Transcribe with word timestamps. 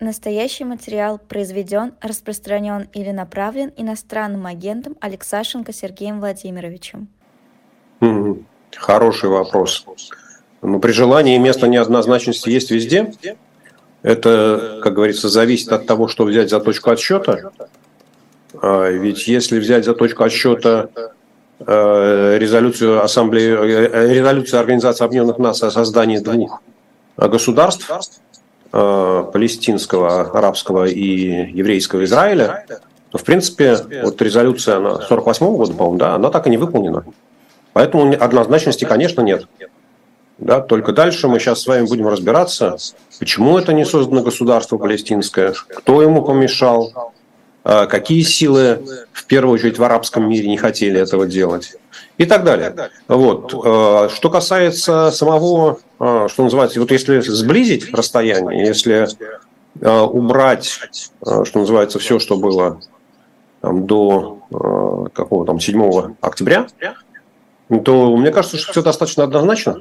Настоящий 0.00 0.64
материал 0.64 1.18
произведен, 1.18 1.92
распространен 2.00 2.88
или 2.94 3.10
направлен 3.10 3.70
иностранным 3.76 4.46
агентом 4.46 4.96
Алексашенко 4.98 5.74
Сергеем 5.74 6.20
Владимировичем. 6.20 7.08
Хороший 8.74 9.28
вопрос. 9.28 9.84
Ну, 10.62 10.80
при 10.80 10.92
желании 10.92 11.36
место 11.36 11.68
неоднозначности 11.68 12.48
есть 12.48 12.70
везде. 12.70 13.12
Это, 14.02 14.80
как 14.82 14.94
говорится, 14.94 15.28
зависит 15.28 15.70
от 15.70 15.86
того, 15.86 16.08
что 16.08 16.24
взять 16.24 16.48
за 16.48 16.60
точку 16.60 16.90
отсчета. 16.90 17.52
А 18.62 18.88
ведь 18.88 19.28
если 19.28 19.58
взять 19.58 19.84
за 19.84 19.94
точку 19.94 20.24
отсчета 20.24 20.88
э, 21.58 22.38
резолюцию 22.38 23.04
Ассамблеи, 23.04 23.52
э, 23.52 24.14
резолюцию 24.14 24.60
Организации 24.60 25.04
Объединенных 25.04 25.36
Наций 25.38 25.68
о 25.68 25.70
создании 25.70 26.18
двух 26.18 26.62
государств, 27.18 27.90
палестинского, 28.70 30.30
арабского 30.30 30.84
и 30.86 31.50
еврейского 31.52 32.04
Израиля, 32.04 32.64
то, 33.10 33.18
в 33.18 33.24
принципе, 33.24 33.76
вот 34.02 34.22
резолюция 34.22 34.76
она 34.76 35.00
48 35.00 35.46
-го 35.46 35.56
года, 35.56 35.72
по-моему, 35.72 35.98
да, 35.98 36.14
она 36.14 36.30
так 36.30 36.46
и 36.46 36.50
не 36.50 36.56
выполнена. 36.56 37.04
Поэтому 37.72 38.12
однозначности, 38.18 38.84
конечно, 38.84 39.22
нет. 39.22 39.46
Да, 40.38 40.60
только 40.60 40.92
дальше 40.92 41.28
мы 41.28 41.38
сейчас 41.38 41.60
с 41.60 41.66
вами 41.66 41.86
будем 41.86 42.08
разбираться, 42.08 42.76
почему 43.18 43.58
это 43.58 43.74
не 43.74 43.84
создано 43.84 44.22
государство 44.22 44.78
палестинское, 44.78 45.52
кто 45.52 46.00
ему 46.00 46.22
помешал, 46.22 47.12
э, 47.62 47.86
какие 47.86 48.22
силы, 48.22 48.82
в 49.12 49.26
первую 49.26 49.56
очередь, 49.56 49.78
в 49.78 49.84
арабском 49.84 50.26
мире 50.26 50.48
не 50.48 50.56
хотели 50.56 50.98
этого 50.98 51.26
делать 51.26 51.76
и 52.16 52.24
так 52.24 52.44
далее. 52.44 52.74
Вот. 53.06 53.52
Э, 53.52 54.08
что 54.14 54.30
касается 54.30 55.10
самого, 55.10 55.72
э, 55.72 55.89
что 56.00 56.44
называется, 56.44 56.80
вот 56.80 56.90
если 56.90 57.20
сблизить 57.20 57.92
расстояние, 57.92 58.66
если 58.66 59.06
э, 59.80 60.00
убрать, 60.00 60.80
что 61.20 61.58
называется, 61.58 61.98
все, 61.98 62.18
что 62.18 62.38
было 62.38 62.80
там, 63.60 63.86
до 63.86 64.38
какого 65.12 65.44
там 65.44 65.60
7 65.60 66.14
октября, 66.22 66.66
то 67.84 68.16
мне 68.16 68.30
кажется, 68.30 68.56
что 68.56 68.72
все 68.72 68.82
достаточно 68.82 69.24
однозначно. 69.24 69.76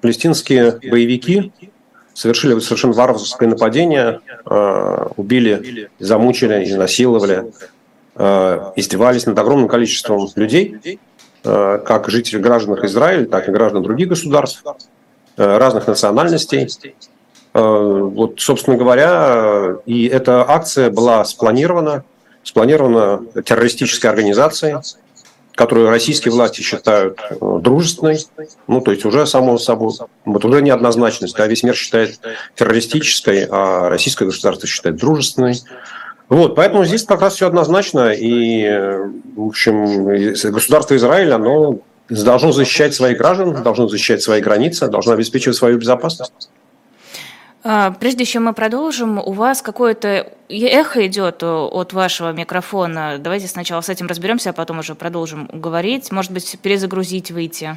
Палестинские 0.00 0.80
боевики 0.90 1.52
совершили 2.14 2.58
совершенно 2.60 2.94
варварское 2.94 3.48
нападение, 3.48 4.20
убили, 5.16 5.90
замучили, 5.98 6.64
изнасиловали 6.64 7.52
издевались 8.16 9.26
над 9.26 9.38
огромным 9.38 9.68
количеством 9.68 10.28
людей, 10.34 10.98
как 11.42 12.08
жителей 12.08 12.40
граждан 12.40 12.74
Израиля, 12.84 13.26
так 13.26 13.48
и 13.48 13.52
граждан 13.52 13.82
других 13.82 14.08
государств, 14.08 14.62
э, 15.36 15.56
разных 15.58 15.86
национальностей. 15.86 16.68
Вот, 17.52 18.34
собственно 18.38 18.76
говоря, 18.76 19.78
и 19.84 20.06
эта 20.06 20.48
акция 20.48 20.88
была 20.88 21.24
спланирована, 21.24 22.04
спланирована 22.44 23.24
террористической 23.44 24.08
организацией, 24.08 24.76
которую 25.56 25.90
российские 25.90 26.32
власти 26.32 26.62
считают 26.62 27.20
дружественной, 27.40 28.18
ну, 28.66 28.80
то 28.80 28.92
есть 28.92 29.04
уже 29.04 29.26
само 29.26 29.58
собой, 29.58 29.92
вот 30.24 30.44
уже 30.44 30.62
неоднозначность, 30.62 31.36
да, 31.36 31.46
весь 31.46 31.62
мир 31.62 31.74
считает 31.74 32.20
террористической, 32.54 33.46
а 33.50 33.88
российское 33.88 34.26
государство 34.26 34.68
считает 34.68 34.96
дружественной. 34.96 35.56
Вот, 36.30 36.54
поэтому 36.54 36.84
здесь 36.84 37.02
как 37.02 37.20
раз 37.22 37.34
все 37.34 37.48
однозначно. 37.48 38.12
И, 38.12 38.64
в 39.36 39.46
общем, 39.46 40.04
государство 40.52 40.96
Израиль, 40.96 41.32
оно 41.32 41.80
должно 42.08 42.52
защищать 42.52 42.94
своих 42.94 43.18
граждан, 43.18 43.62
должно 43.64 43.88
защищать 43.88 44.22
свои 44.22 44.40
границы, 44.40 44.86
должно 44.86 45.12
обеспечивать 45.12 45.56
свою 45.56 45.76
безопасность. 45.76 46.48
А, 47.64 47.90
прежде 47.90 48.24
чем 48.24 48.44
мы 48.44 48.52
продолжим, 48.52 49.18
у 49.18 49.32
вас 49.32 49.60
какое-то 49.60 50.32
эхо 50.48 51.06
идет 51.08 51.42
от 51.42 51.92
вашего 51.92 52.32
микрофона. 52.32 53.18
Давайте 53.18 53.48
сначала 53.48 53.80
с 53.80 53.88
этим 53.88 54.06
разберемся, 54.06 54.50
а 54.50 54.52
потом 54.52 54.78
уже 54.78 54.94
продолжим 54.94 55.50
говорить. 55.52 56.12
Может 56.12 56.30
быть, 56.30 56.58
перезагрузить, 56.62 57.32
выйти. 57.32 57.76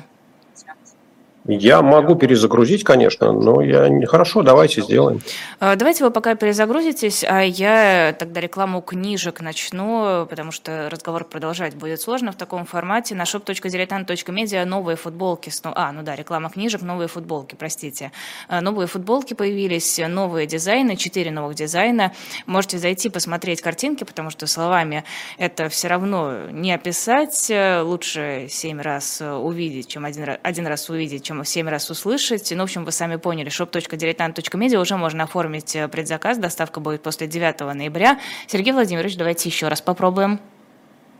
Я 1.45 1.81
могу 1.81 2.15
перезагрузить, 2.15 2.85
конечно, 2.85 3.33
но 3.33 3.61
я 3.61 3.89
не 3.89 4.05
хорошо, 4.05 4.43
давайте 4.43 4.81
сделаем. 4.81 5.19
А, 5.59 5.75
давайте 5.75 6.05
вы 6.05 6.11
пока 6.11 6.35
перезагрузитесь, 6.35 7.25
а 7.27 7.41
я 7.41 8.15
тогда 8.17 8.39
рекламу 8.39 8.81
книжек 8.81 9.41
начну, 9.41 10.25
потому 10.29 10.53
что 10.53 10.87
разговор 10.89 11.25
продолжать 11.25 11.75
будет 11.75 11.99
сложно 11.99 12.31
в 12.31 12.35
таком 12.35 12.65
формате. 12.65 13.13
На 13.13 13.23
shop.diletant.media 13.23 14.63
новые 14.63 14.95
футболки. 14.95 15.51
А, 15.63 15.91
ну 15.91 16.01
да, 16.03 16.15
реклама 16.15 16.49
книжек, 16.49 16.81
новые 16.81 17.09
футболки, 17.09 17.55
простите. 17.55 18.13
А, 18.47 18.61
новые 18.61 18.87
футболки 18.87 19.33
появились, 19.33 19.99
новые 20.07 20.47
дизайны, 20.47 20.95
четыре 20.95 21.29
новых 21.29 21.55
дизайна. 21.55 22.13
Можете 22.45 22.77
зайти 22.77 23.09
посмотреть 23.09 23.59
картинки, 23.59 24.05
потому 24.05 24.29
что 24.29 24.47
словами 24.47 25.03
это 25.37 25.67
все 25.67 25.89
равно 25.89 26.49
не 26.51 26.71
описать. 26.71 27.51
Лучше 27.81 28.47
семь 28.49 28.79
раз 28.79 29.21
увидеть, 29.21 29.89
чем 29.89 30.05
один, 30.05 30.37
один 30.41 30.67
раз 30.67 30.89
увидеть, 30.89 31.23
чем 31.23 31.32
чем 31.33 31.45
семь 31.45 31.69
раз 31.69 31.89
услышать. 31.89 32.51
Ну, 32.51 32.59
в 32.59 32.63
общем, 32.63 32.85
вы 32.85 32.91
сами 32.91 33.15
поняли, 33.15 33.49
shop.diletant.media 33.49 34.77
уже 34.77 34.97
можно 34.97 35.23
оформить 35.23 35.75
э, 35.75 35.87
предзаказ, 35.87 36.37
доставка 36.37 36.79
будет 36.79 37.01
после 37.01 37.27
9 37.27 37.59
ноября. 37.75 38.19
Сергей 38.47 38.73
Владимирович, 38.73 39.17
давайте 39.17 39.49
еще 39.49 39.67
раз 39.67 39.81
попробуем. 39.81 40.39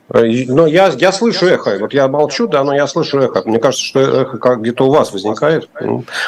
Э, 0.10 0.22
но 0.48 0.68
я, 0.68 0.90
я 0.98 1.12
слышу 1.12 1.48
эхо. 1.48 1.78
Вот 1.80 1.94
я 1.94 2.08
молчу, 2.08 2.48
да, 2.48 2.64
но 2.64 2.76
я 2.76 2.88
слышу 2.88 3.20
эхо. 3.20 3.44
Мне 3.46 3.60
кажется, 3.60 3.86
что 3.86 4.00
эхо 4.00 4.38
как 4.38 4.62
где-то 4.62 4.86
у 4.86 4.92
вас 4.92 5.12
возникает. 5.12 5.70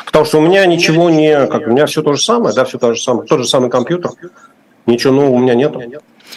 Потому 0.06 0.26
что 0.26 0.40
у 0.40 0.42
меня 0.42 0.66
ничего 0.66 1.10
не... 1.10 1.48
Как, 1.48 1.68
у 1.68 1.72
меня 1.72 1.86
все 1.86 2.02
то 2.02 2.14
же 2.14 2.24
самое, 2.24 2.56
да, 2.56 2.66
все 2.66 2.80
то 2.80 2.94
же 2.94 3.02
самое. 3.02 3.28
Тот 3.28 3.40
же 3.40 3.48
самый 3.48 3.70
компьютер. 3.70 4.12
Ничего 4.86 5.14
нового 5.14 5.36
у 5.36 5.40
меня 5.40 5.56
нет. 5.56 5.74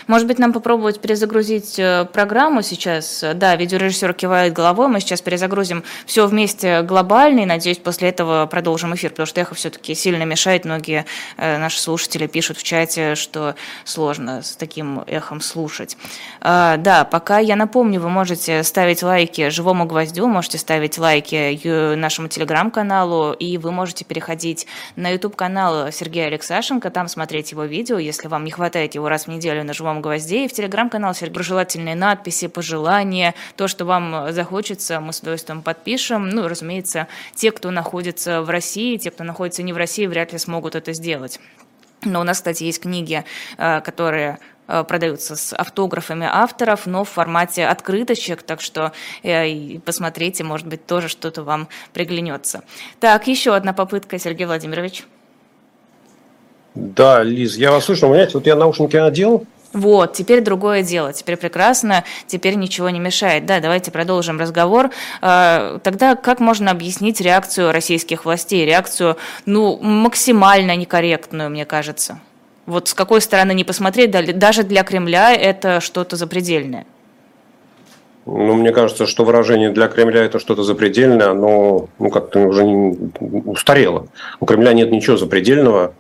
Может 0.07 0.27
быть, 0.27 0.39
нам 0.39 0.53
попробовать 0.53 1.01
перезагрузить 1.01 1.79
э, 1.79 2.07
программу 2.13 2.63
сейчас? 2.63 3.25
Да, 3.35 3.57
видеорежиссер 3.57 4.13
кивает 4.15 4.53
головой, 4.53 4.89
мы 4.89 5.01
сейчас 5.01 5.21
перезагрузим 5.21 5.85
все 6.07 6.27
вместе 6.27 6.83
глобально, 6.83 7.41
и, 7.41 7.47
надеюсь, 7.47 7.79
после 7.79 8.09
этого 8.09 8.47
продолжим 8.47 8.95
эфир, 8.95 9.11
потому 9.11 9.27
что 9.27 9.41
эхо 9.41 9.55
все-таки 9.55 9.95
сильно 9.95 10.23
мешает. 10.25 10.65
Многие 10.65 11.07
э, 11.37 11.59
наши 11.59 11.81
слушатели 11.81 12.27
пишут 12.27 12.59
в 12.59 12.63
чате, 12.63 13.15
что 13.15 13.55
сложно 13.85 14.43
с 14.43 14.57
таким 14.57 15.01
эхом 15.07 15.41
слушать. 15.41 15.97
А, 16.41 16.77
да, 16.77 17.05
пока 17.05 17.39
я 17.39 17.57
напомню, 17.57 18.01
вы 18.01 18.09
можете 18.09 18.63
ставить 18.63 19.03
лайки 19.03 19.49
«Живому 19.49 19.87
гвоздю», 19.87 20.27
можете 20.27 20.59
ставить 20.59 20.99
лайки 20.99 21.95
нашему 21.97 22.29
телеграм-каналу, 22.29 23.33
и 23.33 23.59
вы 23.59 23.73
можете 23.73 24.05
переходить 24.05 24.67
на 24.97 25.11
YouTube-канал 25.11 25.91
Сергея 25.93 26.27
Алексашенко, 26.27 26.91
там 26.91 27.09
смотреть 27.09 27.53
его 27.53 27.65
видео, 27.65 27.99
если 27.99 28.29
вам 28.29 28.45
не 28.45 28.51
хватает 28.51 28.95
его 28.95 29.09
раз 29.09 29.25
в 29.25 29.29
неделю 29.29 29.65
на 29.65 29.75
«Живом 29.79 30.03
гвозде. 30.03 30.45
И 30.45 30.49
в 30.49 30.53
телеграм-канал 30.53 31.15
Сергей 31.15 31.43
желательные 31.43 31.95
надписи, 31.95 32.49
пожелания, 32.49 33.35
то, 33.57 33.69
что 33.69 33.85
вам 33.85 34.33
захочется, 34.33 35.01
мы 35.01 35.13
с 35.13 35.21
удовольствием 35.21 35.63
подпишем. 35.63 36.29
Ну, 36.29 36.49
разумеется, 36.49 37.07
те, 37.35 37.53
кто 37.53 37.71
находится 37.71 38.43
в 38.43 38.51
России, 38.51 38.97
те, 38.97 39.11
кто 39.11 39.25
находится 39.25 39.63
не 39.63 39.73
в 39.73 39.77
России, 39.77 40.07
вряд 40.07 40.33
ли 40.33 40.39
смогут 40.39 40.75
это 40.75 40.93
сделать. 40.93 41.39
Но 42.05 42.21
у 42.21 42.25
нас, 42.25 42.39
кстати, 42.39 42.65
есть 42.65 42.81
книги, 42.81 43.25
э, 43.57 43.81
которые 43.81 44.39
э, 44.67 44.85
продаются 44.85 45.37
с 45.37 45.53
автографами 45.53 46.29
авторов, 46.31 46.87
но 46.87 47.05
в 47.05 47.09
формате 47.09 47.67
открыточек, 47.67 48.43
так 48.43 48.61
что 48.61 48.93
э, 49.23 49.79
посмотрите, 49.81 50.45
может 50.45 50.67
быть, 50.67 50.87
тоже 50.87 51.09
что-то 51.09 51.43
вам 51.43 51.69
приглянется. 51.93 52.63
Так, 53.01 53.27
еще 53.27 53.55
одна 53.55 53.73
попытка, 53.73 54.19
Сергей 54.19 54.47
Владимирович. 54.47 55.05
Да, 56.75 57.25
Лиз, 57.25 57.57
я 57.57 57.73
вас 57.73 57.87
слышу. 57.87 58.03
Понимаете, 58.03 58.35
вот 58.35 58.47
я 58.47 58.55
наушники 58.55 58.97
надел, 58.97 59.45
вот, 59.73 60.15
теперь 60.15 60.41
другое 60.41 60.83
дело, 60.83 61.13
теперь 61.13 61.37
прекрасно, 61.37 62.05
теперь 62.27 62.55
ничего 62.55 62.89
не 62.89 63.01
мешает. 63.01 63.45
Да, 63.45 63.61
давайте 63.61 63.91
продолжим 63.91 64.41
разговор. 64.41 64.91
А, 65.21 65.79
тогда 65.83 66.17
как 66.17 66.41
можно 66.41 66.71
объяснить 66.71 67.21
реакцию 67.21 67.73
российских 67.73 68.25
властей, 68.25 68.65
реакцию, 68.65 69.19
ну, 69.45 69.79
максимально 69.79 70.75
некорректную, 70.75 71.51
мне 71.51 71.67
кажется? 71.67 72.21
Вот 72.65 72.89
с 72.89 72.95
какой 72.95 73.21
стороны 73.21 73.53
не 73.53 73.65
посмотреть, 73.65 74.11
даже 74.11 74.63
для 74.63 74.85
Кремля 74.85 75.35
это 75.35 75.81
что-то 75.81 76.17
запредельное. 76.17 76.87
Ну, 78.25 78.55
мне 78.55 78.73
кажется, 78.73 79.07
что 79.07 79.25
выражение 79.25 79.71
для 79.71 79.89
Кремля 79.89 80.25
это 80.25 80.39
что-то 80.39 80.63
запредельное, 80.63 81.31
оно 81.31 81.89
ну, 81.99 82.11
как-то 82.11 82.41
уже 82.41 82.65
устарело. 82.65 84.09
У 84.39 84.45
Кремля 84.45 84.75
нет 84.75 84.91
ничего 84.91 85.17
запредельного, 85.17 85.95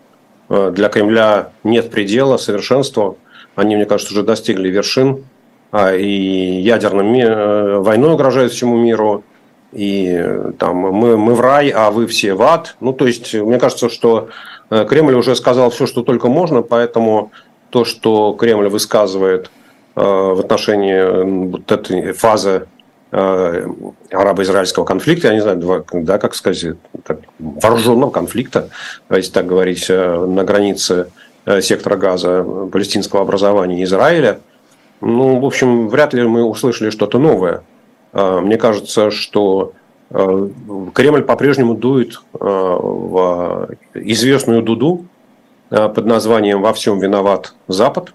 э, 0.51 0.71
для 0.75 0.91
Кремля 0.91 1.53
нет 1.65 1.91
предела, 1.91 2.37
совершенства. 2.37 3.17
Они, 3.59 3.75
мне 3.75 3.87
кажется, 3.87 4.15
уже 4.15 4.23
достигли 4.23 4.69
вершин. 4.69 5.25
А, 5.73 5.93
и 5.93 6.07
ядерным 6.07 7.13
э, 7.13 7.79
войной 7.79 8.13
угрожают 8.15 8.53
всему 8.53 8.77
миру. 8.77 9.25
И 9.73 10.17
э, 10.17 10.53
там 10.61 10.77
мы, 10.77 11.17
мы 11.17 11.35
в 11.35 11.41
рай, 11.41 11.71
а 11.71 11.91
вы 11.91 12.07
все 12.07 12.35
в 12.35 12.43
ад. 12.43 12.77
Ну, 12.79 12.93
то 12.93 13.05
есть, 13.05 13.35
мне 13.35 13.59
кажется, 13.59 13.89
что 13.89 14.29
э, 14.71 14.87
Кремль 14.89 15.15
уже 15.15 15.35
сказал 15.35 15.71
все, 15.71 15.89
что 15.89 16.03
только 16.03 16.29
можно, 16.29 16.63
поэтому 16.63 17.33
то, 17.71 17.85
что 17.85 18.33
Кремль 18.39 18.69
высказывает 18.69 19.51
в 19.97 20.39
отношении 20.39 21.49
вот 21.49 21.73
этой 21.73 22.13
фазы 22.13 22.69
арабо-израильского 23.11 24.85
конфликта, 24.85 25.27
я 25.27 25.35
не 25.35 25.41
знаю, 25.41 25.85
да, 25.93 26.19
как 26.19 26.37
сказать, 26.37 26.77
так, 27.05 27.19
вооруженного 27.41 28.11
конфликта, 28.11 28.69
если 29.11 29.33
так 29.33 29.47
говорить, 29.47 29.89
на 29.89 30.45
границе 30.45 31.09
сектора 31.63 31.97
газа 31.97 32.45
палестинского 32.73 33.23
образования 33.23 33.83
Израиля. 33.85 34.41
Ну, 35.01 35.39
в 35.39 35.45
общем, 35.45 35.89
вряд 35.89 36.13
ли 36.15 36.23
мы 36.25 36.45
услышали 36.45 36.91
что-то 36.91 37.19
новое. 37.19 37.63
Мне 38.13 38.57
кажется, 38.57 39.11
что 39.11 39.73
Кремль 40.11 41.23
по-прежнему 41.23 41.75
дует 41.75 42.21
в 42.33 43.69
известную 43.95 44.63
дуду 44.63 45.05
под 45.69 46.05
названием 46.05 46.63
«Во 46.63 46.73
всем 46.73 46.99
виноват 46.99 47.55
Запад», 47.69 48.13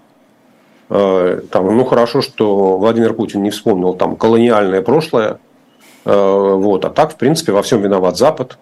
Э, 0.95 1.41
там, 1.49 1.75
ну, 1.75 1.85
хорошо, 1.85 2.21
что 2.21 2.77
Владимир 2.77 3.13
Путин 3.13 3.41
не 3.41 3.49
вспомнил 3.49 3.95
там 3.95 4.15
колониальное 4.15 4.83
прошлое. 4.83 5.39
Э, 6.05 6.53
вот. 6.55 6.85
А 6.85 6.89
так, 6.89 7.13
в 7.13 7.15
принципе, 7.15 7.51
во 7.51 7.63
всем 7.63 7.81
виноват 7.81 8.17
Запад. 8.17 8.59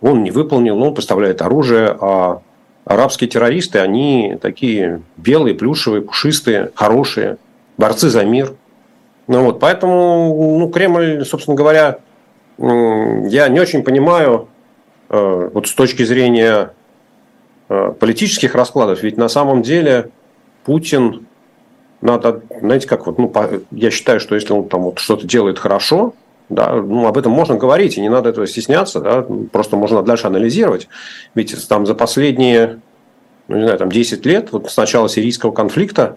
Он 0.00 0.22
не 0.22 0.30
выполнил, 0.30 0.80
он 0.80 0.94
поставляет 0.94 1.42
оружие, 1.42 1.96
а 2.00 2.42
арабские 2.84 3.28
террористы, 3.28 3.78
они 3.78 4.36
такие 4.40 5.02
белые, 5.16 5.54
плюшевые, 5.54 6.02
пушистые, 6.02 6.70
хорошие, 6.74 7.38
борцы 7.76 8.08
за 8.08 8.24
мир. 8.24 8.54
Ну, 9.28 9.44
вот, 9.44 9.60
поэтому 9.60 10.58
ну, 10.58 10.68
Кремль, 10.68 11.24
собственно 11.24 11.56
говоря, 11.56 11.98
я 12.58 13.48
не 13.48 13.60
очень 13.60 13.82
понимаю, 13.82 14.48
э, 15.08 15.50
вот 15.52 15.68
с 15.68 15.74
точки 15.74 16.02
зрения 16.04 16.72
политических 17.68 18.54
раскладов, 18.54 19.02
ведь 19.02 19.16
на 19.16 19.28
самом 19.28 19.62
деле 19.62 20.10
Путин 20.64 21.26
надо, 22.02 22.42
знаете, 22.60 22.86
как 22.86 23.06
вот, 23.06 23.18
ну, 23.18 23.32
я 23.70 23.90
считаю, 23.90 24.20
что 24.20 24.34
если 24.34 24.52
он 24.52 24.68
там 24.68 24.82
вот 24.82 24.98
что-то 24.98 25.26
делает 25.26 25.58
хорошо, 25.58 26.14
да, 26.54 26.74
ну, 26.74 27.06
об 27.06 27.18
этом 27.18 27.32
можно 27.32 27.56
говорить, 27.56 27.96
и 27.96 28.00
не 28.00 28.08
надо 28.08 28.30
этого 28.30 28.46
стесняться, 28.46 29.00
да, 29.00 29.26
просто 29.50 29.76
можно 29.76 30.02
дальше 30.02 30.26
анализировать. 30.26 30.88
Ведь 31.34 31.56
там 31.68 31.86
за 31.86 31.94
последние, 31.94 32.80
ну, 33.48 33.56
не 33.56 33.62
знаю, 33.62 33.78
там 33.78 33.90
10 33.90 34.26
лет, 34.26 34.52
вот 34.52 34.70
с 34.70 34.76
начала 34.76 35.08
сирийского 35.08 35.52
конфликта, 35.52 36.16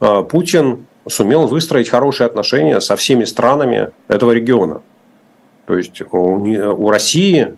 а, 0.00 0.22
Путин 0.22 0.86
сумел 1.08 1.46
выстроить 1.46 1.88
хорошие 1.88 2.26
отношения 2.26 2.80
со 2.80 2.96
всеми 2.96 3.24
странами 3.24 3.90
этого 4.08 4.32
региона. 4.32 4.82
То 5.66 5.76
есть 5.76 6.02
у, 6.10 6.90
России 6.90 7.54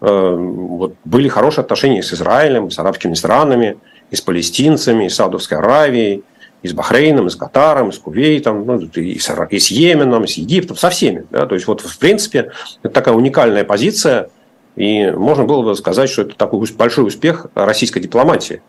э, 0.00 0.34
вот, 0.36 0.94
были 1.04 1.28
хорошие 1.28 1.62
отношения 1.62 2.02
с 2.02 2.12
Израилем, 2.12 2.70
с 2.70 2.78
арабскими 2.78 3.14
странами, 3.14 3.78
и 4.10 4.16
с 4.16 4.20
палестинцами, 4.20 5.06
и 5.06 5.08
с 5.08 5.14
Саудовской 5.14 5.58
Аравией, 5.58 6.24
и 6.62 6.68
с 6.68 6.72
Бахрейном, 6.72 7.26
и 7.26 7.30
с 7.30 7.36
Катаром, 7.36 7.88
и 7.88 7.92
с 7.92 7.98
Кувейтом, 7.98 8.66
ну, 8.66 8.78
и, 8.78 9.18
с, 9.18 9.30
и 9.50 9.58
с 9.58 9.70
Йеменом, 9.70 10.24
и 10.24 10.26
с 10.26 10.34
Египтом, 10.34 10.76
со 10.76 10.90
всеми. 10.90 11.24
Да? 11.30 11.46
То 11.46 11.54
есть, 11.54 11.66
вот, 11.66 11.80
в 11.80 11.98
принципе, 11.98 12.52
это 12.82 12.92
такая 12.92 13.14
уникальная 13.14 13.64
позиция, 13.64 14.28
и 14.76 15.10
можно 15.10 15.44
было 15.44 15.62
бы 15.62 15.74
сказать, 15.74 16.10
что 16.10 16.22
это 16.22 16.36
такой 16.36 16.66
большой 16.76 17.06
успех 17.06 17.46
российской 17.54 18.00
дипломатии. 18.00 18.62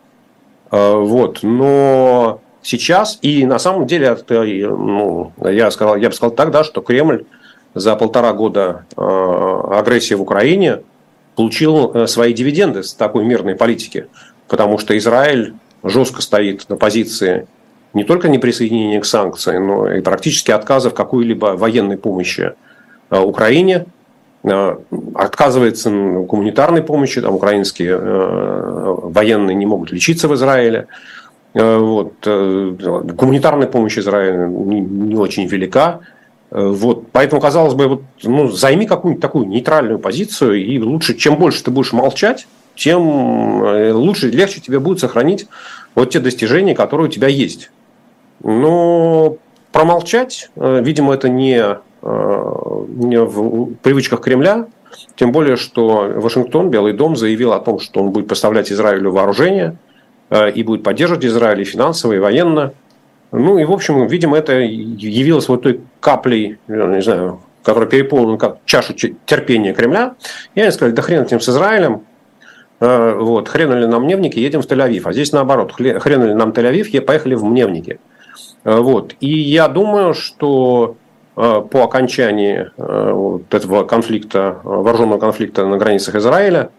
А, 0.70 0.96
вот. 0.96 1.40
Но 1.42 2.40
сейчас, 2.62 3.18
и 3.22 3.44
на 3.46 3.58
самом 3.58 3.86
деле, 3.86 4.06
это, 4.06 4.42
ну, 4.42 5.32
я, 5.44 5.70
сказал, 5.70 5.96
я 5.96 6.08
бы 6.08 6.14
сказал 6.14 6.34
так, 6.34 6.50
да, 6.50 6.64
что 6.64 6.80
Кремль 6.80 7.24
за 7.74 7.94
полтора 7.96 8.32
года 8.32 8.84
а, 8.96 9.78
агрессии 9.78 10.14
в 10.14 10.22
Украине 10.22 10.80
получил 11.34 11.92
э, 11.94 12.06
свои 12.06 12.34
дивиденды 12.34 12.82
с 12.82 12.92
такой 12.92 13.24
мирной 13.24 13.54
политики, 13.54 14.08
потому 14.48 14.76
что 14.76 14.96
Израиль 14.98 15.54
жестко 15.82 16.20
стоит 16.20 16.68
на 16.68 16.76
позиции 16.76 17.46
не 17.94 18.04
только 18.04 18.28
неприсоединения 18.28 19.00
к 19.00 19.04
санкциям, 19.04 19.66
но 19.66 19.92
и 19.92 20.00
практически 20.00 20.50
отказа 20.50 20.90
в 20.90 20.94
какой-либо 20.94 21.56
военной 21.56 21.98
помощи 21.98 22.54
э, 23.10 23.18
Украине, 23.18 23.86
э, 24.44 24.76
отказывается 25.14 25.90
гуманитарной 25.90 26.82
помощи, 26.82 27.20
там 27.20 27.34
украинские 27.34 27.98
э, 28.00 28.96
военные 29.02 29.54
не 29.54 29.66
могут 29.66 29.92
лечиться 29.92 30.28
в 30.28 30.34
Израиле. 30.34 30.88
Вот. 31.54 32.14
Гуманитарная 32.24 33.66
помощь 33.66 33.98
Израиля 33.98 34.46
не, 34.46 34.80
не 34.80 35.14
очень 35.16 35.46
велика. 35.46 36.00
Вот. 36.50 37.08
Поэтому, 37.12 37.42
казалось 37.42 37.74
бы, 37.74 37.88
вот, 37.88 38.02
ну, 38.22 38.50
займи 38.50 38.86
какую-нибудь 38.86 39.20
такую 39.20 39.46
нейтральную 39.48 39.98
позицию, 39.98 40.64
и 40.64 40.78
лучше, 40.78 41.14
чем 41.14 41.36
больше 41.36 41.62
ты 41.62 41.70
будешь 41.70 41.92
молчать, 41.92 42.46
тем 42.74 43.60
лучше, 43.92 44.30
легче 44.30 44.62
тебе 44.62 44.78
будет 44.78 45.00
сохранить 45.00 45.46
вот 45.94 46.08
те 46.08 46.20
достижения, 46.20 46.74
которые 46.74 47.08
у 47.08 47.10
тебя 47.10 47.28
есть. 47.28 47.70
Но 48.42 49.36
промолчать, 49.72 50.50
э, 50.56 50.80
видимо, 50.82 51.14
это 51.14 51.28
не, 51.28 51.58
э, 51.58 51.76
не 52.02 53.20
в 53.20 53.74
привычках 53.76 54.20
Кремля, 54.20 54.66
тем 55.16 55.32
более, 55.32 55.56
что 55.56 56.12
Вашингтон, 56.16 56.68
Белый 56.70 56.92
дом, 56.92 57.16
заявил 57.16 57.52
о 57.52 57.60
том, 57.60 57.80
что 57.80 58.00
он 58.00 58.10
будет 58.10 58.28
поставлять 58.28 58.70
Израилю 58.70 59.12
вооружение 59.12 59.76
э, 60.30 60.50
и 60.50 60.62
будет 60.62 60.82
поддерживать 60.82 61.24
Израиль 61.24 61.62
и 61.62 61.64
финансово, 61.64 62.12
и 62.12 62.18
военно. 62.18 62.74
Ну 63.30 63.58
и, 63.58 63.64
в 63.64 63.72
общем, 63.72 64.06
видимо, 64.06 64.36
это 64.36 64.52
явилось 64.54 65.48
вот 65.48 65.62
той 65.62 65.80
каплей, 66.00 66.58
не 66.68 67.00
знаю, 67.00 67.40
которая 67.62 67.88
переполнена 67.88 68.36
как 68.36 68.58
чашу 68.66 68.92
терпения 68.92 69.72
Кремля. 69.72 70.16
И 70.54 70.60
они 70.60 70.70
сказали, 70.70 70.94
да 70.94 71.00
хрен 71.00 71.22
этим 71.22 71.40
с 71.40 71.48
Израилем, 71.48 72.02
вот, 72.78 73.48
хрен 73.48 73.72
ли 73.72 73.86
нам 73.86 74.02
Мневники, 74.02 74.38
едем 74.38 74.60
в 74.60 74.66
Тель-Авив. 74.66 75.02
А 75.06 75.12
здесь 75.14 75.32
наоборот, 75.32 75.72
хрен 75.72 76.26
ли 76.26 76.34
нам 76.34 76.50
Тель-Авив, 76.50 77.00
поехали 77.00 77.34
в 77.34 77.44
Мневники. 77.44 77.98
Э, 78.64 78.78
вот. 78.78 79.14
И 79.20 79.28
я 79.28 79.68
думаю, 79.68 80.14
что 80.14 80.96
э, 81.36 81.62
по 81.70 81.82
окончании 81.82 82.70
э, 82.76 83.10
вот 83.12 83.52
этого 83.52 83.84
конфликта, 83.84 84.60
вооруженного 84.62 85.18
конфликта 85.18 85.66
на 85.66 85.76
границах 85.76 86.14
Израиля, 86.16 86.70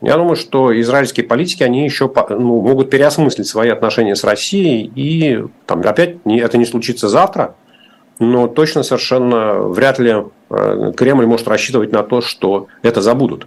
я 0.00 0.16
думаю, 0.16 0.34
что 0.34 0.78
израильские 0.80 1.26
политики, 1.26 1.62
они 1.62 1.84
еще 1.84 2.12
ну, 2.30 2.60
могут 2.60 2.90
переосмыслить 2.90 3.46
свои 3.46 3.68
отношения 3.68 4.16
с 4.16 4.24
Россией, 4.24 4.90
и 4.96 5.44
там, 5.66 5.80
опять 5.82 6.16
это 6.24 6.58
не 6.58 6.66
случится 6.66 7.08
завтра, 7.08 7.54
но 8.18 8.48
точно 8.48 8.82
совершенно 8.82 9.60
вряд 9.60 10.00
ли 10.00 10.24
Кремль 10.96 11.26
может 11.26 11.46
рассчитывать 11.46 11.92
на 11.92 12.02
то, 12.02 12.20
что 12.20 12.66
это 12.82 13.00
забудут. 13.00 13.46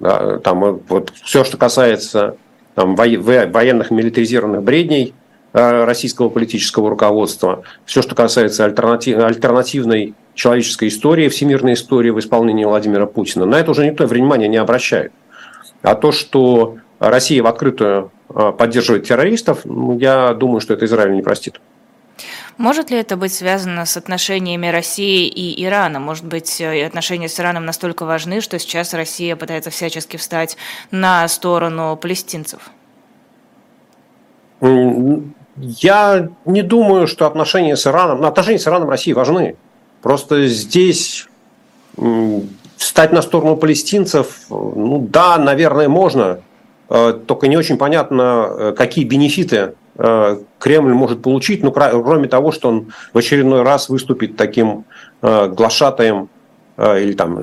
Да, 0.00 0.40
там 0.40 0.80
вот 0.88 1.12
все, 1.22 1.44
что 1.44 1.56
касается 1.56 2.36
там, 2.74 2.96
военных 2.96 3.92
милитаризированных 3.92 4.64
бредней, 4.64 5.14
российского 5.52 6.28
политического 6.28 6.90
руководства. 6.90 7.62
Все, 7.84 8.02
что 8.02 8.14
касается 8.14 8.64
альтернатив, 8.64 9.18
альтернативной 9.18 10.14
человеческой 10.34 10.88
истории, 10.88 11.28
всемирной 11.28 11.74
истории 11.74 12.10
в 12.10 12.18
исполнении 12.18 12.64
Владимира 12.64 13.06
Путина, 13.06 13.44
на 13.44 13.56
это 13.56 13.70
уже 13.70 13.86
никто 13.86 14.06
внимания 14.06 14.48
не 14.48 14.56
обращает. 14.56 15.12
А 15.82 15.94
то, 15.94 16.12
что 16.12 16.76
Россия 16.98 17.42
в 17.42 17.46
открытую 17.46 18.10
э, 18.30 18.52
поддерживает 18.56 19.04
террористов, 19.04 19.64
ну, 19.64 19.98
я 19.98 20.32
думаю, 20.32 20.60
что 20.60 20.74
это 20.74 20.84
Израиль 20.86 21.14
не 21.14 21.22
простит. 21.22 21.60
Может 22.58 22.90
ли 22.90 22.98
это 22.98 23.16
быть 23.16 23.32
связано 23.32 23.84
с 23.86 23.96
отношениями 23.96 24.68
России 24.68 25.26
и 25.26 25.64
Ирана? 25.64 25.98
Может 25.98 26.24
быть, 26.24 26.60
э, 26.60 26.86
отношения 26.86 27.28
с 27.28 27.40
Ираном 27.40 27.64
настолько 27.64 28.04
важны, 28.04 28.40
что 28.40 28.58
сейчас 28.58 28.94
Россия 28.94 29.36
пытается 29.36 29.70
всячески 29.70 30.16
встать 30.16 30.56
на 30.90 31.26
сторону 31.28 31.96
палестинцев? 31.96 32.70
Я 35.56 36.30
не 36.44 36.62
думаю, 36.62 37.06
что 37.06 37.26
отношения 37.26 37.76
с 37.76 37.86
Ираном, 37.86 38.20
ну, 38.20 38.26
отношения 38.26 38.58
с 38.58 38.66
Ираном 38.66 38.88
России 38.88 39.12
важны. 39.12 39.56
Просто 40.00 40.46
здесь 40.46 41.28
встать 42.76 43.12
на 43.12 43.22
сторону 43.22 43.56
палестинцев, 43.56 44.40
ну 44.50 45.06
да, 45.08 45.38
наверное, 45.38 45.88
можно, 45.88 46.40
э, 46.88 47.20
только 47.26 47.48
не 47.48 47.56
очень 47.56 47.76
понятно, 47.76 48.48
э, 48.50 48.74
какие 48.76 49.04
бенефиты 49.04 49.74
э, 49.98 50.38
Кремль 50.58 50.94
может 50.94 51.22
получить, 51.22 51.62
ну, 51.62 51.70
кроме 51.70 52.28
того, 52.28 52.50
что 52.50 52.68
он 52.68 52.92
в 53.12 53.18
очередной 53.18 53.62
раз 53.62 53.88
выступит 53.88 54.36
таким 54.36 54.84
глашатаем 55.20 56.28
или 56.78 57.12
там 57.12 57.38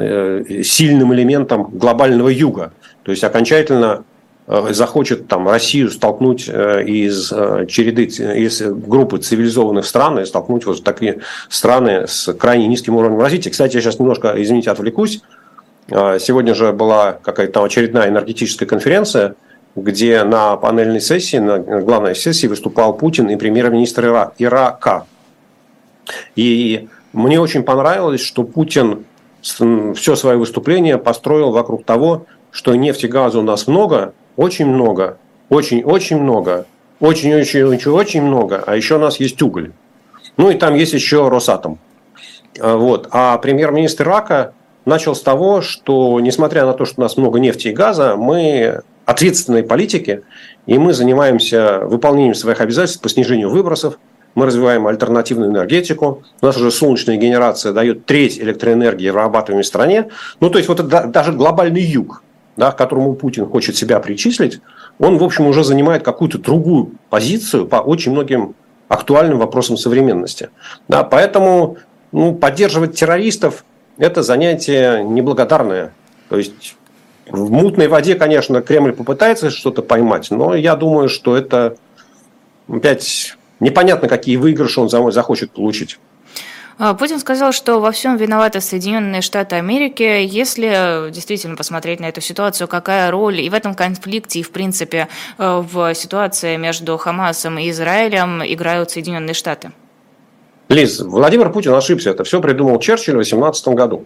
сильным 0.64 1.14
элементом 1.14 1.70
глобального 1.72 2.28
юга. 2.28 2.74
То 3.04 3.12
есть 3.12 3.24
окончательно 3.24 4.04
захочет 4.50 5.28
там 5.28 5.48
Россию 5.48 5.92
столкнуть 5.92 6.50
э, 6.52 6.84
из 6.84 7.32
э, 7.32 7.68
череды, 7.68 8.06
из 8.06 8.62
группы 8.62 9.20
цивилизованных 9.20 9.86
стран 9.86 10.20
и 10.20 10.26
столкнуть 10.26 10.66
вот 10.66 10.84
такие 10.84 11.20
страны 11.50 12.08
с 12.08 12.34
крайне 12.34 12.68
низким 12.68 12.96
уровнем 12.96 13.20
развития. 13.20 13.52
Кстати, 13.52 13.76
я 13.76 13.82
сейчас 13.82 14.00
немножко, 14.00 14.34
извините, 14.36 14.72
отвлекусь. 14.72 15.22
Сегодня 15.88 16.54
же 16.54 16.72
была 16.72 17.14
какая-то 17.14 17.54
там 17.54 17.64
очередная 17.64 18.10
энергетическая 18.10 18.68
конференция, 18.68 19.34
где 19.76 20.24
на 20.24 20.56
панельной 20.56 21.02
сессии, 21.02 21.38
на 21.38 21.60
главной 21.60 22.16
сессии 22.16 22.46
выступал 22.46 22.94
Путин 22.94 23.28
и 23.30 23.36
премьер-министр 23.36 24.06
Ира, 24.06 24.32
Ирака. 24.38 25.06
И 26.36 26.90
мне 27.12 27.40
очень 27.40 27.64
понравилось, 27.64 28.22
что 28.22 28.44
Путин 28.44 29.06
все 29.42 30.16
свое 30.16 30.38
выступление 30.38 31.00
построил 31.00 31.52
вокруг 31.52 31.86
того, 31.86 32.26
что 32.52 32.76
нефти 32.76 33.06
и 33.06 33.10
газа 33.10 33.40
у 33.40 33.44
нас 33.44 33.68
много, 33.68 34.14
очень 34.40 34.68
много, 34.68 35.18
очень-очень 35.50 36.18
много, 36.18 36.66
очень-очень-очень-очень 37.02 38.22
много, 38.22 38.64
а 38.66 38.78
еще 38.78 38.96
у 38.96 39.00
нас 39.00 39.20
есть 39.20 39.42
уголь. 39.42 39.74
Ну 40.38 40.50
и 40.50 40.56
там 40.56 40.76
есть 40.76 40.94
еще 40.94 41.28
Росатом. 41.28 41.78
Вот. 42.58 43.10
А 43.12 43.38
премьер-министр 43.38 44.06
Ирака 44.08 44.54
начал 44.86 45.14
с 45.14 45.22
того, 45.22 45.60
что, 45.60 46.22
несмотря 46.22 46.66
на 46.66 46.72
то, 46.72 46.86
что 46.86 47.02
у 47.02 47.02
нас 47.02 47.18
много 47.18 47.38
нефти 47.42 47.68
и 47.68 47.74
газа, 47.74 48.16
мы 48.16 48.82
ответственные 49.04 49.64
политики, 49.64 50.22
и 50.66 50.78
мы 50.78 50.94
занимаемся 50.94 51.80
выполнением 51.84 52.34
своих 52.34 52.62
обязательств 52.62 53.02
по 53.02 53.10
снижению 53.10 53.50
выбросов, 53.50 54.00
мы 54.36 54.46
развиваем 54.46 54.88
альтернативную 54.88 55.52
энергетику. 55.52 56.24
У 56.42 56.46
нас 56.46 56.56
уже 56.56 56.72
солнечная 56.72 57.18
генерация 57.18 57.74
дает 57.74 58.06
треть 58.06 58.40
электроэнергии, 58.40 59.10
вырабатываемой 59.10 59.64
в 59.64 59.68
стране. 59.68 60.08
Ну, 60.40 60.50
то 60.50 60.60
есть, 60.60 60.70
вот 60.70 60.80
это 60.80 61.08
даже 61.08 61.34
глобальный 61.34 61.82
юг, 61.82 62.24
да, 62.60 62.74
к 62.74 62.78
которому 62.78 63.14
Путин 63.14 63.46
хочет 63.46 63.78
себя 63.78 64.02
причислить, 64.02 64.60
он, 65.00 65.18
в 65.18 65.24
общем, 65.24 65.48
уже 65.48 65.64
занимает 65.64 66.04
какую-то 66.04 66.38
другую 66.38 66.92
позицию 67.10 67.66
по 67.66 67.78
очень 67.78 68.12
многим 68.12 68.54
актуальным 68.90 69.40
вопросам 69.40 69.78
современности. 69.78 70.50
Да, 70.90 71.06
поэтому 71.06 71.78
ну, 72.12 72.36
поддерживать 72.36 73.00
террористов– 73.00 73.64
это 73.98 74.24
занятие 74.24 75.04
неблагодарное. 75.04 75.94
То 76.28 76.38
есть 76.38 76.76
в 77.30 77.50
мутной 77.50 77.88
воде, 77.88 78.16
конечно, 78.16 78.62
Кремль 78.62 78.92
попытается 78.92 79.52
что-то 79.52 79.82
поймать, 79.82 80.30
но 80.30 80.54
я 80.54 80.76
думаю, 80.76 81.08
что 81.08 81.38
это 81.38 81.78
опять 82.68 83.38
непонятно, 83.62 84.10
какие 84.10 84.36
выигрыши 84.36 84.82
он 84.82 84.90
захочет 84.90 85.52
получить. 85.52 85.98
А, 86.82 86.94
Путин 86.94 87.20
сказал, 87.20 87.52
что 87.52 87.82
во 87.82 87.92
всем 87.92 88.16
виноваты 88.16 88.62
Соединенные 88.62 89.22
Штаты 89.22 89.58
Америки. 89.58 90.02
Если 90.02 91.12
действительно 91.12 91.58
посмотреть 91.58 92.00
на 92.00 92.06
эту 92.06 92.22
ситуацию, 92.22 92.70
какая 92.70 93.12
роль 93.12 93.42
и 93.42 93.50
в 93.50 93.54
этом 93.54 93.76
конфликте, 93.76 94.40
и 94.40 94.44
в 94.44 94.52
принципе 94.52 95.10
э, 95.38 95.62
в 95.62 95.94
ситуации 95.94 96.56
между 96.56 96.98
Хамасом 96.98 97.60
и 97.60 97.70
Израилем 97.70 98.42
играют 98.46 98.92
Соединенные 98.92 99.34
Штаты? 99.34 99.74
Лиз, 100.70 101.00
Владимир 101.00 101.52
Путин 101.52 101.74
ошибся. 101.74 102.12
Это 102.12 102.24
все 102.24 102.40
придумал 102.40 102.78
Черчилль 102.78 103.16
в 103.16 103.18
18 103.18 103.70
году. 103.70 104.06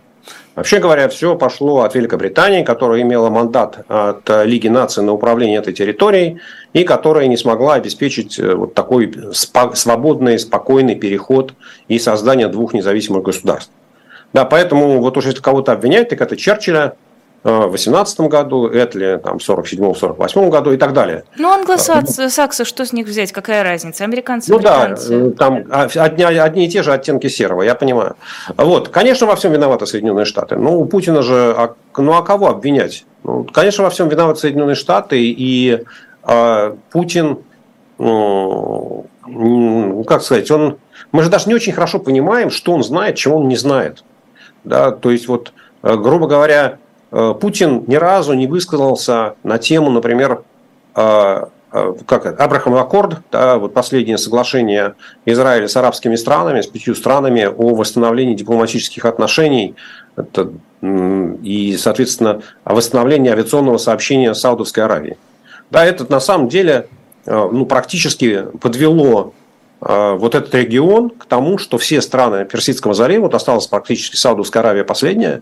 Вообще 0.55 0.79
говоря, 0.79 1.09
все 1.09 1.35
пошло 1.35 1.81
от 1.81 1.93
Великобритании, 1.93 2.63
которая 2.63 3.01
имела 3.01 3.29
мандат 3.29 3.83
от 3.89 4.29
Лиги 4.45 4.69
наций 4.69 5.03
на 5.03 5.11
управление 5.11 5.59
этой 5.59 5.73
территорией 5.73 6.39
и 6.71 6.85
которая 6.85 7.27
не 7.27 7.35
смогла 7.35 7.73
обеспечить 7.73 8.39
э, 8.39 8.55
вот 8.55 8.73
такой 8.75 9.13
свободный, 9.33 10.39
спокойный 10.39 10.95
переход 10.95 11.53
и 11.89 11.99
создание 11.99 12.47
двух 12.47 12.73
независимых 12.73 13.23
государств. 13.23 13.71
Да, 14.31 14.45
поэтому 14.45 15.01
вот 15.01 15.17
уж 15.17 15.25
если 15.25 15.41
кого-то 15.41 15.73
обвинять, 15.73 16.07
так 16.09 16.21
это 16.21 16.37
Черчилля, 16.37 16.95
в 17.43 17.67
18 17.71 18.21
году, 18.21 18.69
Этли 18.69 19.19
там, 19.21 19.37
в 19.37 19.41
47-48 19.49 20.49
году 20.49 20.71
и 20.71 20.77
так 20.77 20.93
далее. 20.93 21.25
Ну, 21.37 21.49
англосаксы, 21.51 22.63
что 22.63 22.85
с 22.85 22.93
них 22.93 23.05
взять, 23.05 23.33
какая 23.33 23.63
разница? 23.63 24.05
Американцы, 24.05 24.51
Ну 24.51 24.59
американцы. 24.59 25.09
да, 25.09 25.27
э, 25.27 25.31
там 25.31 25.65
одни, 25.69 26.23
одни 26.23 26.65
и 26.65 26.69
те 26.69 26.83
же 26.83 26.93
оттенки 26.93 27.27
серого, 27.27 27.61
я 27.63 27.75
понимаю. 27.75 28.15
Вот, 28.55 28.87
конечно, 28.89 29.27
во 29.27 29.35
всем 29.35 29.51
виноваты 29.51 29.85
Соединенные 29.85 30.23
Штаты. 30.25 30.55
Ну, 30.55 30.79
у 30.79 30.85
Путина 30.85 31.21
же, 31.21 31.53
а, 31.57 31.73
ну, 31.97 32.13
а 32.13 32.21
кого 32.21 32.47
обвинять? 32.47 33.05
Ну, 33.23 33.43
конечно, 33.43 33.83
во 33.83 33.89
всем 33.89 34.07
виноваты 34.07 34.39
Соединенные 34.39 34.75
Штаты, 34.75 35.21
и 35.21 35.83
э, 36.25 36.75
Путин, 36.91 37.39
ну, 37.97 39.05
как 40.07 40.21
сказать, 40.23 40.49
он, 40.49 40.77
мы 41.11 41.23
же 41.23 41.29
даже 41.29 41.49
не 41.49 41.55
очень 41.55 41.73
хорошо 41.73 41.99
понимаем, 41.99 42.49
что 42.51 42.71
он 42.71 42.83
знает, 42.83 43.17
чего 43.17 43.37
он 43.37 43.49
не 43.49 43.57
знает. 43.57 44.03
Да, 44.63 44.91
то 44.91 45.11
есть, 45.11 45.27
вот, 45.27 45.51
э, 45.83 45.95
грубо 45.97 46.27
говоря, 46.27 46.77
Э, 46.77 46.82
Путин 47.13 47.83
ни 47.85 47.95
разу 47.95 48.33
не 48.33 48.47
высказался 48.47 49.35
на 49.43 49.59
тему, 49.59 49.91
например, 49.91 50.41
э, 50.95 51.45
э, 51.71 51.93
как 52.07 52.25
это, 52.25 52.43
Абрахам 52.43 52.73
Аккорд, 52.73 53.19
да, 53.31 53.59
вот 53.59 53.75
последнее 53.75 54.17
соглашение 54.17 54.95
Израиля 55.25 55.67
с 55.67 55.77
арабскими 55.77 56.15
странами, 56.15 56.61
с 56.61 56.67
пятью 56.67 56.95
странами 56.95 57.45
о 57.45 57.75
восстановлении 57.75 58.33
дипломатических 58.33 59.05
отношений 59.05 59.75
это, 60.15 60.51
и, 60.81 61.77
соответственно, 61.79 62.41
о 62.63 62.73
восстановлении 62.73 63.31
авиационного 63.31 63.77
сообщения 63.77 64.33
Саудовской 64.33 64.83
Аравией. 64.83 65.17
Да, 65.69 65.85
это 65.85 66.11
на 66.11 66.19
самом 66.19 66.49
деле 66.49 66.87
ну, 67.25 67.65
практически 67.65 68.45
подвело 68.59 69.33
вот 69.79 70.35
этот 70.35 70.53
регион 70.53 71.09
к 71.09 71.25
тому, 71.25 71.57
что 71.57 71.77
все 71.77 72.01
страны 72.01 72.45
Персидского 72.45 72.93
залива, 72.93 73.23
вот 73.23 73.33
осталась 73.33 73.67
практически 73.67 74.17
Саудовская 74.17 74.61
Аравия 74.61 74.83
последняя, 74.83 75.41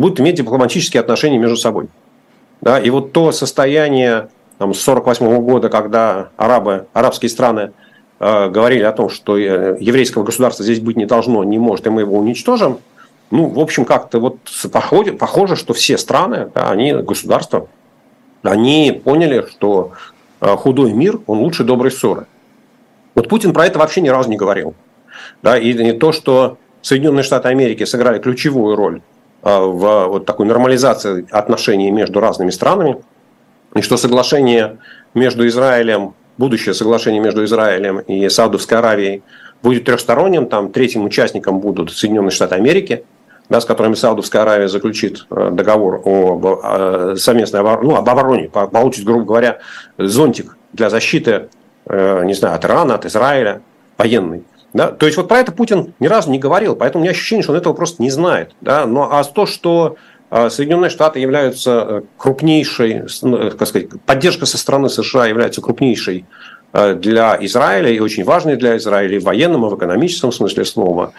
будут 0.00 0.18
иметь 0.20 0.36
дипломатические 0.36 1.00
отношения 1.00 1.38
между 1.38 1.56
собой. 1.56 1.88
Да, 2.60 2.78
и 2.78 2.90
вот 2.90 3.12
то 3.12 3.32
состояние 3.32 4.28
там, 4.58 4.74
с 4.74 4.86
1948 4.86 5.42
года, 5.42 5.68
когда 5.68 6.30
арабы, 6.36 6.86
арабские 6.92 7.30
страны 7.30 7.72
э, 8.18 8.48
говорили 8.48 8.82
о 8.82 8.92
том, 8.92 9.08
что 9.08 9.38
э, 9.38 9.76
еврейского 9.80 10.24
государства 10.24 10.64
здесь 10.64 10.80
быть 10.80 10.96
не 10.96 11.06
должно, 11.06 11.44
не 11.44 11.58
может, 11.58 11.86
и 11.86 11.90
мы 11.90 12.02
его 12.02 12.18
уничтожим, 12.18 12.78
ну, 13.30 13.46
в 13.46 13.60
общем, 13.60 13.84
как-то 13.84 14.18
вот 14.18 14.38
похоже, 14.72 15.12
похоже, 15.12 15.56
что 15.56 15.72
все 15.72 15.96
страны, 15.96 16.50
да, 16.54 16.70
они 16.70 16.92
государства, 16.92 17.68
они 18.42 19.00
поняли, 19.04 19.46
что 19.48 19.92
э, 20.40 20.56
худой 20.56 20.92
мир, 20.92 21.20
он 21.26 21.38
лучше 21.38 21.64
доброй 21.64 21.92
ссоры. 21.92 22.26
Вот 23.14 23.28
Путин 23.28 23.52
про 23.52 23.66
это 23.66 23.78
вообще 23.78 24.00
ни 24.00 24.08
разу 24.08 24.28
не 24.28 24.36
говорил. 24.36 24.74
Да, 25.42 25.58
и 25.58 25.72
не 25.74 25.92
то, 25.92 26.12
что 26.12 26.58
Соединенные 26.82 27.22
Штаты 27.22 27.48
Америки 27.48 27.84
сыграли 27.84 28.18
ключевую 28.18 28.76
роль 28.76 29.02
в 29.42 30.06
вот 30.08 30.26
такой 30.26 30.46
нормализации 30.46 31.26
отношений 31.30 31.90
между 31.90 32.20
разными 32.20 32.50
странами, 32.50 32.98
и 33.74 33.80
что 33.82 33.96
соглашение 33.96 34.78
между 35.14 35.46
Израилем, 35.46 36.14
будущее 36.36 36.74
соглашение 36.74 37.20
между 37.20 37.44
Израилем 37.44 38.00
и 38.00 38.28
Саудовской 38.28 38.78
Аравией 38.78 39.22
будет 39.62 39.84
трехсторонним, 39.84 40.46
там 40.46 40.72
третьим 40.72 41.04
участником 41.04 41.60
будут 41.60 41.92
Соединенные 41.92 42.30
Штаты 42.30 42.54
Америки, 42.54 43.04
да, 43.48 43.60
с 43.60 43.64
которыми 43.64 43.94
Саудовская 43.94 44.42
Аравия 44.42 44.68
заключит 44.68 45.26
э, 45.30 45.50
договор 45.52 46.00
о, 46.04 47.14
совместной 47.16 47.62
ну, 47.62 47.96
об 47.96 48.08
обороне, 48.08 48.48
получит, 48.48 49.04
грубо 49.04 49.24
говоря, 49.24 49.58
зонтик 49.98 50.56
для 50.72 50.88
защиты, 50.88 51.48
э, 51.86 52.24
не 52.24 52.34
знаю, 52.34 52.54
от 52.54 52.64
Ирана, 52.64 52.94
от 52.94 53.06
Израиля, 53.06 53.60
военный. 53.98 54.44
Да? 54.72 54.88
То 54.88 55.06
есть 55.06 55.16
вот 55.16 55.28
про 55.28 55.38
это 55.38 55.52
Путин 55.52 55.94
ни 56.00 56.06
разу 56.06 56.30
не 56.30 56.38
говорил, 56.38 56.76
поэтому 56.76 57.02
у 57.02 57.04
меня 57.04 57.12
ощущение, 57.12 57.42
что 57.42 57.52
он 57.52 57.58
этого 57.58 57.72
просто 57.72 58.02
не 58.02 58.10
знает. 58.10 58.52
Да? 58.60 58.86
Ну, 58.86 59.02
а 59.02 59.24
то, 59.24 59.46
что 59.46 59.96
а, 60.30 60.48
Соединенные 60.48 60.90
Штаты 60.90 61.18
являются 61.18 61.86
э, 61.88 62.02
крупнейшей, 62.16 63.02
ну, 63.22 63.36
э, 63.36 63.50
как 63.50 63.66
сказать, 63.66 63.88
поддержка 64.06 64.46
со 64.46 64.58
стороны 64.58 64.88
США 64.88 65.26
является 65.26 65.60
крупнейшей 65.60 66.24
э, 66.72 66.94
для 66.94 67.36
Израиля 67.40 67.90
и 67.90 67.98
очень 67.98 68.22
важной 68.22 68.56
для 68.56 68.76
Израиля 68.76 69.16
и 69.16 69.18
в 69.18 69.24
военном, 69.24 69.66
и 69.66 69.70
в 69.70 69.76
экономическом 69.76 70.30
смысле 70.30 70.64
слова. 70.64 71.12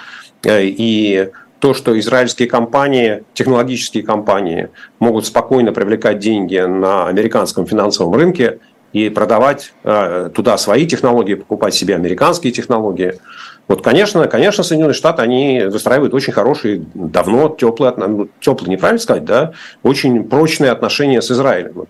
И 0.46 1.30
то, 1.60 1.74
что 1.74 2.00
израильские 2.00 2.48
компании, 2.48 3.24
технологические 3.34 4.04
компании 4.04 4.70
могут 5.00 5.26
спокойно 5.26 5.74
привлекать 5.74 6.20
деньги 6.20 6.58
на 6.58 7.08
американском 7.08 7.68
финансовом 7.68 8.14
рынке– 8.14 8.60
и 8.94 9.10
продавать 9.10 9.74
э, 9.84 10.30
туда 10.34 10.58
свои 10.58 10.86
технологии, 10.86 11.36
покупать 11.36 11.74
себе 11.74 11.96
американские 11.96 12.52
технологии. 12.52 13.20
Вот, 13.68 13.82
конечно, 13.84 14.28
конечно, 14.28 14.64
Соединенные 14.64 14.94
Штаты, 14.94 15.22
они 15.22 15.62
выстраивают 15.66 16.14
очень 16.14 16.34
хорошие, 16.34 16.84
давно 16.94 17.48
теплые, 17.50 17.94
ну, 17.96 18.28
теплые, 18.42 18.72
неправильно 18.72 19.00
сказать, 19.00 19.24
да, 19.24 19.54
очень 19.84 20.26
прочные 20.26 20.72
отношения 20.72 21.22
с 21.22 21.32
Израилем, 21.32 21.86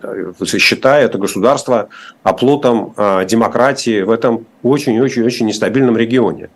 считая 0.60 1.06
это 1.06 1.18
государство 1.18 1.90
оплотом 2.24 2.94
э, 2.96 3.26
демократии 3.26 4.02
в 4.02 4.12
этом 4.12 4.46
очень-очень-очень 4.62 5.48
нестабильном 5.48 5.98
регионе. 5.98 6.50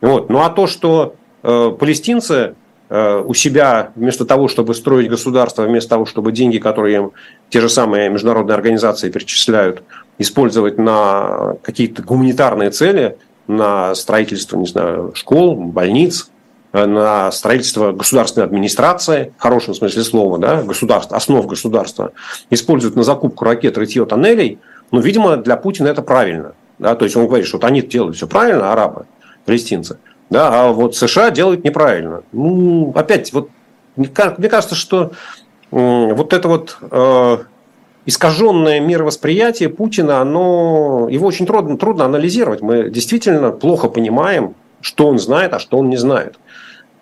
Вот. 0.00 0.30
Ну 0.30 0.42
а 0.42 0.50
то, 0.50 0.68
что 0.68 1.16
э, 1.42 1.72
палестинцы 1.78 2.34
Э, 2.34 2.67
у 2.90 3.34
себя, 3.34 3.92
вместо 3.96 4.24
того, 4.24 4.48
чтобы 4.48 4.74
строить 4.74 5.10
государство, 5.10 5.62
вместо 5.62 5.90
того, 5.90 6.06
чтобы 6.06 6.32
деньги, 6.32 6.58
которые 6.58 6.96
им 6.96 7.12
те 7.50 7.60
же 7.60 7.68
самые 7.68 8.08
международные 8.08 8.54
организации 8.54 9.10
перечисляют, 9.10 9.82
использовать 10.18 10.78
на 10.78 11.56
какие-то 11.62 12.02
гуманитарные 12.02 12.70
цели, 12.70 13.16
на 13.46 13.94
строительство, 13.94 14.56
не 14.56 14.66
знаю, 14.66 15.12
школ, 15.14 15.56
больниц, 15.56 16.30
э, 16.72 16.86
на 16.86 17.32
строительство 17.32 17.92
государственной 17.92 18.46
администрации, 18.46 19.32
в 19.38 19.42
хорошем 19.42 19.74
смысле 19.74 20.02
слова, 20.02 20.38
да, 20.38 20.62
государства, 20.62 21.16
основ 21.16 21.46
государства, 21.46 22.12
используют 22.50 22.94
на 22.94 23.02
закупку 23.02 23.44
ракет, 23.44 23.78
рытье 23.78 24.04
тоннелей, 24.04 24.58
ну, 24.90 25.00
видимо, 25.00 25.36
для 25.36 25.56
Путина 25.56 25.88
это 25.88 26.02
правильно. 26.02 26.52
Да, 26.78 26.94
то 26.94 27.04
есть 27.04 27.16
он 27.16 27.26
говорит, 27.26 27.46
что 27.46 27.56
вот 27.56 27.64
они 27.64 27.82
делают 27.82 28.16
все 28.16 28.28
правильно, 28.28 28.72
арабы, 28.72 29.06
палестинцы. 29.44 29.98
Да, 30.30 30.66
а 30.66 30.72
вот 30.72 30.94
США 30.96 31.30
делают 31.30 31.64
неправильно. 31.64 32.22
Ну, 32.32 32.92
опять, 32.94 33.32
вот 33.32 33.50
мне 33.96 34.08
кажется, 34.08 34.74
что 34.74 35.12
вот 35.70 36.32
это 36.32 36.48
вот 36.48 36.78
э, 36.80 37.38
искаженное 38.06 38.80
мировосприятие 38.80 39.68
Путина, 39.68 40.20
оно, 40.20 41.08
его 41.10 41.26
очень 41.26 41.46
трудно, 41.46 41.76
трудно 41.76 42.04
анализировать. 42.04 42.62
Мы 42.62 42.90
действительно 42.90 43.50
плохо 43.50 43.88
понимаем, 43.88 44.54
что 44.80 45.08
он 45.08 45.18
знает, 45.18 45.52
а 45.52 45.58
что 45.58 45.78
он 45.78 45.90
не 45.90 45.96
знает. 45.96 46.38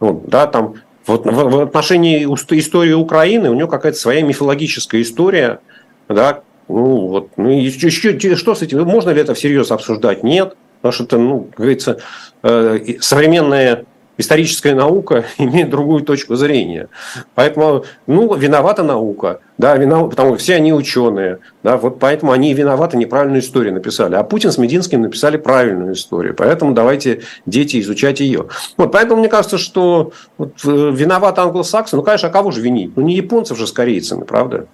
Вот, 0.00 0.28
да, 0.28 0.46
там, 0.46 0.74
вот 1.06 1.24
в, 1.24 1.60
отношении 1.60 2.24
истории 2.24 2.92
Украины 2.92 3.50
у 3.50 3.54
него 3.54 3.68
какая-то 3.68 3.98
своя 3.98 4.22
мифологическая 4.22 5.02
история. 5.02 5.60
Да, 6.08 6.42
ну, 6.68 7.06
вот, 7.06 7.30
ну, 7.36 7.50
еще, 7.50 7.90
что 8.36 8.54
с 8.54 8.62
этим? 8.62 8.84
Можно 8.84 9.10
ли 9.10 9.20
это 9.20 9.34
всерьез 9.34 9.70
обсуждать? 9.70 10.22
Нет. 10.22 10.56
Потому 10.86 10.92
что 10.92 11.04
это, 11.04 11.18
ну, 11.18 11.40
как 11.44 11.56
говорится, 11.56 11.98
э, 12.42 12.78
современные 13.00 13.86
историческая 14.18 14.74
наука 14.74 15.24
имеет 15.38 15.68
другую 15.68 16.04
точку 16.04 16.36
зрения. 16.36 16.88
Поэтому, 17.34 17.84
ну, 18.06 18.34
виновата 18.34 18.82
наука, 18.82 19.40
да, 19.58 19.76
виноват, 19.76 20.10
потому 20.10 20.30
что 20.30 20.38
все 20.38 20.54
они 20.54 20.72
ученые, 20.72 21.40
да, 21.62 21.76
вот 21.76 21.98
поэтому 21.98 22.32
они 22.32 22.54
виноваты, 22.54 22.96
неправильную 22.96 23.40
историю 23.40 23.74
написали. 23.74 24.14
А 24.14 24.22
Путин 24.22 24.52
с 24.52 24.58
Мединским 24.58 25.02
написали 25.02 25.36
правильную 25.36 25.94
историю, 25.94 26.34
поэтому 26.34 26.72
давайте, 26.72 27.22
дети, 27.46 27.80
изучать 27.80 28.20
ее. 28.20 28.46
Вот, 28.76 28.92
поэтому 28.92 29.20
мне 29.20 29.28
кажется, 29.28 29.58
что 29.58 30.12
вот, 30.38 30.52
э, 30.64 30.90
виноват 30.94 31.38
англосаксы, 31.38 31.96
ну, 31.96 32.02
конечно, 32.02 32.28
а 32.28 32.32
кого 32.32 32.52
же 32.52 32.60
винить? 32.60 32.96
Ну, 32.96 33.02
не 33.02 33.16
японцев 33.16 33.58
же 33.58 33.66
с 33.66 33.72
корейцами, 33.72 34.24
правда? 34.24 34.66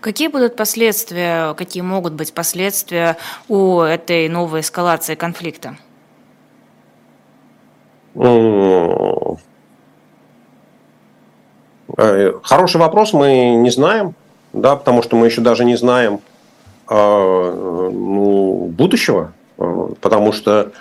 Какие 0.00 0.28
будут 0.28 0.56
последствия, 0.56 1.54
какие 1.54 1.82
могут 1.82 2.12
быть 2.14 2.32
последствия 2.32 3.16
у 3.48 3.80
этой 3.80 4.28
новой 4.28 4.60
эскалации 4.60 5.14
конфликта? 5.14 5.76
Э, 11.96 12.32
хороший 12.42 12.78
вопрос, 12.78 13.12
мы 13.12 13.54
не 13.56 13.70
знаем, 13.70 14.14
да, 14.52 14.76
потому 14.76 15.02
что 15.02 15.16
мы 15.16 15.26
еще 15.26 15.40
даже 15.40 15.64
не 15.64 15.76
знаем 15.76 16.20
э, 16.88 16.94
ну, 16.94 18.72
будущего, 18.76 19.32
э, 19.58 19.88
потому 20.00 20.32
что 20.32 20.72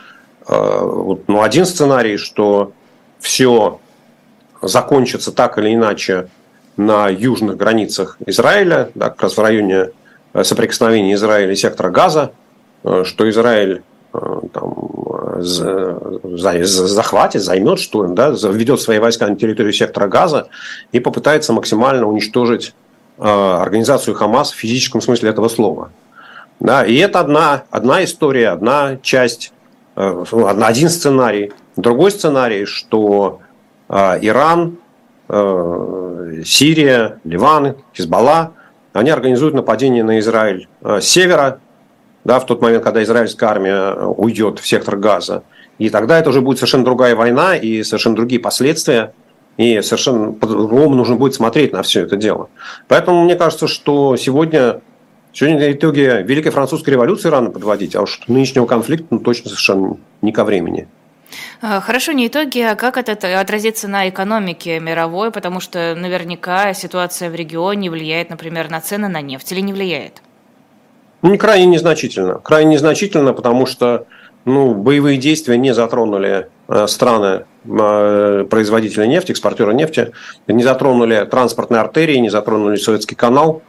ну, 0.47 1.41
один 1.41 1.65
сценарий, 1.65 2.17
что 2.17 2.71
все 3.19 3.79
закончится 4.61 5.31
так 5.31 5.57
или 5.57 5.73
иначе 5.73 6.27
на 6.77 7.09
южных 7.09 7.57
границах 7.57 8.17
Израиля, 8.25 8.89
да, 8.95 9.09
как 9.09 9.23
раз 9.23 9.37
в 9.37 9.41
районе 9.41 9.91
соприкосновения 10.43 11.13
Израиля 11.13 11.53
и 11.53 11.55
сектора 11.55 11.89
Газа, 11.89 12.31
что 13.03 13.29
Израиль 13.29 13.83
там, 14.11 15.41
захватит, 15.41 17.41
займет 17.41 17.79
штурм, 17.79 18.15
да, 18.15 18.29
введет 18.29 18.81
свои 18.81 18.99
войска 18.99 19.27
на 19.27 19.35
территорию 19.35 19.73
сектора 19.73 20.07
Газа 20.07 20.47
и 20.91 20.99
попытается 20.99 21.53
максимально 21.53 22.07
уничтожить 22.07 22.73
организацию 23.17 24.15
Хамас 24.15 24.51
в 24.51 24.55
физическом 24.55 25.01
смысле 25.01 25.29
этого 25.29 25.47
слова. 25.47 25.91
Да, 26.59 26.85
и 26.85 26.95
это 26.95 27.19
одна, 27.19 27.63
одна 27.69 28.03
история, 28.03 28.49
одна 28.49 28.97
часть, 29.01 29.53
э, 29.95 30.25
один 30.61 30.89
сценарий. 30.89 31.51
Другой 31.75 32.11
сценарий, 32.11 32.65
что 32.65 33.41
Иран, 33.89 34.67
э, 34.67 34.69
Сирия, 35.27 37.19
Ливан, 37.23 37.75
Хизбалла, 37.95 38.53
они 38.93 39.09
организуют 39.09 39.53
нападение 39.53 40.03
на 40.03 40.19
Израиль 40.19 40.67
э, 40.81 41.01
с 41.01 41.05
севера, 41.05 41.59
да, 42.23 42.39
в 42.39 42.45
тот 42.45 42.61
момент, 42.61 42.83
когда 42.83 43.03
израильская 43.03 43.47
армия 43.47 43.93
уйдет 43.93 44.59
в 44.59 44.67
сектор 44.67 44.95
Газа. 44.95 45.43
И 45.77 45.89
тогда 45.89 46.17
это 46.17 46.29
уже 46.29 46.41
будет 46.41 46.59
совершенно 46.59 46.85
другая 46.85 47.15
война 47.15 47.55
и 47.57 47.83
совершенно 47.83 48.15
другие 48.15 48.39
последствия. 48.39 49.13
И 49.57 49.81
совершенно 49.81 50.31
по-другому 50.31 50.95
нужно 50.95 51.15
будет 51.15 51.33
смотреть 51.33 51.73
на 51.73 51.81
все 51.83 52.03
это 52.03 52.15
дело. 52.15 52.49
Поэтому 52.87 53.23
мне 53.23 53.35
кажется, 53.35 53.67
что 53.67 54.15
сегодня, 54.17 54.81
сегодня 55.33 55.59
на 55.59 55.71
итоге 55.71 56.23
Великой 56.23 56.51
Французской 56.51 56.91
революции 56.91 57.29
рано 57.29 57.51
подводить, 57.51 57.95
а 57.95 58.01
уж 58.01 58.21
нынешнего 58.27 58.65
конфликта 58.65 59.07
ну, 59.11 59.19
точно 59.19 59.49
совершенно 59.49 59.97
не 60.21 60.31
ко 60.31 60.43
времени. 60.43 60.87
А, 61.61 61.79
хорошо, 61.81 62.11
не 62.11 62.27
итоги, 62.27 62.59
а 62.59 62.75
как 62.75 62.97
это 62.97 63.39
отразится 63.39 63.87
на 63.87 64.09
экономике 64.09 64.79
мировой, 64.79 65.31
потому 65.31 65.59
что 65.59 65.95
наверняка 65.95 66.73
ситуация 66.73 67.29
в 67.29 67.35
регионе 67.35 67.89
влияет, 67.89 68.29
например, 68.29 68.69
на 68.69 68.81
цены 68.81 69.07
на 69.07 69.21
нефть 69.21 69.51
или 69.51 69.61
не 69.61 69.73
влияет? 69.73 70.21
Ну, 71.21 71.31
не 71.31 71.37
крайне 71.37 71.65
незначительно. 71.65 72.35
Крайне 72.35 72.73
незначительно, 72.73 73.33
потому 73.33 73.65
что 73.65 74.05
ну, 74.45 74.75
боевые 74.75 75.17
действия 75.17 75.57
не 75.57 75.73
затронули 75.73 76.49
э, 76.67 76.87
страны 76.87 77.45
э, 77.65 78.45
производителя 78.49 79.07
нефти, 79.07 79.31
экспортера 79.31 79.71
нефти, 79.71 80.11
не 80.47 80.63
затронули 80.63 81.25
транспортные 81.25 81.81
артерии, 81.81 82.17
не 82.17 82.29
затронули 82.29 82.75
Советский 82.75 83.15
канал. 83.15 83.63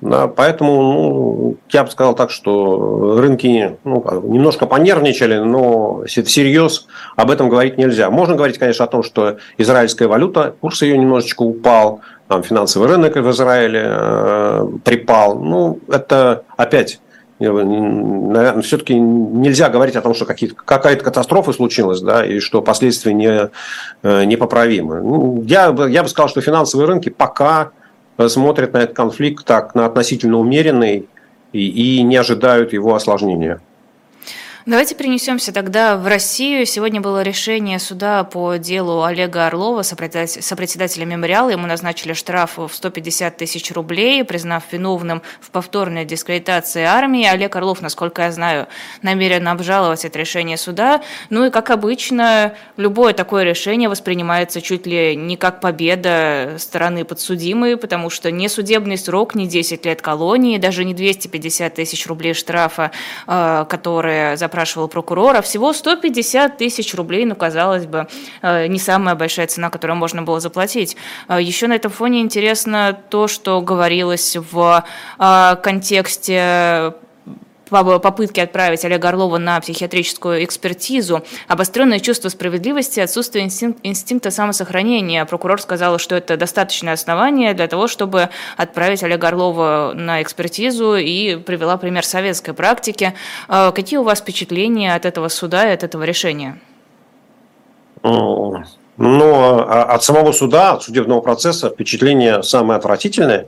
Поэтому 0.00 0.82
ну, 0.82 1.56
я 1.70 1.82
бы 1.82 1.90
сказал 1.90 2.14
так, 2.14 2.30
что 2.30 3.18
рынки 3.18 3.76
ну, 3.82 4.04
немножко 4.22 4.66
понервничали, 4.66 5.38
но 5.38 6.04
всерьез 6.06 6.86
об 7.16 7.30
этом 7.30 7.48
говорить 7.48 7.78
нельзя. 7.78 8.08
Можно 8.08 8.36
говорить, 8.36 8.58
конечно, 8.58 8.84
о 8.84 8.88
том, 8.88 9.02
что 9.02 9.38
израильская 9.56 10.06
валюта, 10.06 10.54
курс 10.60 10.82
ее 10.82 10.96
немножечко 10.96 11.42
упал, 11.42 12.00
там 12.28 12.44
финансовый 12.44 12.86
рынок 12.88 13.16
в 13.16 13.30
Израиле 13.30 13.82
э, 13.86 14.68
припал. 14.84 15.40
Ну, 15.40 15.80
это 15.88 16.44
опять 16.56 17.00
наверное, 17.40 18.62
все-таки 18.62 18.94
нельзя 18.98 19.68
говорить 19.68 19.96
о 19.96 20.02
том, 20.02 20.14
что 20.14 20.24
какая-то 20.24 21.04
катастрофа 21.04 21.52
случилась, 21.52 22.00
да, 22.00 22.24
и 22.24 22.40
что 22.40 22.62
последствия 22.62 23.14
не, 23.14 23.50
э, 24.02 24.24
непоправимы. 24.24 25.00
Ну, 25.00 25.42
я, 25.44 25.74
я 25.88 26.02
бы 26.02 26.08
сказал, 26.08 26.28
что 26.28 26.40
финансовые 26.40 26.88
рынки 26.88 27.10
пока 27.10 27.70
смотрят 28.26 28.72
на 28.72 28.78
этот 28.78 28.96
конфликт 28.96 29.44
так, 29.44 29.76
на 29.76 29.86
относительно 29.86 30.38
умеренный 30.38 31.08
и, 31.52 31.98
и 31.98 32.02
не 32.02 32.16
ожидают 32.16 32.72
его 32.72 32.94
осложнения. 32.94 33.60
Давайте 34.68 34.94
перенесемся 34.94 35.50
тогда 35.50 35.96
в 35.96 36.06
Россию. 36.06 36.66
Сегодня 36.66 37.00
было 37.00 37.22
решение 37.22 37.78
суда 37.78 38.22
по 38.22 38.56
делу 38.56 39.02
Олега 39.02 39.46
Орлова, 39.46 39.80
сопредседателя 39.80 41.06
мемориала. 41.06 41.48
Ему 41.48 41.66
назначили 41.66 42.12
штраф 42.12 42.58
в 42.58 42.68
150 42.70 43.34
тысяч 43.34 43.72
рублей, 43.72 44.22
признав 44.24 44.64
виновным 44.70 45.22
в 45.40 45.50
повторной 45.52 46.04
дискредитации 46.04 46.82
армии. 46.82 47.24
Олег 47.24 47.56
Орлов, 47.56 47.80
насколько 47.80 48.20
я 48.20 48.30
знаю, 48.30 48.66
намерен 49.00 49.48
обжаловать 49.48 50.04
это 50.04 50.18
решение 50.18 50.58
суда. 50.58 51.00
Ну 51.30 51.46
и, 51.46 51.50
как 51.50 51.70
обычно, 51.70 52.52
любое 52.76 53.14
такое 53.14 53.44
решение 53.44 53.88
воспринимается 53.88 54.60
чуть 54.60 54.86
ли 54.86 55.16
не 55.16 55.38
как 55.38 55.62
победа 55.62 56.56
стороны 56.58 57.06
подсудимой, 57.06 57.78
потому 57.78 58.10
что 58.10 58.30
не 58.30 58.50
судебный 58.50 58.98
срок, 58.98 59.34
не 59.34 59.48
10 59.48 59.86
лет 59.86 60.02
колонии, 60.02 60.58
даже 60.58 60.84
не 60.84 60.92
250 60.92 61.74
тысяч 61.74 62.06
рублей 62.06 62.34
штрафа, 62.34 62.90
э, 63.26 63.64
которые 63.66 64.36
за 64.36 64.48
запрашивал 64.58 64.88
прокурора, 64.88 65.40
всего 65.40 65.72
150 65.72 66.56
тысяч 66.56 66.94
рублей, 66.94 67.24
ну, 67.24 67.36
казалось 67.36 67.86
бы, 67.86 68.08
э, 68.42 68.66
не 68.66 68.78
самая 68.78 69.14
большая 69.14 69.46
цена, 69.46 69.70
которую 69.70 69.96
можно 69.96 70.22
было 70.22 70.40
заплатить. 70.40 70.96
Э, 71.28 71.38
Еще 71.40 71.68
на 71.68 71.74
этом 71.74 71.92
фоне 71.92 72.20
интересно 72.20 72.98
то, 73.08 73.28
что 73.28 73.60
говорилось 73.60 74.36
в 74.36 74.84
э, 75.18 75.56
контексте 75.62 76.92
попытки 77.70 78.40
отправить 78.40 78.84
Олега 78.84 79.08
Орлова 79.08 79.38
на 79.38 79.60
психиатрическую 79.60 80.44
экспертизу, 80.44 81.22
обостренное 81.46 82.00
чувство 82.00 82.28
справедливости, 82.28 83.00
отсутствие 83.00 83.44
инстинк, 83.44 83.78
инстинкта 83.82 84.30
самосохранения. 84.30 85.24
Прокурор 85.24 85.60
сказал, 85.60 85.98
что 85.98 86.16
это 86.16 86.36
достаточное 86.36 86.94
основание 86.94 87.54
для 87.54 87.66
того, 87.68 87.88
чтобы 87.88 88.30
отправить 88.56 89.02
Олега 89.02 89.28
Орлова 89.28 89.92
на 89.94 90.22
экспертизу 90.22 90.96
и 90.96 91.36
привела 91.36 91.76
пример 91.76 92.04
советской 92.04 92.52
практики. 92.52 93.14
А 93.48 93.72
какие 93.72 93.98
у 93.98 94.02
вас 94.02 94.20
впечатления 94.20 94.94
от 94.94 95.04
этого 95.04 95.28
суда 95.28 95.68
и 95.68 95.74
от 95.74 95.82
этого 95.82 96.04
решения? 96.04 96.60
Но 98.02 99.64
а 99.68 99.84
от 99.84 100.02
самого 100.02 100.32
суда, 100.32 100.72
от 100.72 100.82
судебного 100.82 101.20
процесса 101.20 101.70
впечатление 101.70 102.42
самое 102.42 102.78
отвратительное, 102.78 103.46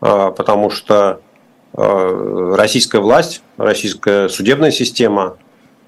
а, 0.00 0.30
потому 0.30 0.70
что 0.70 1.20
Э, 1.20 1.27
российская 1.74 3.00
власть, 3.00 3.42
российская 3.56 4.28
судебная 4.28 4.70
система, 4.70 5.36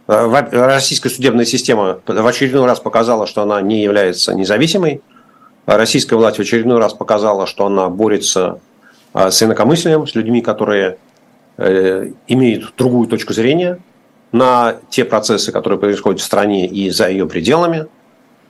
э, 0.06 0.44
российская 0.52 1.08
судебная 1.08 1.44
система 1.44 2.00
в 2.06 2.26
очередной 2.26 2.66
раз 2.66 2.80
показала, 2.80 3.26
что 3.26 3.42
она 3.42 3.60
не 3.60 3.82
является 3.82 4.34
независимой. 4.34 5.02
Российская 5.66 6.16
власть 6.16 6.38
в 6.38 6.40
очередной 6.40 6.78
раз 6.78 6.92
показала, 6.92 7.46
что 7.46 7.66
она 7.66 7.88
борется 7.88 8.60
э, 9.14 9.30
с 9.30 9.42
инакомыслием, 9.42 10.06
с 10.06 10.14
людьми, 10.14 10.40
которые 10.40 10.98
имеют 12.26 12.72
другую 12.78 13.06
точку 13.06 13.34
зрения 13.34 13.80
на 14.32 14.76
те 14.88 15.04
процессы, 15.04 15.52
которые 15.52 15.78
происходят 15.78 16.22
в 16.22 16.24
стране 16.24 16.66
и 16.66 16.88
за 16.88 17.10
ее 17.10 17.26
пределами. 17.26 17.86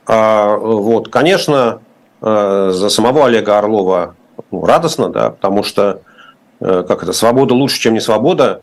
Вот, 0.07 1.09
конечно, 1.09 1.81
за 2.21 2.89
самого 2.89 3.27
Олега 3.27 3.59
Орлова 3.59 4.15
ну, 4.53 4.65
радостно, 4.65 5.09
да, 5.09 5.31
потому 5.31 5.65
что 5.65 6.03
Э, 6.03 6.10
как 6.61 7.03
это, 7.03 7.13
свобода 7.13 7.55
лучше, 7.55 7.81
чем 7.81 7.95
не 7.95 8.01
свобода, 8.01 8.63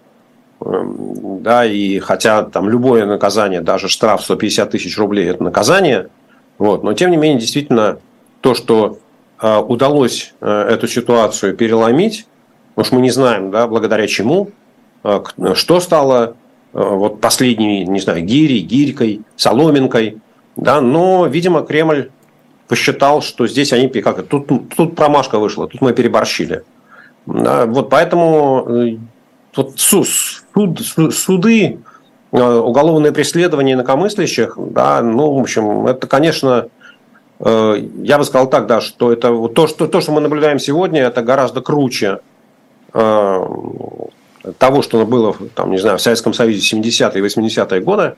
эм, 0.62 1.42
да, 1.42 1.66
и 1.66 2.00
хотя 2.00 2.44
там 2.44 2.70
любое 2.70 3.06
наказание, 3.06 3.62
даже 3.62 3.90
штраф 3.90 4.24
150 4.24 4.72
тысяч 4.72 4.98
рублей– 4.98 5.28
это 5.30 5.44
наказание, 5.44 6.10
вот, 6.58 6.84
но 6.84 6.94
тем 6.94 7.12
не 7.12 7.18
менее, 7.18 7.40
действительно, 7.40 8.00
то, 8.42 8.54
что 8.54 9.00
э, 9.42 9.58
удалось 9.58 10.34
э, 10.42 10.68
эту 10.70 10.88
ситуацию 10.88 11.56
переломить, 11.56 12.28
уж 12.76 12.92
мы 12.92 13.02
не 13.02 13.10
знаем, 13.10 13.52
да, 13.52 13.68
благодаря 13.68 14.08
чему, 14.08 14.52
что 15.54 15.80
стало 15.80 16.36
вот 16.74 17.22
последней, 17.22 17.86
не 17.86 18.00
знаю, 18.00 18.22
гирей, 18.24 18.60
гирькой, 18.60 19.22
соломинкой, 19.36 20.20
да, 20.58 20.82
но, 20.82 21.28
видимо, 21.28 21.62
Кремль 21.62 22.10
посчитал, 22.68 23.22
что 23.22 23.48
здесь 23.48 23.72
они, 23.74 23.88
как 23.88 24.28
тут, 24.28 24.48
тут 24.76 24.96
промашка 24.96 25.40
вышла, 25.40 25.68
тут 25.68 25.82
мы 25.82 25.94
переборщили. 25.94 26.64
Вот 27.28 27.90
поэтому 27.90 28.66
э, 28.70 28.98
вот 29.56 29.80
суд, 29.80 30.08
суды, 31.12 31.80
уголовное 32.32 33.12
преследование 33.12 33.76
инакомыслящих, 33.76 34.58
да, 34.58 35.02
ну, 35.02 35.34
в 35.34 35.40
общем, 35.40 35.88
это, 35.88 36.08
конечно, 36.08 36.68
я 37.40 38.18
бы 38.18 38.24
сказал 38.24 38.50
так, 38.50 38.68
да, 38.68 38.82
что 38.82 39.12
это 39.12 39.48
то, 39.50 39.68
что, 39.68 39.88
то, 39.88 40.02
что 40.02 40.12
мы 40.12 40.22
наблюдаем 40.22 40.60
сегодня, 40.60 41.02
это 41.04 41.22
гораздо 41.22 41.62
круче 41.62 42.20
того, 42.92 44.82
что 44.82 45.06
было, 45.06 45.36
там, 45.56 45.72
не 45.72 45.78
знаю, 45.78 45.98
в 45.98 46.02
Советском 46.02 46.34
Союзе 46.34 46.78
70-е 46.78 47.20
и 47.20 47.26
80-е 47.26 47.82
годы, 47.82 48.16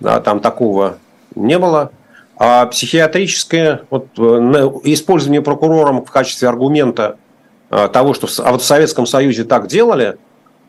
да, 0.00 0.20
там 0.20 0.40
такого 0.40 0.98
не 1.34 1.58
было. 1.58 1.90
А 2.36 2.66
психиатрическое 2.66 3.82
вот, 3.90 4.06
использование 4.84 5.42
прокурором 5.42 6.04
в 6.04 6.10
качестве 6.10 6.48
аргумента 6.48 7.16
того, 7.92 8.12
что 8.12 8.28
а 8.44 8.52
вот 8.52 8.60
в 8.60 8.64
Советском 8.64 9.06
Союзе 9.06 9.44
так 9.44 9.66
делали, 9.66 10.18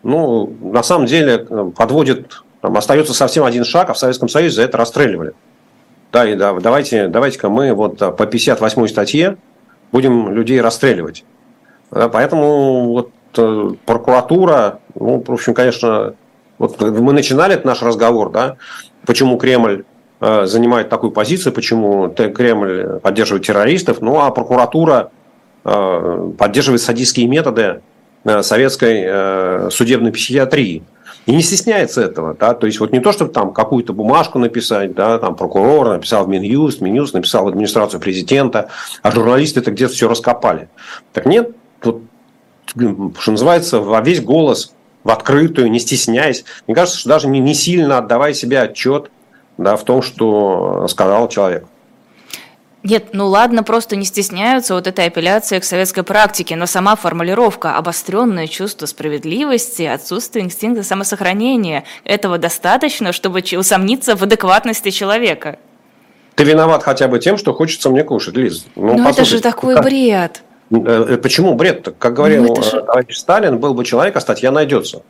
ну, 0.03 0.55
на 0.61 0.83
самом 0.83 1.05
деле 1.05 1.39
подводит, 1.75 2.43
там, 2.61 2.77
остается 2.77 3.13
совсем 3.13 3.43
один 3.43 3.65
шаг, 3.65 3.89
а 3.89 3.93
в 3.93 3.97
Советском 3.97 4.29
Союзе 4.29 4.55
за 4.55 4.61
это 4.63 4.77
расстреливали. 4.77 5.33
Да, 6.13 6.29
и 6.29 6.35
да, 6.35 6.53
давайте, 6.53 7.07
давайте-ка 7.07 7.49
мы 7.49 7.73
вот 7.73 7.97
по 7.97 8.25
58 8.25 8.87
статье 8.87 9.37
будем 9.91 10.31
людей 10.31 10.61
расстреливать. 10.61 11.25
Да, 11.91 12.07
поэтому 12.07 12.91
вот 12.91 13.11
э, 13.37 13.71
прокуратура, 13.85 14.79
ну, 14.95 15.23
в 15.25 15.31
общем, 15.31 15.53
конечно, 15.53 16.15
вот 16.57 16.79
мы 16.81 17.13
начинали 17.13 17.59
наш 17.63 17.81
разговор, 17.81 18.31
да, 18.31 18.57
почему 19.05 19.37
Кремль 19.37 19.83
э, 20.21 20.45
занимает 20.45 20.89
такую 20.89 21.11
позицию, 21.11 21.53
почему 21.53 22.09
Кремль 22.09 22.99
поддерживает 22.99 23.45
террористов, 23.45 24.01
ну 24.01 24.21
а 24.21 24.31
прокуратура 24.31 25.11
э, 25.11 25.22
поддерживает 25.63 26.81
садистские 26.81 27.27
методы 27.27 27.81
советской 28.41 29.69
судебной 29.71 30.11
психиатрии. 30.11 30.83
И 31.25 31.33
не 31.33 31.41
стесняется 31.41 32.01
этого. 32.01 32.35
Да? 32.37 32.53
То 32.53 32.67
есть 32.67 32.81
вот 32.81 32.91
не 32.91 32.99
то, 32.99 33.13
чтобы 33.13 33.31
там 33.31 33.53
какую-то 33.53 33.93
бумажку 33.93 34.39
написать, 34.39 34.93
да, 34.93 35.17
там 35.19 35.35
прокурор 35.35 35.87
написал 35.87 36.25
в 36.25 36.27
Минюст, 36.27 36.81
Минюст 36.81 37.13
написал 37.13 37.45
в 37.45 37.47
администрацию 37.47 38.01
президента, 38.01 38.67
а 39.01 39.11
журналисты 39.11 39.61
это 39.61 39.71
где-то 39.71 39.93
все 39.93 40.09
раскопали. 40.09 40.67
Так 41.13 41.25
нет, 41.25 41.51
вот, 41.81 42.01
что 42.75 43.31
называется, 43.31 43.79
во 43.79 44.01
весь 44.01 44.21
голос 44.21 44.73
в 45.05 45.11
открытую, 45.11 45.71
не 45.71 45.79
стесняясь. 45.79 46.43
Мне 46.67 46.75
кажется, 46.75 46.99
что 46.99 47.07
даже 47.09 47.29
не, 47.29 47.39
не 47.39 47.53
сильно 47.53 47.99
отдавая 47.99 48.33
себе 48.33 48.59
отчет 48.59 49.09
да, 49.57 49.77
в 49.77 49.83
том, 49.85 50.01
что 50.01 50.87
сказал 50.89 51.29
человек. 51.29 51.65
Нет, 52.83 53.13
ну 53.13 53.27
ладно, 53.27 53.63
просто 53.63 53.95
не 53.95 54.03
стесняются 54.03 54.73
вот 54.73 54.87
этой 54.87 55.05
апелляции 55.05 55.57
к 55.59 55.63
советской 55.63 56.03
практике, 56.03 56.57
но 56.57 56.65
сама 56.65 56.97
формулировка 56.97 57.77
«обостренное 57.77 58.47
чувство 58.47 58.87
справедливости», 58.87 59.83
«отсутствие 59.83 60.43
инстинкта 60.43 60.83
самосохранения»– 60.83 61.85
этого 62.03 62.37
достаточно, 62.37 63.13
чтобы 63.13 63.41
усомниться 63.57 64.17
в 64.17 64.23
адекватности 64.23 64.89
человека? 64.89 65.59
Ты 66.35 66.43
виноват 66.43 66.83
хотя 66.83 67.07
бы 67.07 67.19
тем, 67.19 67.37
что 67.37 67.53
хочется 67.53 67.89
мне 67.89 68.03
кушать, 68.03 68.35
Лиз. 68.35 68.65
Ну, 68.75 68.97
ну 68.97 69.07
это 69.07 69.23
же 69.23 69.39
такой 69.39 69.81
бред. 69.81 70.41
Э, 70.71 71.17
почему 71.21 71.53
бред-то? 71.55 71.91
Как 71.91 72.13
говорил 72.13 72.43
ну, 72.43 72.61
же... 72.61 72.81
товарищ 72.81 73.15
Сталин, 73.15 73.59
был 73.59 73.73
бы 73.73 73.85
человек, 73.85 74.17
а 74.17 74.19
статья 74.19 74.51
найдется. 74.51 75.03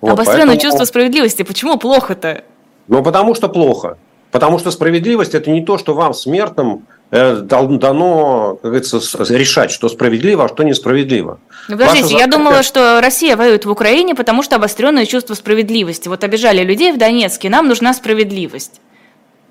Вот, 0.00 0.12
Обостренное 0.12 0.46
поэтому... 0.46 0.60
чувство 0.60 0.84
справедливости. 0.84 1.42
Почему 1.42 1.78
плохо-то? 1.78 2.44
Ну, 2.86 3.02
потому 3.02 3.34
что 3.34 3.48
плохо. 3.48 3.96
Потому 4.30 4.58
что 4.58 4.70
справедливость– 4.70 5.34
это 5.34 5.50
не 5.50 5.64
то, 5.64 5.78
что 5.78 5.94
вам, 5.94 6.12
смертным, 6.12 6.76
э, 6.76 6.97
дано, 7.10 8.58
как 8.60 8.70
говорится, 8.70 9.00
решать, 9.32 9.70
что 9.70 9.88
справедливо, 9.88 10.44
а 10.44 10.48
что 10.48 10.62
несправедливо. 10.62 11.38
Ну, 11.68 11.78
подождите, 11.78 12.14
Ваша 12.14 12.18
я 12.18 12.26
думала, 12.26 12.62
что 12.62 13.00
Россия 13.00 13.36
воюет 13.36 13.64
в 13.64 13.70
Украине, 13.70 14.14
потому 14.14 14.42
что 14.42 14.56
обостренное 14.56 15.06
чувство 15.06 15.34
справедливости. 15.34 16.08
Вот 16.08 16.24
обижали 16.24 16.62
людей 16.62 16.92
в 16.92 16.98
Донецке, 16.98 17.48
нам 17.48 17.68
нужна 17.68 17.94
справедливость. 17.94 18.80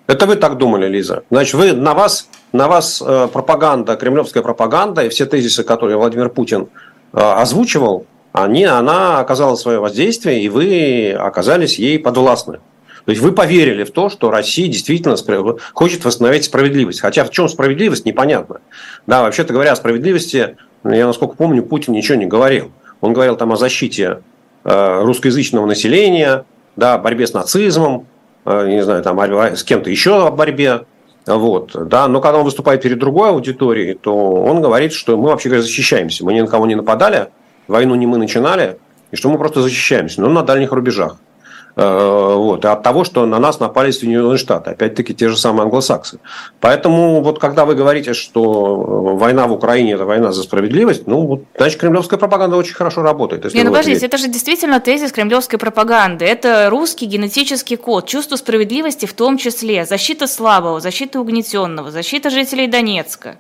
Это 0.07 0.25
вы 0.25 0.35
так 0.35 0.57
думали, 0.57 0.87
Лиза. 0.87 1.23
Значит, 1.29 1.55
вы, 1.55 1.73
на, 1.73 1.93
вас, 1.93 2.29
на 2.53 2.67
вас 2.67 3.03
э, 3.05 3.27
пропаганда, 3.31 3.97
кремлевская 3.97 4.41
пропаганда 4.41 5.03
и 5.03 5.09
все 5.09 5.25
тезисы, 5.25 5.63
которые 5.63 5.97
Владимир 5.97 6.29
Путин 6.29 6.69
э, 7.11 7.19
озвучивал, 7.19 8.05
они, 8.31 8.63
она 8.63 9.19
оказала 9.19 9.55
свое 9.55 9.79
воздействие, 9.79 10.41
и 10.43 10.49
вы 10.49 11.11
оказались 11.11 11.77
ей 11.79 11.99
подвластны. 11.99 12.59
То 13.07 13.11
есть 13.11 13.23
вы 13.23 13.31
поверили 13.31 13.83
в 13.83 13.89
то, 13.89 14.09
что 14.09 14.29
Россия 14.29 14.67
действительно 14.67 15.15
хочет 15.73 16.05
восстановить 16.05 16.43
справедливость. 16.43 17.01
Хотя 17.01 17.23
в 17.23 17.31
чем 17.31 17.49
справедливость, 17.49 18.05
непонятно. 18.05 18.61
Да, 19.07 19.23
вообще-то 19.23 19.51
говоря, 19.51 19.71
о 19.71 19.75
справедливости, 19.75 20.57
я 20.83 21.07
насколько 21.07 21.35
помню, 21.35 21.63
Путин 21.63 21.93
ничего 21.93 22.19
не 22.19 22.27
говорил. 22.27 22.71
Он 23.01 23.13
говорил 23.13 23.35
там 23.35 23.51
о 23.51 23.55
защите 23.55 24.19
э, 24.63 25.01
русскоязычного 25.01 25.65
населения, 25.65 26.45
да, 26.75 26.99
борьбе 26.99 27.25
с 27.25 27.33
нацизмом, 27.33 28.05
Э, 28.47 28.65
не 28.65 28.81
знаю, 28.81 29.03
там, 29.03 29.19
с 29.19 29.63
кем-то 29.65 29.89
еще 29.89 30.25
о 30.25 30.31
борьбе. 30.31 30.85
Вот, 31.25 31.75
да, 31.89 32.07
но 32.07 32.21
когда 32.21 32.37
он 32.37 32.45
выступает 32.45 32.81
перед 32.81 32.97
другой 32.97 33.27
аудиторией, 33.29 33.95
то 33.95 34.15
он 34.15 34.61
говорит, 34.61 34.93
что 34.93 35.17
мы 35.17 35.27
вообще 35.27 35.49
говоря, 35.49 35.61
защищаемся. 35.61 36.23
Мы 36.23 36.33
ни 36.33 36.39
на 36.39 36.47
кого 36.47 36.65
не 36.65 36.75
нападали, 36.75 37.27
войну 37.67 37.95
не 37.95 38.07
мы 38.07 38.17
начинали, 38.17 38.77
и 39.11 39.17
что 39.17 39.29
мы 39.29 39.37
просто 39.37 39.61
защищаемся, 39.61 40.21
но 40.21 40.29
на 40.29 40.43
дальних 40.43 40.71
рубежах. 40.71 41.17
Э, 41.79 42.33
вот, 42.35 42.65
и 42.65 42.67
от 42.67 42.81
того, 42.81 43.03
что 43.03 43.27
на 43.27 43.37
нас 43.37 43.59
напали 43.59 43.91
Соединенные 43.91 44.39
Штаты, 44.39 44.71
опять-таки 44.71 45.13
те 45.13 45.29
же 45.29 45.37
самые 45.37 45.65
англосаксы. 45.65 46.19
Поэтому 46.59 47.21
вот 47.21 47.37
когда 47.37 47.65
вы 47.65 47.75
говорите, 47.75 48.15
что 48.15 48.77
война 49.15 49.45
в 49.45 49.51
Украине– 49.53 49.91
это 49.93 50.05
война 50.05 50.31
за 50.31 50.41
справедливость, 50.41 51.05
ну, 51.05 51.27
вот, 51.27 51.43
значит, 51.55 51.79
кремлевская 51.79 52.17
пропаганда 52.17 52.57
очень 52.57 52.73
хорошо 52.73 53.03
работает. 53.03 53.43
Нет, 53.53 53.63
ну, 53.63 53.69
подождите, 53.69 54.07
это 54.07 54.17
же 54.17 54.27
действительно 54.27 54.79
тезис 54.79 55.11
кремлевской 55.11 55.59
пропаганды. 55.59 56.25
Это 56.25 56.69
русский 56.71 57.05
генетический 57.05 57.77
код, 57.77 58.07
чувство 58.07 58.37
справедливости 58.37 59.05
в 59.05 59.13
том 59.13 59.37
числе, 59.37 59.85
защита 59.85 60.25
слабого, 60.25 60.79
защита 60.79 61.19
угнетенного, 61.19 61.91
защита 61.91 62.31
жителей 62.31 62.65
Донецка. 62.65 63.37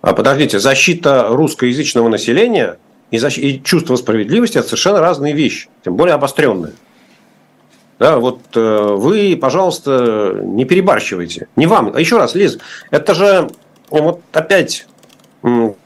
А 0.00 0.14
подождите, 0.14 0.58
защита 0.58 1.28
русскоязычного 1.30 2.08
населения 2.08 2.78
и, 3.12 3.18
защ... 3.18 3.38
и 3.38 3.62
чувство 3.62 3.94
справедливости– 3.94 4.58
это 4.58 4.66
совершенно 4.66 4.98
разные 4.98 5.32
вещи, 5.32 5.68
тем 5.84 5.94
более 5.94 6.14
обостренные. 6.14 6.72
Да, 8.00 8.18
вот 8.18 8.40
э, 8.54 8.94
вы, 8.96 9.38
пожалуйста, 9.40 10.40
не 10.42 10.64
перебарщивайте. 10.64 11.48
Не 11.54 11.66
вам. 11.66 11.92
А 11.94 12.00
еще 12.00 12.16
раз, 12.16 12.34
Лиз, 12.34 12.58
это 12.90 13.14
же 13.14 13.50
вот 13.90 14.22
опять 14.32 14.86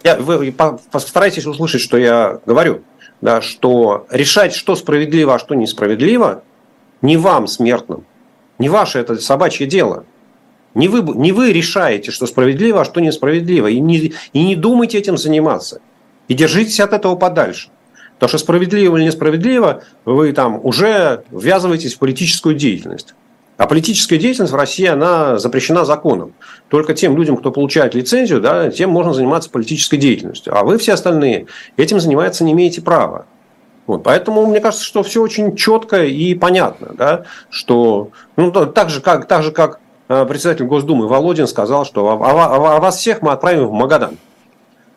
я, 0.05 0.17
вы 0.17 0.53
постарайтесь 0.53 1.45
услышать, 1.45 1.81
что 1.81 1.97
я 1.97 2.39
говорю, 2.47 2.83
да, 3.21 3.41
что 3.41 4.07
решать, 4.11 4.55
что 4.55 4.77
справедливо, 4.77 5.35
а 5.35 5.39
что 5.41 5.55
несправедливо, 5.55 6.45
не 7.03 7.17
вам, 7.17 7.49
смертным, 7.49 8.05
не 8.59 8.69
ваше 8.69 9.01
это 9.01 9.17
собачье 9.17 9.67
дело. 9.67 10.05
Не 10.75 10.89
вы, 10.89 11.03
не 11.17 11.33
вы 11.33 11.53
решаете, 11.53 12.13
что 12.13 12.27
справедливо, 12.27 12.81
а 12.81 12.85
что 12.85 13.01
несправедливо. 13.01 13.69
И 13.69 13.81
не, 13.81 14.13
и 14.33 14.45
не 14.45 14.57
думайте 14.57 14.99
этим 14.99 15.17
заниматься. 15.17 15.81
И 16.27 16.35
держитесь 16.35 16.81
от 16.81 16.93
этого 16.93 17.15
подальше. 17.15 17.71
Потому 18.25 18.39
что 18.39 18.45
справедливо 18.47 18.97
или 18.97 19.05
несправедливо, 19.05 19.83
вы 20.07 20.33
там 20.33 20.59
уже 20.63 21.25
ввязываетесь 21.31 21.93
в 21.93 21.99
политическую 21.99 22.55
деятельность. 22.55 23.15
А 23.59 23.67
политическая 23.67 24.17
деятельность 24.17 24.51
в 24.55 24.57
России, 24.57 24.87
она 24.87 25.39
запрещена 25.39 25.85
законом. 25.85 26.33
Только 26.71 26.95
тем 26.95 27.19
людям, 27.19 27.37
кто 27.37 27.53
получает 27.53 27.95
лицензию, 27.95 28.41
да, 28.41 28.71
тем 28.71 28.89
можно 28.89 29.13
заниматься 29.13 29.51
политической 29.51 29.99
деятельностью. 29.99 30.57
А 30.57 30.65
вы 30.65 30.79
все 30.79 30.95
остальные 30.95 31.49
этим 31.77 32.01
заниматься 32.01 32.45
не 32.45 32.53
имеете 32.53 32.81
права. 32.81 33.27
Вот, 33.87 34.03
поэтому 34.03 34.47
мне 34.47 34.61
кажется, 34.61 34.87
что 34.87 35.03
все 35.03 35.21
очень 35.21 35.55
четко 35.55 36.03
и 36.03 36.35
понятно, 36.35 36.95
да, 36.97 37.25
что 37.51 38.09
ну, 38.37 38.51
так, 38.51 38.89
же, 38.89 39.03
как, 39.03 39.29
так 39.29 39.43
же, 39.43 39.53
как 39.53 39.81
э, 40.09 40.25
председатель 40.25 40.65
Госдумы 40.65 41.09
Володин 41.09 41.47
сказал, 41.47 41.85
что 41.85 42.09
а, 42.09 42.15
а, 42.15 42.77
а 42.77 42.81
вас 42.81 42.97
всех 42.97 43.21
мы 43.21 43.33
отправим 43.33 43.67
в 43.67 43.73
Магадан. 43.73 44.17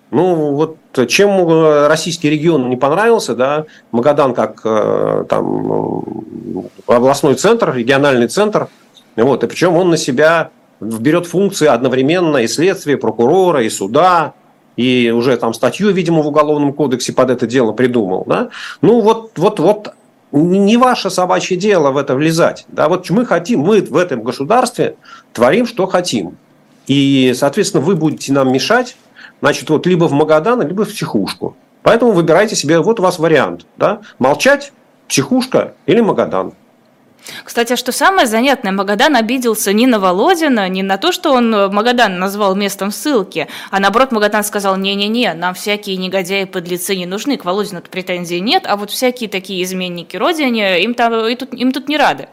Ну, 0.10 0.54
вот 0.54 0.78
чем 1.08 1.32
э, 1.32 1.88
российский 1.88 2.30
регион 2.30 2.70
не 2.70 2.78
понравился, 2.78 3.36
да, 3.36 3.66
Магадан 3.92 4.34
как 4.34 4.62
э, 4.64 5.26
там 5.28 5.94
областной 6.88 7.36
центр, 7.36 7.74
региональный 7.76 8.28
центр, 8.28 8.70
вот, 9.18 9.44
и 9.44 9.48
причем 9.48 9.76
он 9.76 9.90
на 9.90 9.98
себя 9.98 10.52
берет 10.80 11.28
функции 11.28 11.68
одновременно 11.68 12.38
и 12.38 12.48
следствия, 12.48 12.98
прокурора, 12.98 13.64
и 13.64 13.70
суда, 13.70 14.34
и 14.78 15.12
уже 15.14 15.36
там 15.38 15.54
статью, 15.54 15.92
видимо, 15.92 16.22
в 16.22 16.28
Уголовном 16.28 16.72
кодексе 16.72 17.12
под 17.12 17.32
это 17.32 17.46
дело 17.46 17.74
придумал, 17.74 18.24
да, 18.26 18.50
ну 18.82 19.02
вот, 19.02 19.38
вот, 19.38 19.60
вот 19.60 19.94
не 20.32 20.78
ваше 20.78 21.10
собачье 21.10 21.58
дело 21.58 21.92
в 21.92 21.98
это 21.98 22.16
влезать, 22.16 22.66
да, 22.70 22.88
вот 22.88 23.10
мы 23.10 23.26
хотим, 23.26 23.60
мы 23.60 23.82
в 23.82 23.98
этом 23.98 24.24
государстве 24.24 24.96
творим, 25.34 25.66
что 25.66 25.86
хотим, 25.86 26.38
и, 26.86 27.34
соответственно, 27.36 27.84
вы 27.84 27.96
будете 27.96 28.32
нам 28.32 28.54
мешать, 28.54 28.96
Значит, 29.42 29.70
вот 29.70 29.86
либо 29.86 30.06
в 30.06 30.14
Магадан, 30.14 30.68
либо 30.68 30.86
в 30.86 30.90
психушку. 30.90 31.56
Поэтому 31.84 32.12
выбирайте 32.12 32.56
себе, 32.56 32.80
вот 32.80 33.00
у 33.00 33.04
вас 33.04 33.20
вариант. 33.20 33.66
Да? 33.78 34.02
Молчать, 34.20 34.74
психушка 35.08 35.74
или 35.86 36.02
Магадан. 36.02 36.54
Кстати, 37.44 37.74
а 37.74 37.78
что 37.78 37.92
самое 37.92 38.28
занятное, 38.28 38.72
Магадан 38.72 39.16
обиделся 39.16 39.74
не 39.74 39.88
на 39.88 40.00
Володина, 40.00 40.70
не 40.70 40.84
на 40.84 40.98
то, 40.98 41.12
что 41.12 41.34
он 41.34 41.54
э, 41.54 41.68
Магадан 41.70 42.20
назвал 42.20 42.56
местом 42.56 42.92
ссылки, 42.92 43.48
а 43.70 43.80
наоборот 43.80 44.12
Магадан 44.12 44.44
сказал, 44.44 44.78
не-не-не, 44.78 45.34
нам 45.34 45.54
всякие 45.54 45.98
негодяи 45.98 46.46
подлецы 46.46 46.96
не 46.96 47.06
нужны, 47.06 47.38
к 47.38 47.46
Володину 47.46 47.82
претензий 47.82 48.40
нет, 48.40 48.64
а 48.66 48.78
вот 48.78 48.92
всякие 48.92 49.30
такие 49.30 49.64
изменники 49.64 50.16
Родине, 50.16 50.82
им, 50.84 50.94
там, 50.94 51.14
им, 51.14 51.38
тут, 51.38 51.54
им 51.54 51.72
тут 51.72 51.90
не 51.90 51.98
рады. 51.98 52.30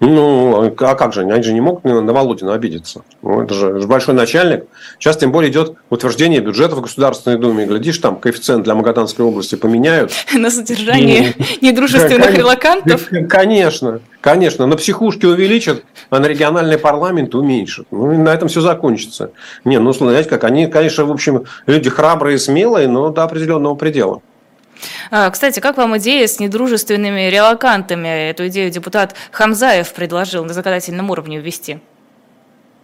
Ну, 0.00 0.72
а 0.78 0.94
как 0.94 1.12
же, 1.12 1.22
они 1.22 1.42
же 1.42 1.52
не 1.52 1.60
могут 1.60 1.84
на 1.84 2.12
Володина 2.12 2.54
обидеться. 2.54 3.02
Ну, 3.22 3.42
это 3.42 3.52
же, 3.52 3.68
это 3.68 3.80
же 3.80 3.88
большой 3.88 4.14
начальник. 4.14 4.66
Сейчас 4.98 5.16
тем 5.16 5.32
более 5.32 5.50
идет 5.50 5.74
утверждение 5.90 6.40
бюджета 6.40 6.76
в 6.76 6.80
Государственной 6.80 7.36
Думе. 7.36 7.66
Глядишь, 7.66 7.98
там 7.98 8.16
коэффициент 8.16 8.62
для 8.62 8.76
Магаданской 8.76 9.24
области 9.24 9.56
поменяют. 9.56 10.12
На 10.32 10.50
содержание 10.50 11.34
недружественных 11.60 12.36
релакантов? 12.36 13.08
Конечно, 13.28 14.00
конечно. 14.20 14.66
На 14.66 14.76
психушке 14.76 15.26
увеличат, 15.26 15.84
а 16.10 16.20
на 16.20 16.26
региональный 16.26 16.78
парламент 16.78 17.34
уменьшат. 17.34 17.86
Ну, 17.90 18.22
на 18.22 18.32
этом 18.32 18.48
все 18.48 18.60
закончится. 18.60 19.32
Не, 19.64 19.80
ну, 19.80 19.92
знаете, 19.92 20.28
как 20.28 20.44
они, 20.44 20.68
конечно, 20.68 21.06
в 21.06 21.10
общем, 21.10 21.44
люди 21.66 21.90
храбрые 21.90 22.36
и 22.36 22.38
смелые, 22.38 22.86
но 22.86 23.10
до 23.10 23.24
определенного 23.24 23.74
предела. 23.74 24.22
А, 25.10 25.30
кстати, 25.30 25.60
как 25.60 25.76
вам 25.76 25.96
идея 25.98 26.26
с 26.26 26.40
недружественными 26.40 27.28
релакантами? 27.28 28.30
Эту 28.30 28.48
идею 28.48 28.70
депутат 28.70 29.14
Хамзаев 29.30 29.92
предложил 29.92 30.44
на 30.44 30.54
законодательном 30.54 31.10
уровне 31.10 31.38
ввести. 31.38 31.80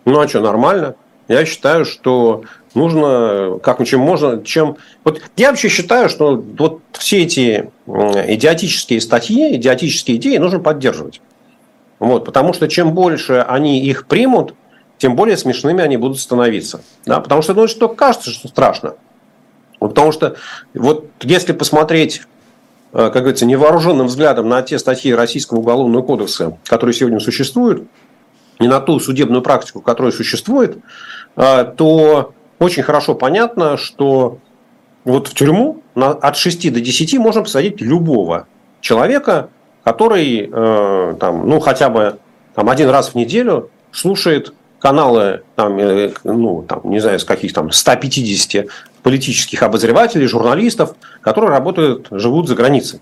Ну 0.04 0.20
а 0.20 0.28
что, 0.28 0.40
нормально? 0.40 0.96
Я 1.28 1.46
считаю, 1.46 1.84
что 1.84 2.44
нужно, 2.74 3.58
как 3.62 3.84
чем 3.86 4.00
можно, 4.00 4.42
чем... 4.44 4.76
Вот 5.04 5.22
я 5.36 5.50
вообще 5.50 5.68
считаю, 5.68 6.08
что 6.08 6.36
вот 6.36 6.80
все 6.92 7.22
эти 7.22 7.70
идиотические 7.86 9.00
статьи, 9.00 9.56
идиотические 9.56 10.18
идеи 10.18 10.36
нужно 10.36 10.60
поддерживать. 10.60 11.20
Вот, 11.98 12.24
потому 12.26 12.52
что 12.52 12.68
чем 12.68 12.92
больше 12.92 13.44
они 13.48 13.82
их 13.84 14.06
примут, 14.06 14.54
тем 14.98 15.16
более 15.16 15.36
смешными 15.36 15.82
они 15.82 15.96
будут 15.96 16.18
становиться. 16.20 16.82
Да? 17.06 17.20
Потому 17.20 17.40
что, 17.42 17.54
ну, 17.54 17.68
что 17.68 17.88
кажется, 17.88 18.30
что 18.30 18.48
страшно. 18.48 18.94
Потому 19.78 20.12
что 20.12 20.36
вот 20.74 21.06
если 21.22 21.52
посмотреть 21.52 22.22
э, 22.92 23.10
как 23.10 23.22
говорится, 23.22 23.46
невооруженным 23.46 24.06
взглядом 24.06 24.48
на 24.48 24.62
те 24.62 24.78
статьи 24.78 25.12
Российского 25.12 25.58
уголовного 25.58 26.02
кодекса, 26.02 26.56
которые 26.64 26.94
сегодня 26.94 27.20
существуют, 27.20 27.84
и 28.60 28.68
на 28.68 28.80
ту 28.80 29.00
судебную 29.00 29.42
практику, 29.42 29.80
которая 29.80 30.12
существует, 30.12 30.78
э, 31.36 31.64
то 31.76 32.32
очень 32.58 32.82
хорошо 32.82 33.14
понятно, 33.14 33.76
что 33.76 34.38
вот 35.04 35.28
в 35.28 35.34
тюрьму 35.34 35.82
от 35.94 36.36
6 36.36 36.72
до 36.72 36.80
10 36.80 37.18
можно 37.18 37.42
посадить 37.42 37.80
любого 37.80 38.46
человека, 38.80 39.50
который 39.82 40.48
э, 40.50 41.14
там, 41.20 41.48
ну, 41.48 41.60
хотя 41.60 41.90
бы 41.90 42.18
там, 42.54 42.70
один 42.70 42.88
раз 42.88 43.10
в 43.10 43.14
неделю 43.14 43.70
слушает 43.92 44.54
каналы, 44.78 45.42
там, 45.56 45.78
ну, 46.24 46.62
там, 46.62 46.80
не 46.84 47.00
знаю, 47.00 47.18
с 47.18 47.24
каких 47.24 47.52
там 47.52 47.70
150 47.70 48.66
политических 49.04 49.62
обозревателей, 49.62 50.26
журналистов, 50.26 50.94
которые 51.20 51.50
работают, 51.50 52.08
живут 52.10 52.48
за 52.48 52.54
границей. 52.56 53.00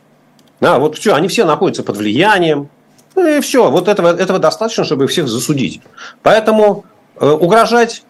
Да, 0.61 0.79
вот 0.79 0.99
все, 0.99 1.15
они 1.15 1.29
все 1.29 1.45
находятся 1.45 1.85
под 1.85 1.97
влиянием. 1.97 2.69
Ну 3.15 3.27
и 3.27 3.41
все, 3.41 3.71
вот 3.71 3.88
этого, 3.88 4.15
этого 4.15 4.38
достаточно, 4.38 4.85
чтобы 4.85 5.07
всех 5.07 5.29
засудить. 5.29 5.81
Поэтому 6.23 6.85
э, 7.21 7.31
угрожать 7.31 8.03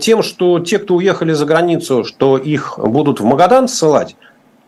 тем, 0.00 0.24
что 0.24 0.58
те, 0.58 0.78
кто 0.80 0.96
уехали 0.96 1.32
за 1.34 1.44
границу, 1.44 2.04
что 2.04 2.36
их 2.36 2.78
будут 2.78 3.20
в 3.20 3.24
Магадан 3.24 3.68
ссылать, 3.68 4.16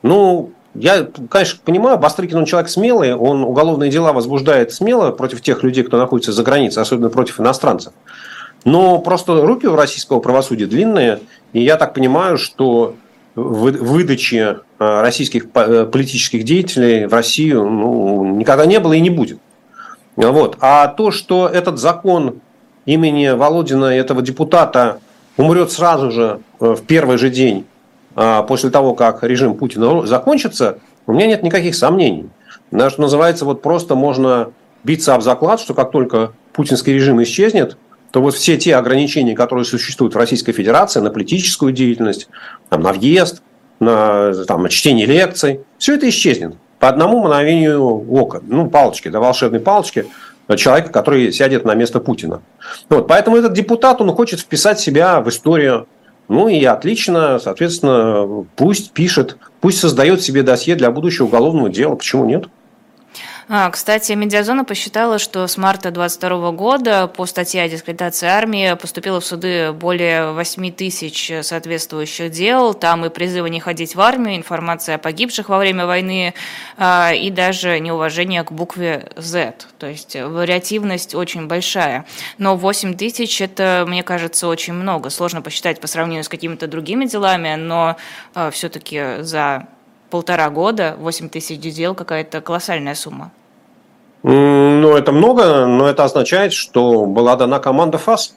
ну, 0.03 0.53
я, 0.75 1.09
конечно, 1.29 1.59
понимаю, 1.65 1.99
Бастрыкин, 1.99 2.39
он 2.39 2.45
человек 2.45 2.71
смелый, 2.71 3.15
он 3.15 3.43
уголовные 3.43 3.91
дела 3.91 4.13
возбуждает 4.13 4.73
смело 4.73 5.11
против 5.11 5.41
тех 5.41 5.65
людей, 5.65 5.83
кто 5.83 5.99
находится 5.99 6.31
за 6.31 6.45
границей, 6.45 6.81
особенно 6.81 7.09
против 7.09 7.41
иностранцев. 7.41 7.93
Но 8.65 8.99
просто 8.99 9.41
руки 9.47 9.67
у 9.67 9.75
российского 9.75 10.21
правосудия 10.21 10.67
длинные, 10.67 11.21
и 11.53 11.63
я 11.63 11.77
так 11.77 11.95
понимаю, 11.95 12.39
что 12.39 12.97
выдачи 13.35 14.37
э, 14.37 14.57
российских 14.79 15.47
э, 15.55 15.87
политических 15.87 16.45
деятелей 16.45 17.07
в 17.07 17.15
Россию 17.15 17.69
ну, 17.69 18.37
никогда 18.37 18.67
не 18.67 18.81
было 18.81 18.95
и 18.95 19.01
не 19.01 19.11
будет. 19.11 19.39
Вот. 20.17 20.57
А 20.61 20.89
то, 20.89 21.11
что 21.11 21.49
этот 21.49 21.79
закон 21.79 22.41
имени 22.85 23.29
Володина, 23.29 23.87
этого 23.87 24.23
депутата, 24.23 24.99
умрет 25.37 25.71
сразу 25.71 26.11
же 26.11 26.41
э, 26.61 26.75
в 26.75 26.83
первый 26.83 27.19
же 27.19 27.31
день 27.31 27.67
после 28.49 28.71
того, 28.71 28.95
как 28.95 29.23
режим 29.23 29.55
Путина 29.55 30.05
закончится, 30.05 30.79
у 31.07 31.13
меня 31.13 31.29
нет 31.29 31.45
никаких 31.45 31.77
сомнений. 31.77 32.29
Что 32.73 33.01
называется, 33.01 33.45
вот 33.45 33.63
просто 33.63 33.95
можно 33.95 34.51
биться 34.83 35.15
об 35.15 35.23
заклад, 35.23 35.61
что 35.61 35.73
как 35.73 35.93
только 35.93 36.33
путинский 36.53 36.95
режим 36.95 37.23
исчезнет, 37.23 37.77
то 38.11 38.23
вот 38.23 38.35
все 38.35 38.57
те 38.57 38.77
ограничения, 38.77 39.35
которые 39.35 39.65
существуют 39.65 40.15
в 40.15 40.19
Российской 40.19 40.53
Федерации 40.53 41.01
на 41.01 41.11
политическую 41.11 41.73
деятельность, 41.73 42.29
там, 42.69 42.83
на 42.83 42.93
въезд, 42.93 43.43
на, 43.81 44.33
там, 44.45 44.69
чтение 44.69 45.07
лекций, 45.07 45.61
все 45.79 45.95
это 45.95 46.09
исчезнет 46.09 46.55
по 46.79 46.89
одному 46.89 47.21
мгновению 47.21 47.83
ока, 47.83 48.41
ну, 48.47 48.71
палочки, 48.71 49.09
да, 49.09 49.21
волшебной 49.21 49.61
палочки 49.61 50.07
человека, 50.57 50.91
который 50.91 51.33
сядет 51.33 51.65
на 51.65 51.75
место 51.75 52.01
Путина. 52.01 52.41
Вот, 52.89 53.07
поэтому 53.07 53.37
этот 53.37 53.53
депутат, 53.53 54.01
он 54.01 54.13
хочет 54.13 54.41
вписать 54.41 54.81
себя 54.81 55.21
в 55.21 55.29
историю. 55.29 55.87
Ну 56.29 56.49
и 56.49 56.63
отлично, 56.65 57.39
соответственно, 57.39 58.45
пусть 58.57 58.93
пишет, 58.93 59.39
пусть 59.61 59.81
создает 59.81 60.23
себе 60.23 60.43
досье 60.43 60.75
для 60.75 60.91
будущего 60.91 61.27
уголовного 61.27 61.71
дела. 61.71 61.95
Почему 61.95 62.25
нет? 62.27 62.47
А, 63.51 63.71
кстати, 63.71 64.13
Медиазона 64.13 64.63
посчитала, 64.63 65.19
что 65.19 65.47
с 65.47 65.57
марта 65.57 65.91
2022 65.91 66.51
года 66.53 67.07
по 67.07 67.25
статье 67.25 67.63
о 67.63 67.69
дискредитации 67.69 68.27
армии 68.27 68.75
поступило 68.75 69.21
в 69.21 69.25
суды 69.25 69.73
более 69.73 70.33
8 70.33 70.71
тысяч 70.73 71.33
соответствующих 71.41 72.31
дел. 72.31 72.75
Там 72.75 73.07
и 73.07 73.09
призывы 73.09 73.49
не 73.49 73.59
ходить 73.59 73.95
в 73.95 74.03
армию, 74.03 74.37
информация 74.37 74.97
о 74.97 74.99
погибших 74.99 75.49
во 75.49 75.57
время 75.57 75.87
войны 75.87 76.35
а, 76.77 77.13
и 77.15 77.31
даже 77.31 77.81
неуважение 77.81 78.45
к 78.45 78.53
букве 78.53 79.09
Z. 79.17 79.55
То 79.79 79.87
есть 79.87 80.15
вариативность 80.15 81.15
очень 81.15 81.47
большая. 81.47 82.05
Но 82.37 82.55
8 82.55 82.99
тысяч– 82.99 83.41
это, 83.41 83.87
мне 83.89 84.03
кажется, 84.03 84.47
очень 84.47 84.75
много. 84.75 85.09
Сложно 85.09 85.41
посчитать 85.41 85.81
по 85.81 85.87
сравнению 85.87 86.25
с 86.25 86.29
какими-то 86.29 86.67
другими 86.67 87.07
делами, 87.07 87.55
но 87.55 87.97
а, 88.35 88.51
все-таки 88.51 89.23
за 89.23 89.69
полтора 90.11 90.51
года 90.51 90.97
8 90.99 91.29
тысяч 91.29 91.59
дел 91.61 91.95
какая-то 91.95 92.41
колоссальная 92.41 92.95
сумма. 92.95 93.31
Ну, 94.23 94.97
это 94.97 95.13
много, 95.13 95.67
но 95.67 95.89
это 95.89 96.05
означает, 96.05 96.53
что 96.53 97.07
была 97.07 97.37
дана 97.37 97.61
команда 97.61 97.99
ФАС. 97.99 98.35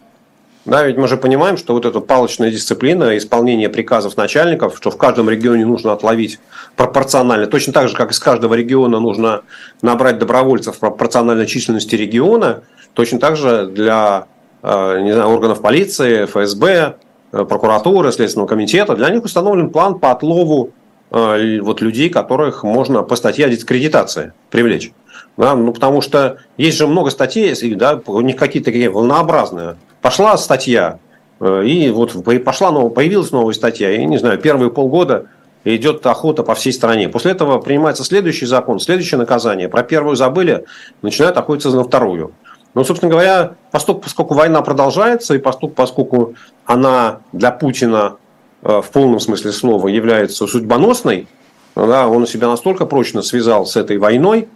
Да, 0.63 0.83
ведь 0.83 0.95
мы 0.95 1.07
же 1.07 1.17
понимаем, 1.17 1.57
что 1.57 1.73
вот 1.73 1.85
эта 1.85 1.99
палочная 2.01 2.51
дисциплина, 2.51 3.17
исполнение 3.17 3.67
приказов 3.67 4.15
начальников, 4.15 4.77
что 4.77 4.91
в 4.91 4.97
каждом 4.97 5.27
регионе 5.27 5.65
нужно 5.65 5.91
отловить 5.91 6.39
пропорционально, 6.75 7.47
точно 7.47 7.73
так 7.73 7.89
же, 7.89 7.95
как 7.95 8.11
из 8.11 8.19
каждого 8.19 8.53
региона 8.53 8.99
нужно 8.99 9.41
набрать 9.81 10.19
добровольцев 10.19 10.77
пропорционально 10.77 11.47
численности 11.47 11.95
региона, 11.95 12.61
точно 12.93 13.19
так 13.19 13.37
же 13.37 13.65
для 13.65 14.27
э, 14.61 15.01
не 15.01 15.13
знаю, 15.13 15.29
органов 15.29 15.61
полиции, 15.61 16.25
ФСБ, 16.25 16.95
э, 17.31 17.45
прокуратуры, 17.45 18.11
Следственного 18.11 18.47
комитета, 18.47 18.95
для 18.95 19.09
них 19.09 19.23
установлен 19.23 19.71
план 19.71 19.97
по 19.97 20.11
отлову 20.11 20.73
вот 21.11 21.81
людей, 21.81 22.09
которых 22.09 22.63
можно 22.63 23.03
по 23.03 23.15
статье 23.15 23.45
о 23.45 23.49
дискредитации 23.49 24.33
привлечь. 24.49 24.93
Да, 25.37 25.55
ну, 25.55 25.73
потому 25.73 26.01
что 26.01 26.37
есть 26.57 26.77
же 26.77 26.87
много 26.87 27.09
статей, 27.09 27.53
да, 27.75 28.01
у 28.05 28.21
них 28.21 28.35
какие-то 28.35 28.65
такие 28.65 28.89
волнообразные. 28.89 29.77
Пошла 30.01 30.37
статья, 30.37 30.99
э, 31.39 31.65
и 31.65 31.89
вот 31.89 32.15
пошла 32.43 32.71
новая, 32.71 32.89
появилась 32.89 33.31
новая 33.31 33.53
статья, 33.53 33.89
я 33.89 34.05
не 34.05 34.17
знаю, 34.17 34.39
первые 34.39 34.71
полгода 34.71 35.27
идет 35.63 36.05
охота 36.05 36.43
по 36.43 36.55
всей 36.55 36.73
стране. 36.73 37.07
После 37.07 37.31
этого 37.31 37.59
принимается 37.59 38.03
следующий 38.03 38.45
закон, 38.45 38.79
следующее 38.79 39.19
наказание. 39.19 39.69
Про 39.69 39.83
первую 39.83 40.15
забыли, 40.15 40.65
начинают 41.01 41.37
охотиться 41.37 41.69
на 41.75 41.83
вторую. 41.83 42.33
Ну, 42.73 42.83
собственно 42.83 43.11
говоря, 43.11 43.55
поскольку, 43.71 44.33
война 44.33 44.61
продолжается, 44.61 45.35
и 45.35 45.39
поскольку, 45.39 46.35
она 46.65 47.19
для 47.33 47.51
Путина 47.51 48.15
э, 48.15 48.20
в 48.61 48.85
полном 48.91 49.19
смысле 49.19 49.51
слова 49.51 49.87
является 49.87 50.47
судьбоносной, 50.47 51.27
да, 51.75 52.07
он 52.07 52.27
себя 52.27 52.47
настолько 52.47 52.85
прочно 52.85 53.21
связал 53.21 53.65
с 53.65 53.75
этой 53.75 53.97
войной, 53.97 54.47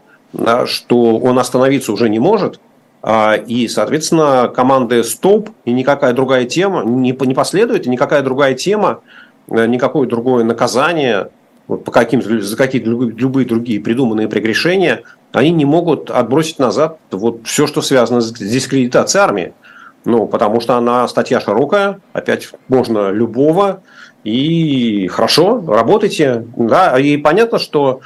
что 0.66 1.18
он 1.18 1.40
остановиться 1.40 1.92
уже 1.94 2.10
не 2.10 2.20
может, 2.20 2.60
а, 3.08 3.36
и, 3.36 3.68
соответственно, 3.68 4.52
команды 4.54 5.04
стоп, 5.04 5.52
и 5.64 5.72
никакая 5.72 6.12
другая 6.14 6.46
тема 6.46 6.84
не, 6.84 7.12
не 7.12 7.34
последует, 7.36 7.86
и 7.86 7.90
никакая 7.90 8.24
другая 8.24 8.56
тема, 8.56 9.02
э, 9.48 9.68
никакое 9.68 10.08
другое 10.08 10.44
наказание 10.44 11.30
вот 11.68 11.84
по 11.84 11.92
каким-то, 11.92 12.42
за 12.42 12.58
какие-то 12.58 12.90
любые 12.90 13.46
другие 13.46 13.80
придуманные 13.80 14.28
прегрешения, 14.28 15.04
они 15.32 15.52
не 15.52 15.66
могут 15.66 16.10
отбросить 16.10 16.58
назад 16.58 16.98
вот 17.12 17.42
все, 17.46 17.68
что 17.68 17.84
связано 17.84 18.22
с 18.22 18.32
дискредитацией 18.32 19.24
армии. 19.24 19.54
Ну, 20.06 20.28
потому 20.28 20.62
что 20.62 20.76
она 20.76 21.08
статья 21.08 21.42
широкая, 21.42 22.00
опять 22.14 22.50
можно 22.68 23.10
любого, 23.10 23.82
и 24.24 25.08
хорошо, 25.08 25.64
работайте. 25.68 26.46
Да, 26.56 26.98
и 27.00 27.18
понятно, 27.18 27.60
что 27.60 28.02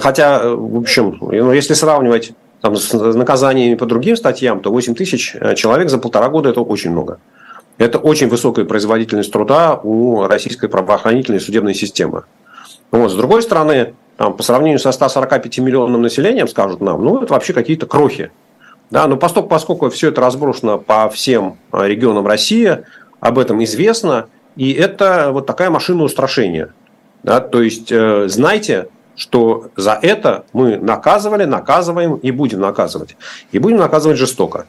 Хотя, 0.00 0.42
в 0.54 0.76
общем, 0.76 1.16
ну, 1.20 1.52
если 1.52 1.74
сравнивать 1.74 2.32
там, 2.60 2.76
с 2.76 2.92
наказаниями 2.92 3.74
по 3.76 3.86
другим 3.86 4.16
статьям, 4.16 4.60
то 4.60 4.70
8 4.70 4.94
тысяч 4.94 5.34
человек 5.56 5.88
за 5.88 5.98
полтора 5.98 6.28
года– 6.28 6.48
это 6.50 6.60
очень 6.60 6.90
много. 6.90 7.18
Это 7.78 7.98
очень 7.98 8.28
высокая 8.28 8.66
производительность 8.66 9.32
труда 9.32 9.80
у 9.82 10.26
российской 10.26 10.68
правоохранительной 10.68 11.40
судебной 11.40 11.74
системы. 11.74 12.24
Вот. 12.90 13.10
С 13.10 13.14
другой 13.14 13.42
стороны, 13.42 13.94
там, 14.18 14.34
по 14.36 14.42
сравнению 14.42 14.78
со 14.78 14.92
145 14.92 15.58
миллионным 15.60 16.02
населением, 16.02 16.46
скажут 16.46 16.82
нам, 16.82 17.02
ну, 17.02 17.22
это 17.22 17.32
вообще 17.32 17.54
какие-то 17.54 17.86
крохи. 17.86 18.30
Да, 18.90 19.06
но 19.06 19.16
поскольку, 19.16 19.48
поскольку 19.48 19.90
все 19.90 20.08
это 20.08 20.20
разброшено 20.20 20.78
по 20.78 21.08
всем 21.08 21.58
а, 21.70 21.86
регионам 21.86 22.26
России, 22.26 22.78
об 23.20 23.38
этом 23.38 23.62
известно, 23.62 24.26
и 24.56 24.72
это 24.72 25.30
вот 25.32 25.46
такая 25.46 25.70
машина 25.70 26.02
устрашения. 26.02 26.74
Да, 27.22 27.40
то 27.40 27.62
есть, 27.62 27.92
э, 27.92 28.28
знайте, 28.28 28.88
что 29.14 29.70
за 29.76 29.98
это 30.00 30.44
мы 30.52 30.78
наказывали, 30.78 31.44
наказываем 31.44 32.14
и 32.16 32.30
будем 32.30 32.60
наказывать. 32.60 33.16
И 33.52 33.58
будем 33.58 33.76
наказывать 33.76 34.16
жестоко. 34.16 34.66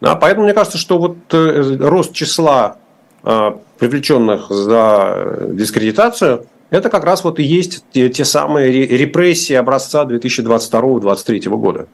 Да, 0.00 0.14
поэтому 0.14 0.44
мне 0.44 0.54
кажется, 0.54 0.76
что 0.76 0.98
вот 0.98 1.16
э, 1.32 1.76
рост 1.80 2.12
числа 2.12 2.76
э, 3.22 3.52
привлеченных 3.78 4.50
за 4.50 5.48
дискредитацию, 5.48 6.46
это 6.68 6.90
как 6.90 7.04
раз 7.04 7.24
вот 7.24 7.38
и 7.38 7.42
есть 7.42 7.84
те, 7.92 8.10
те 8.10 8.24
самые 8.24 8.70
репрессии 8.70 9.54
образца 9.54 10.04
2022-2023 10.04 11.48
года. 11.56 11.86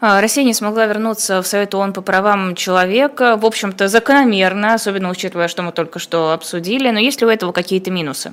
А, 0.00 0.20
Россия 0.22 0.44
не 0.44 0.54
смогла 0.54 0.86
вернуться 0.86 1.42
в 1.42 1.46
Совет 1.46 1.74
ООН 1.74 1.92
по 1.92 2.00
правам 2.00 2.54
человека. 2.54 3.36
В 3.36 3.44
общем-то, 3.44 3.88
закономерно, 3.88 4.72
особенно 4.72 5.10
учитывая, 5.10 5.46
что 5.48 5.62
мы 5.62 5.72
только 5.72 5.98
что 5.98 6.32
обсудили. 6.32 6.88
Но 6.90 6.98
есть 6.98 7.20
ли 7.20 7.26
у 7.26 7.30
этого 7.30 7.52
какие-то 7.52 7.90
минусы? 7.90 8.32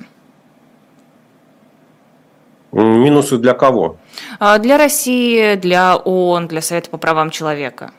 Минусы 2.72 3.36
для 3.36 3.52
кого? 3.52 3.96
А, 4.38 4.58
для 4.58 4.78
России, 4.78 5.56
для 5.56 5.96
ООН, 5.96 6.48
для 6.48 6.62
Совета 6.62 6.88
по 6.88 6.96
правам 6.96 7.30
человека. 7.30 7.92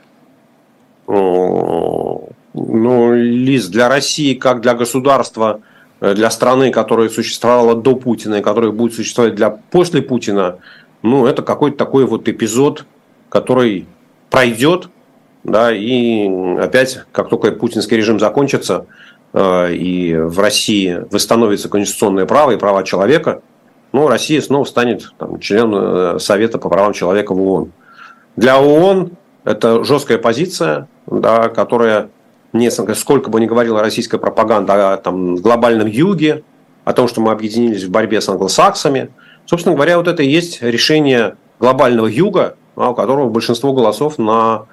Ну, 1.08 2.28
Лиз, 2.54 3.68
для 3.68 3.88
России, 3.88 4.34
как 4.34 4.62
для 4.62 4.74
государства, 4.74 5.62
э, 6.02 6.16
для 6.16 6.32
страны, 6.32 6.72
которая 6.72 7.10
существовала 7.10 7.76
до 7.76 7.96
Путина 7.96 8.36
и 8.36 8.42
которая 8.42 8.72
будет 8.72 8.94
существовать 8.94 9.36
для 9.36 9.50
после 9.50 10.02
Путина, 10.02 10.58
ну, 11.04 11.28
это 11.28 11.44
какой-то 11.44 11.78
такой 11.78 12.06
вот 12.06 12.28
эпизод 12.28 12.86
который 13.30 13.88
пройдет, 14.30 14.90
да, 15.44 15.72
и 15.74 16.28
опять, 16.58 17.00
как 17.12 17.30
только 17.30 17.52
путинский 17.52 17.98
режим 17.98 18.20
закончится, 18.20 18.86
э, 19.34 19.74
и 19.74 20.16
в 20.16 20.40
России 20.40 21.06
восстановится 21.10 21.70
конституционное 21.70 22.26
право 22.26 22.52
и 22.52 22.58
права 22.58 22.84
человека, 22.84 23.42
ну, 23.92 24.08
Россия 24.08 24.42
снова 24.42 24.66
станет 24.66 25.12
там, 25.18 25.40
членом 25.40 25.74
э, 25.76 26.20
Совета 26.20 26.60
по 26.60 26.70
правам 26.70 26.94
человека 26.94 27.34
в 27.34 27.42
ООН. 27.42 27.72
Для 28.36 28.60
ООН 28.62 29.12
это 29.46 29.84
жесткая 29.84 30.20
позиция, 30.20 30.88
да, 31.08 31.50
которая, 31.50 32.10
не, 32.54 32.70
сколько 32.70 33.30
бы 33.30 33.40
ни 33.40 33.46
говорила 33.46 33.82
российская 33.82 34.20
пропаганда 34.20 34.94
о 34.94 34.98
там, 34.98 35.38
глобальном 35.38 35.88
юге, 35.88 36.44
о 36.86 36.94
том, 36.94 37.08
что 37.08 37.22
мы 37.22 37.32
объединились 37.32 37.84
в 37.84 37.90
борьбе 37.90 38.22
с 38.22 38.30
англосаксами. 38.30 39.10
Собственно 39.46 39.76
говоря, 39.76 39.98
вот 39.98 40.08
это 40.08 40.22
и 40.22 40.30
есть 40.30 40.62
решение 40.62 41.36
глобального 41.60 42.08
юга, 42.08 42.42
а 42.42 42.56
у 42.88 42.96
которого 42.96 43.30
большинство 43.30 43.74
голосов 43.74 44.18
на 44.18 44.66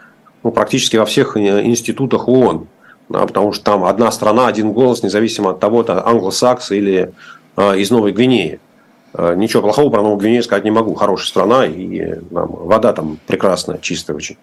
ну, 0.42 0.52
практически 0.52 0.96
во 0.96 1.06
всех 1.06 1.36
э, 1.36 1.64
институтах 1.64 2.28
ООН. 2.28 2.68
Да, 3.08 3.26
потому 3.26 3.52
что 3.52 3.64
там 3.64 3.84
одна 3.84 4.10
страна, 4.12 4.46
один 4.46 4.72
голос, 4.72 5.02
независимо 5.02 5.50
от 5.50 5.60
того, 5.60 5.82
это 5.82 6.06
англосакс 6.06 6.70
или 6.70 7.12
э, 7.56 7.78
из 7.78 7.90
Новой 7.90 8.12
Гвинеи. 8.12 8.60
Э, 9.18 9.34
ничего 9.34 9.62
плохого 9.62 9.90
про 9.90 10.02
Новую 10.02 10.18
Гвинею 10.18 10.42
сказать 10.42 10.64
не 10.64 10.70
могу. 10.70 10.94
Хорошая 10.94 11.26
страна, 11.26 11.66
и 11.66 12.14
там, 12.32 12.48
вода 12.50 12.92
там 12.92 13.18
прекрасная, 13.26 13.78
чистая 13.78 14.16
очень. 14.16 14.36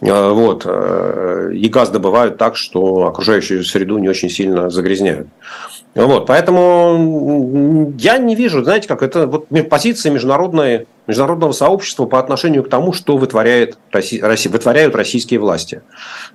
Э, 0.00 0.30
вот. 0.30 0.62
Э, 0.64 1.50
и 1.52 1.68
газ 1.68 1.90
добывают 1.90 2.38
так, 2.38 2.56
что 2.56 3.06
окружающую 3.06 3.64
среду 3.64 3.98
не 3.98 4.08
очень 4.08 4.30
сильно 4.30 4.70
загрязняют. 4.70 5.28
Вот, 5.94 6.26
поэтому 6.26 7.92
я 7.98 8.16
не 8.16 8.34
вижу, 8.34 8.64
знаете, 8.64 8.88
как 8.88 9.02
это 9.02 9.26
вот 9.26 9.46
позиция 9.68 10.10
международной, 10.10 10.86
международного 11.06 11.52
сообщества 11.52 12.06
по 12.06 12.18
отношению 12.18 12.64
к 12.64 12.70
тому, 12.70 12.94
что 12.94 13.18
вытворяет 13.18 13.76
Россия, 13.90 14.24
вытворяют 14.48 14.96
российские 14.96 15.38
власти. 15.38 15.82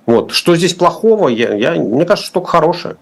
Вот. 0.06 0.30
Что 0.30 0.54
здесь 0.54 0.74
плохого, 0.74 1.28
я, 1.28 1.54
я, 1.54 1.72
мне 1.72 2.04
кажется, 2.04 2.26
что 2.26 2.34
только 2.34 2.50
хорошее. 2.50 2.96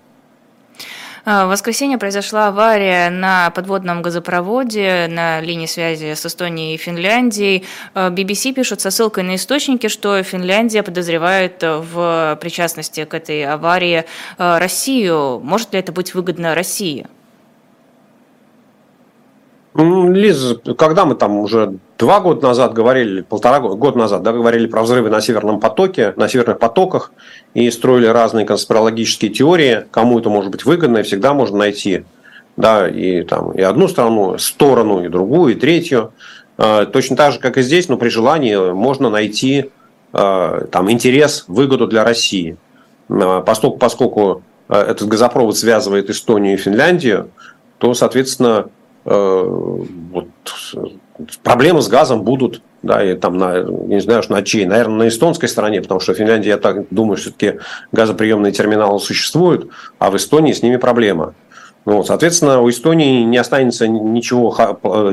А, 1.28 1.46
в 1.46 1.48
воскресенье 1.48 1.98
произошла 1.98 2.46
авария 2.46 3.10
на 3.10 3.50
подводном 3.50 4.00
газопроводе 4.00 5.08
на 5.10 5.40
линии 5.40 5.66
связи 5.66 6.14
с 6.14 6.24
Эстонией 6.24 6.76
и 6.76 6.78
Финляндией. 6.78 7.64
BBC 7.94 8.52
а, 8.52 8.54
пишут 8.54 8.80
со 8.80 8.92
ссылкой 8.92 9.24
на 9.24 9.34
источники, 9.34 9.88
что 9.88 10.22
Финляндия 10.22 10.84
подозревает 10.84 11.60
в 11.60 12.38
причастности 12.40 13.04
к 13.04 13.12
этой 13.12 13.44
аварии 13.44 14.04
а, 14.38 14.60
Россию. 14.60 15.40
Может 15.42 15.72
ли 15.72 15.80
это 15.80 15.90
быть 15.90 16.14
выгодно 16.14 16.54
России? 16.54 17.08
Лиз, 19.76 20.56
когда 20.78 21.04
мы 21.04 21.14
там 21.16 21.36
уже 21.38 21.74
два 21.98 22.20
года 22.20 22.46
назад 22.46 22.72
говорили, 22.72 23.20
полтора 23.20 23.60
года 23.60 23.98
назад, 23.98 24.22
да, 24.22 24.32
говорили 24.32 24.66
про 24.66 24.82
взрывы 24.82 25.10
на 25.10 25.20
Северном 25.20 25.60
потоке, 25.60 26.14
на 26.16 26.28
Северных 26.28 26.58
потоках, 26.58 27.12
и 27.52 27.70
строили 27.70 28.06
разные 28.06 28.46
конспирологические 28.46 29.30
теории, 29.30 29.84
кому 29.90 30.18
это 30.18 30.30
может 30.30 30.50
быть 30.50 30.64
выгодно, 30.64 30.98
и 30.98 31.02
всегда 31.02 31.34
можно 31.34 31.58
найти 31.58 32.04
да, 32.56 32.88
и, 32.88 33.22
там, 33.22 33.52
и 33.52 33.60
одну 33.60 33.86
страну, 33.86 34.38
сторону, 34.38 35.04
и 35.04 35.08
другую, 35.08 35.54
и 35.54 35.58
третью. 35.58 36.12
А, 36.56 36.86
точно 36.86 37.16
так 37.16 37.34
же, 37.34 37.38
как 37.38 37.58
и 37.58 37.62
здесь, 37.62 37.88
но 37.88 37.98
при 37.98 38.08
желании 38.08 38.72
можно 38.72 39.10
найти 39.10 39.70
а, 40.14 40.66
там, 40.72 40.90
интерес, 40.90 41.44
выгоду 41.48 41.86
для 41.86 42.02
России. 42.02 42.56
А, 43.10 43.42
поскольку, 43.42 43.76
поскольку 43.76 44.42
этот 44.68 45.06
газопровод 45.06 45.56
связывает 45.56 46.08
Эстонию 46.08 46.54
и 46.54 46.56
Финляндию, 46.56 47.28
то, 47.78 47.92
соответственно, 47.92 48.66
Э, 48.66 48.75
вот, 49.06 50.26
проблемы 51.42 51.80
с 51.80 51.88
газом 51.88 52.22
будут, 52.22 52.62
да, 52.82 53.02
и 53.02 53.14
там 53.14 53.38
на, 53.38 53.62
не 53.62 54.00
знаю, 54.00 54.22
на 54.28 54.42
чьей, 54.42 54.66
наверное, 54.66 55.04
на 55.04 55.08
эстонской 55.08 55.48
стороне, 55.48 55.80
потому 55.80 56.00
что 56.00 56.12
в 56.12 56.16
Финляндии, 56.16 56.48
я 56.48 56.58
так 56.58 56.88
думаю, 56.90 57.16
все-таки 57.16 57.58
газоприемные 57.92 58.52
терминалы 58.52 58.98
существуют, 58.98 59.70
а 59.98 60.10
в 60.10 60.16
Эстонии 60.16 60.52
с 60.52 60.62
ними 60.62 60.76
проблема. 60.76 61.34
Ну, 61.84 62.02
соответственно, 62.02 62.60
у 62.60 62.68
Эстонии 62.68 63.22
не 63.22 63.36
останется 63.38 63.86
ничего 63.86 64.56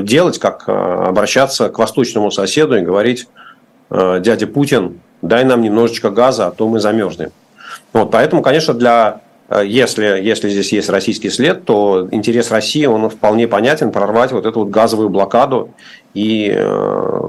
делать, 0.02 0.40
как 0.40 0.64
э, 0.66 0.72
обращаться 0.72 1.68
к 1.68 1.78
восточному 1.78 2.32
соседу 2.32 2.76
и 2.76 2.80
говорить, 2.80 3.28
«Э, 3.90 4.18
дядя 4.20 4.48
Путин, 4.48 5.00
дай 5.22 5.44
нам 5.44 5.62
немножечко 5.62 6.10
газа, 6.10 6.48
а 6.48 6.50
то 6.50 6.66
мы 6.66 6.80
замерзнем. 6.80 7.30
Вот, 7.92 8.10
поэтому, 8.10 8.42
конечно, 8.42 8.74
для 8.74 9.20
Э, 9.20 9.33
если, 9.62 10.20
если 10.22 10.48
здесь 10.48 10.72
есть 10.72 10.88
российский 10.88 11.30
след, 11.30 11.64
то 11.64 12.08
интерес 12.10 12.50
России, 12.50 12.86
он 12.86 13.08
вполне 13.10 13.46
понятен, 13.46 13.92
прорвать 13.92 14.32
вот 14.32 14.46
эту 14.46 14.60
вот 14.60 14.70
газовую 14.70 15.10
блокаду 15.10 15.70
и 16.14 16.52
э, 16.54 17.20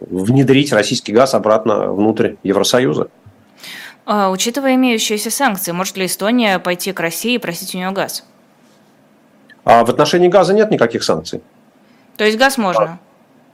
внедрить 0.00 0.72
российский 0.72 1.12
газ 1.12 1.34
обратно 1.34 1.92
внутрь 1.92 2.34
Евросоюза. 2.42 3.08
А, 4.04 4.30
учитывая 4.30 4.76
имеющиеся 4.76 5.30
санкции, 5.30 5.72
может 5.72 5.96
ли 5.96 6.06
Эстония 6.06 6.58
пойти 6.58 6.92
к 6.92 7.00
России 7.00 7.34
и 7.34 7.38
просить 7.38 7.74
у 7.74 7.78
нее 7.78 7.90
газ? 7.90 8.24
А 9.64 9.84
в 9.84 9.90
отношении 9.90 10.28
газа 10.28 10.54
нет 10.54 10.70
никаких 10.70 11.02
санкций. 11.02 11.40
То 12.16 12.24
есть 12.24 12.38
газ 12.38 12.56
можно? 12.56 13.00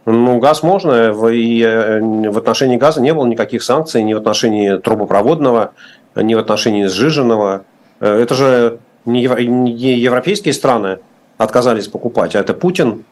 Ну, 0.05 0.39
газ 0.39 0.63
можно, 0.63 1.13
и 1.31 1.63
э, 1.63 2.01
в 2.01 2.37
отношении 2.37 2.77
газа 2.77 3.01
не 3.01 3.15
было 3.15 3.25
никаких 3.27 3.63
санкций, 3.63 4.03
ни 4.03 4.13
в 4.13 4.19
отношении 4.19 4.77
трубопроводного, 4.77 5.73
ни 6.17 6.35
в 6.35 6.39
отношении 6.39 6.87
сжиженного. 6.87 7.65
Э, 8.03 8.21
это 8.21 8.35
же 8.35 8.81
не 9.07 9.23
европейские 9.23 10.53
страны 10.53 10.99
отказались 11.39 11.89
покупать, 11.89 12.37
а 12.37 12.41
это 12.41 12.53
Путин. 12.53 13.05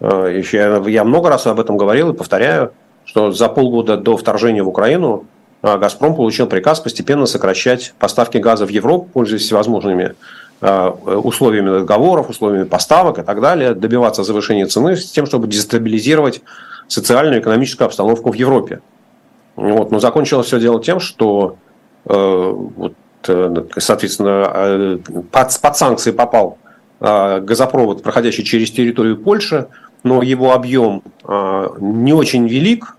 Э, 0.00 0.32
Еще 0.34 0.80
я 0.86 1.04
много 1.04 1.28
раз 1.28 1.46
об 1.46 1.60
этом 1.60 1.76
говорил 1.76 2.12
и 2.12 2.16
повторяю, 2.16 2.72
что 3.04 3.32
за 3.32 3.48
полгода 3.48 3.96
до 3.96 4.16
вторжения 4.16 4.62
в 4.62 4.68
Украину 4.68 5.26
э, 5.62 5.76
«Газпром» 5.78 6.14
получил 6.14 6.46
приказ 6.46 6.80
постепенно 6.80 7.26
сокращать 7.26 7.92
поставки 7.98 8.38
газа 8.38 8.66
в 8.66 8.70
Европу, 8.70 9.08
пользуясь 9.12 9.42
всевозможными 9.42 10.14
условиями 11.04 11.68
договоров, 11.68 12.30
условиями 12.30 12.64
поставок 12.64 13.18
и 13.18 13.22
так 13.22 13.42
далее, 13.42 13.74
добиваться 13.74 14.22
завышения 14.22 14.64
цены 14.64 14.96
с 14.96 15.10
тем, 15.10 15.26
чтобы 15.26 15.48
дестабилизировать 15.48 16.40
социальную 16.88 17.36
и 17.36 17.40
экономическую 17.42 17.84
обстановку 17.84 18.30
в 18.30 18.34
Европе. 18.34 18.80
Вот. 19.54 19.90
Но 19.90 20.00
закончилось 20.00 20.46
все 20.46 20.58
дело 20.58 20.82
тем, 20.82 20.98
что 20.98 21.58
э, 22.06 22.52
вот, 22.54 22.94
соответственно, 23.78 24.50
э, 24.54 24.98
под, 25.30 25.60
под 25.60 25.76
санкции 25.76 26.10
попал 26.10 26.58
э, 27.00 27.40
газопровод, 27.40 28.02
проходящий 28.02 28.44
через 28.44 28.70
территорию 28.70 29.16
Польши, 29.16 29.66
но 30.02 30.22
его 30.22 30.52
объем 30.52 31.02
не 31.80 32.12
очень 32.12 32.46
велик, 32.46 32.96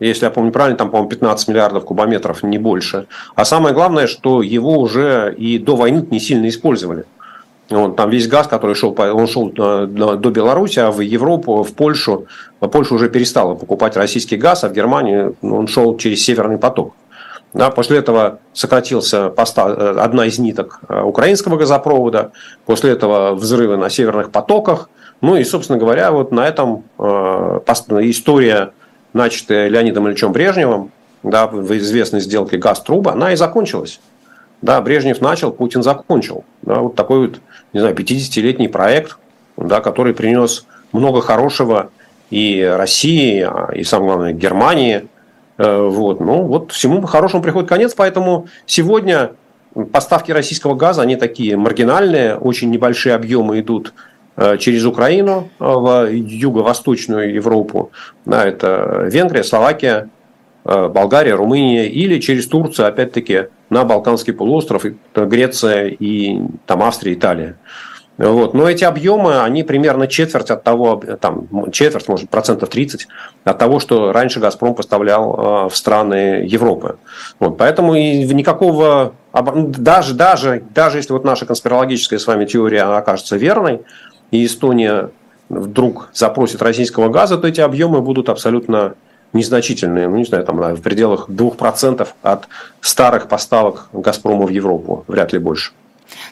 если 0.00 0.24
я 0.24 0.30
помню 0.30 0.52
правильно, 0.52 0.76
там, 0.76 0.90
по-моему, 0.90 1.10
15 1.10 1.48
миллиардов 1.48 1.84
кубометров, 1.84 2.42
не 2.42 2.58
больше. 2.58 3.06
А 3.34 3.44
самое 3.44 3.74
главное, 3.74 4.06
что 4.06 4.42
его 4.42 4.78
уже 4.78 5.34
и 5.36 5.58
до 5.58 5.76
войны 5.76 6.06
не 6.10 6.20
сильно 6.20 6.48
использовали. 6.48 7.04
Вот, 7.70 7.96
там 7.96 8.08
весь 8.08 8.28
газ, 8.28 8.46
который 8.46 8.74
шел, 8.74 8.96
он 8.98 9.26
шел 9.26 9.52
э, 9.54 9.86
до 9.86 10.30
Беларуси, 10.30 10.78
а 10.78 10.90
в 10.90 11.00
Европу, 11.00 11.62
в 11.62 11.74
Польшу. 11.74 12.26
Польша 12.60 12.94
уже 12.94 13.10
перестала 13.10 13.54
покупать 13.54 13.96
российский 13.96 14.36
газ, 14.36 14.64
а 14.64 14.68
в 14.68 14.72
Германию 14.72 15.36
ну, 15.42 15.56
он 15.56 15.66
шел 15.66 15.96
через 15.98 16.24
Северный 16.24 16.56
поток. 16.56 16.94
Да, 17.54 17.70
после 17.70 17.98
этого 17.98 18.40
сократился 18.52 19.30
поста, 19.30 19.68
э, 19.68 19.96
одна 19.98 20.26
из 20.26 20.38
ниток 20.38 20.80
э, 20.88 21.00
украинского 21.00 21.56
газопровода, 21.56 22.32
после 22.66 22.92
этого 22.92 23.34
взрывы 23.34 23.76
на 23.76 23.88
северных 23.88 24.30
потоках. 24.30 24.90
Ну 25.22 25.34
и, 25.34 25.44
собственно 25.44 25.78
говоря, 25.78 26.12
вот 26.12 26.30
на 26.30 26.46
этом 26.46 26.84
э, 26.98 27.02
история, 28.02 28.72
начатая 29.14 29.68
Леонидом 29.68 30.06
Ильичем 30.08 30.32
Брежневым, 30.32 30.92
да, 31.22 31.46
в 31.46 31.76
известной 31.78 32.20
сделке 32.20 32.58
«Газ-труба», 32.58 33.12
она 33.12 33.32
и 33.32 33.36
закончилась. 33.36 34.00
Да, 34.60 34.80
Брежнев 34.80 35.20
начал, 35.20 35.52
Путин 35.52 35.82
закончил. 35.82 36.44
Да, 36.62 36.80
вот 36.80 36.96
такой 36.96 37.28
вот, 37.28 37.40
не 37.72 37.80
знаю, 37.80 37.94
50-летний 37.94 38.68
проект, 38.68 39.18
да, 39.56 39.80
который 39.80 40.14
принес 40.14 40.66
много 40.92 41.20
хорошего 41.20 41.90
и 42.30 42.62
России, 42.62 43.40
а, 43.40 43.70
и, 43.72 43.84
самое 43.84 44.10
главное, 44.10 44.32
Германии. 44.32 45.08
Э, 45.58 45.88
вот. 45.88 46.20
Ну, 46.20 46.44
вот 46.44 46.72
всему 46.72 47.02
хорошему 47.02 47.42
приходит 47.42 47.68
конец, 47.68 47.94
поэтому 47.94 48.48
сегодня 48.66 49.32
поставки 49.92 50.32
российского 50.32 50.74
газа, 50.74 51.02
они 51.02 51.16
такие 51.16 51.56
маргинальные, 51.56 52.36
очень 52.36 52.70
небольшие 52.70 53.14
объемы 53.14 53.60
идут 53.60 53.92
э, 54.36 54.56
через 54.58 54.84
Украину 54.84 55.50
в 55.58 56.08
юго-восточную 56.10 57.34
Европу. 57.34 57.90
Да, 58.24 58.44
это 58.46 59.08
Венгрия, 59.10 59.44
Словакия, 59.44 60.08
Э, 60.70 60.86
Болгария, 60.88 61.34
Румыния, 61.34 61.86
или 61.86 62.20
через 62.20 62.46
Турцию, 62.46 62.88
опять-таки, 62.88 63.46
на 63.70 63.84
Балканский 63.84 64.34
полуостров, 64.34 64.84
Греция 65.14 65.86
и 65.86 66.42
там 66.66 66.82
Австрия, 66.82 67.14
Италия. 67.14 67.56
Вот. 68.18 68.52
Но 68.52 68.68
эти 68.68 68.82
объемы, 68.82 69.40
они 69.42 69.62
примерно 69.62 70.08
четверть 70.08 70.50
от 70.50 70.64
того, 70.64 71.00
там, 71.20 71.70
четверть, 71.70 72.08
может, 72.08 72.28
процентов 72.28 72.68
30 72.68 73.06
от 73.44 73.58
того, 73.58 73.78
что 73.78 74.12
раньше 74.12 74.40
«Газпром» 74.40 74.74
поставлял 74.74 75.66
э, 75.66 75.68
в 75.68 75.76
страны 75.76 76.44
Европы. 76.44 76.98
Вот. 77.38 77.56
Поэтому 77.56 77.94
и 77.94 78.24
никакого, 78.24 79.14
даже, 79.32 80.14
даже, 80.14 80.62
даже 80.74 80.98
если 80.98 81.12
вот 81.12 81.24
наша 81.24 81.46
конспирологическая 81.46 82.18
с 82.18 82.26
вами 82.26 82.44
теория 82.44 82.82
окажется 82.82 83.36
верной, 83.36 83.82
и 84.32 84.44
Эстония 84.44 85.10
вдруг 85.48 86.10
запросит 86.12 86.60
российского 86.60 87.08
газа, 87.08 87.38
то 87.38 87.46
эти 87.46 87.60
объемы 87.60 88.02
будут 88.02 88.28
абсолютно 88.28 88.94
незначительные, 89.32 90.08
ну 90.08 90.16
не 90.16 90.24
знаю, 90.24 90.44
там 90.44 90.56
в 90.56 90.82
пределах 90.82 91.28
2% 91.28 92.08
от 92.22 92.48
старых 92.80 93.28
поставок 93.28 93.88
«Газпрома» 93.92 94.46
в 94.46 94.50
Европу, 94.50 95.04
вряд 95.06 95.32
ли 95.32 95.38
больше. 95.38 95.72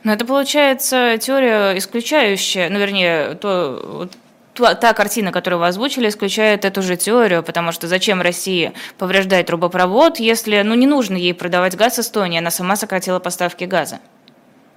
Но 0.04 0.12
это 0.12 0.24
получается 0.24 1.18
теория 1.20 1.76
исключающая, 1.78 2.68
ну 2.70 2.78
вернее, 2.78 3.34
то, 3.34 4.08
та 4.56 4.92
картина, 4.92 5.32
которую 5.32 5.60
вы 5.60 5.66
озвучили, 5.66 6.08
исключает 6.08 6.64
эту 6.64 6.82
же 6.82 6.96
теорию, 6.96 7.42
потому 7.42 7.72
что 7.72 7.86
зачем 7.86 8.22
России 8.22 8.72
повреждать 8.98 9.46
трубопровод, 9.46 10.18
если 10.18 10.62
ну, 10.62 10.74
не 10.74 10.86
нужно 10.86 11.16
ей 11.16 11.34
продавать 11.34 11.76
газ 11.76 11.98
Эстонии, 11.98 12.38
она 12.38 12.50
сама 12.50 12.76
сократила 12.76 13.18
поставки 13.18 13.64
газа? 13.64 13.98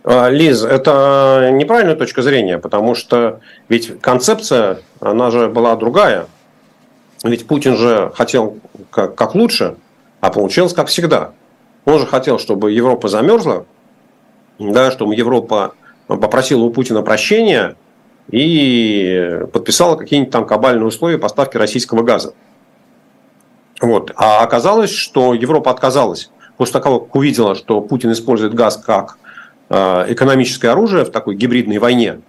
А, 0.03 0.29
Лиз, 0.29 0.63
это 0.63 1.49
неправильная 1.53 1.95
точка 1.95 2.21
зрения, 2.21 2.57
потому 2.57 2.95
что 2.95 3.41
ведь 3.67 3.99
концепция, 4.01 4.79
она 4.99 5.31
же 5.31 5.49
была 5.49 5.75
другая. 5.75 6.27
Ведь 7.23 7.47
Путин 7.47 7.75
же 7.75 8.11
хотел 8.15 8.59
как, 8.91 9.15
как 9.15 9.35
лучше, 9.35 9.75
а 10.21 10.29
получилось 10.29 10.73
как 10.73 10.87
всегда. 10.87 11.31
Он 11.85 11.99
же 11.99 12.05
хотел, 12.05 12.39
чтобы 12.39 12.71
Европа 12.71 13.09
замерзла, 13.09 13.65
да, 14.59 14.91
чтобы 14.91 15.15
Европа 15.15 15.73
попросила 16.07 16.63
у 16.63 16.71
Путина 16.71 17.01
прощения 17.01 17.75
и 18.29 19.41
подписала 19.51 19.95
какие-нибудь 19.95 20.31
там 20.31 20.45
кабальные 20.45 20.85
условия 20.85 21.17
поставки 21.17 21.57
российского 21.57 22.03
газа. 22.03 22.33
Вот. 23.81 24.11
А 24.15 24.43
оказалось, 24.43 24.91
что 24.91 25.33
Европа 25.33 25.71
отказалась. 25.71 26.29
После 26.57 26.79
того, 26.79 26.99
как 26.99 27.15
увидела, 27.15 27.55
что 27.55 27.79
Путин 27.81 28.11
использует 28.11 28.53
газ 28.53 28.77
как 28.77 29.17
э, 29.69 30.05
экономическое 30.09 30.69
оружие 30.69 31.05
в 31.05 31.11
такой 31.11 31.35
гибридной 31.35 31.77
войне, 31.77 32.19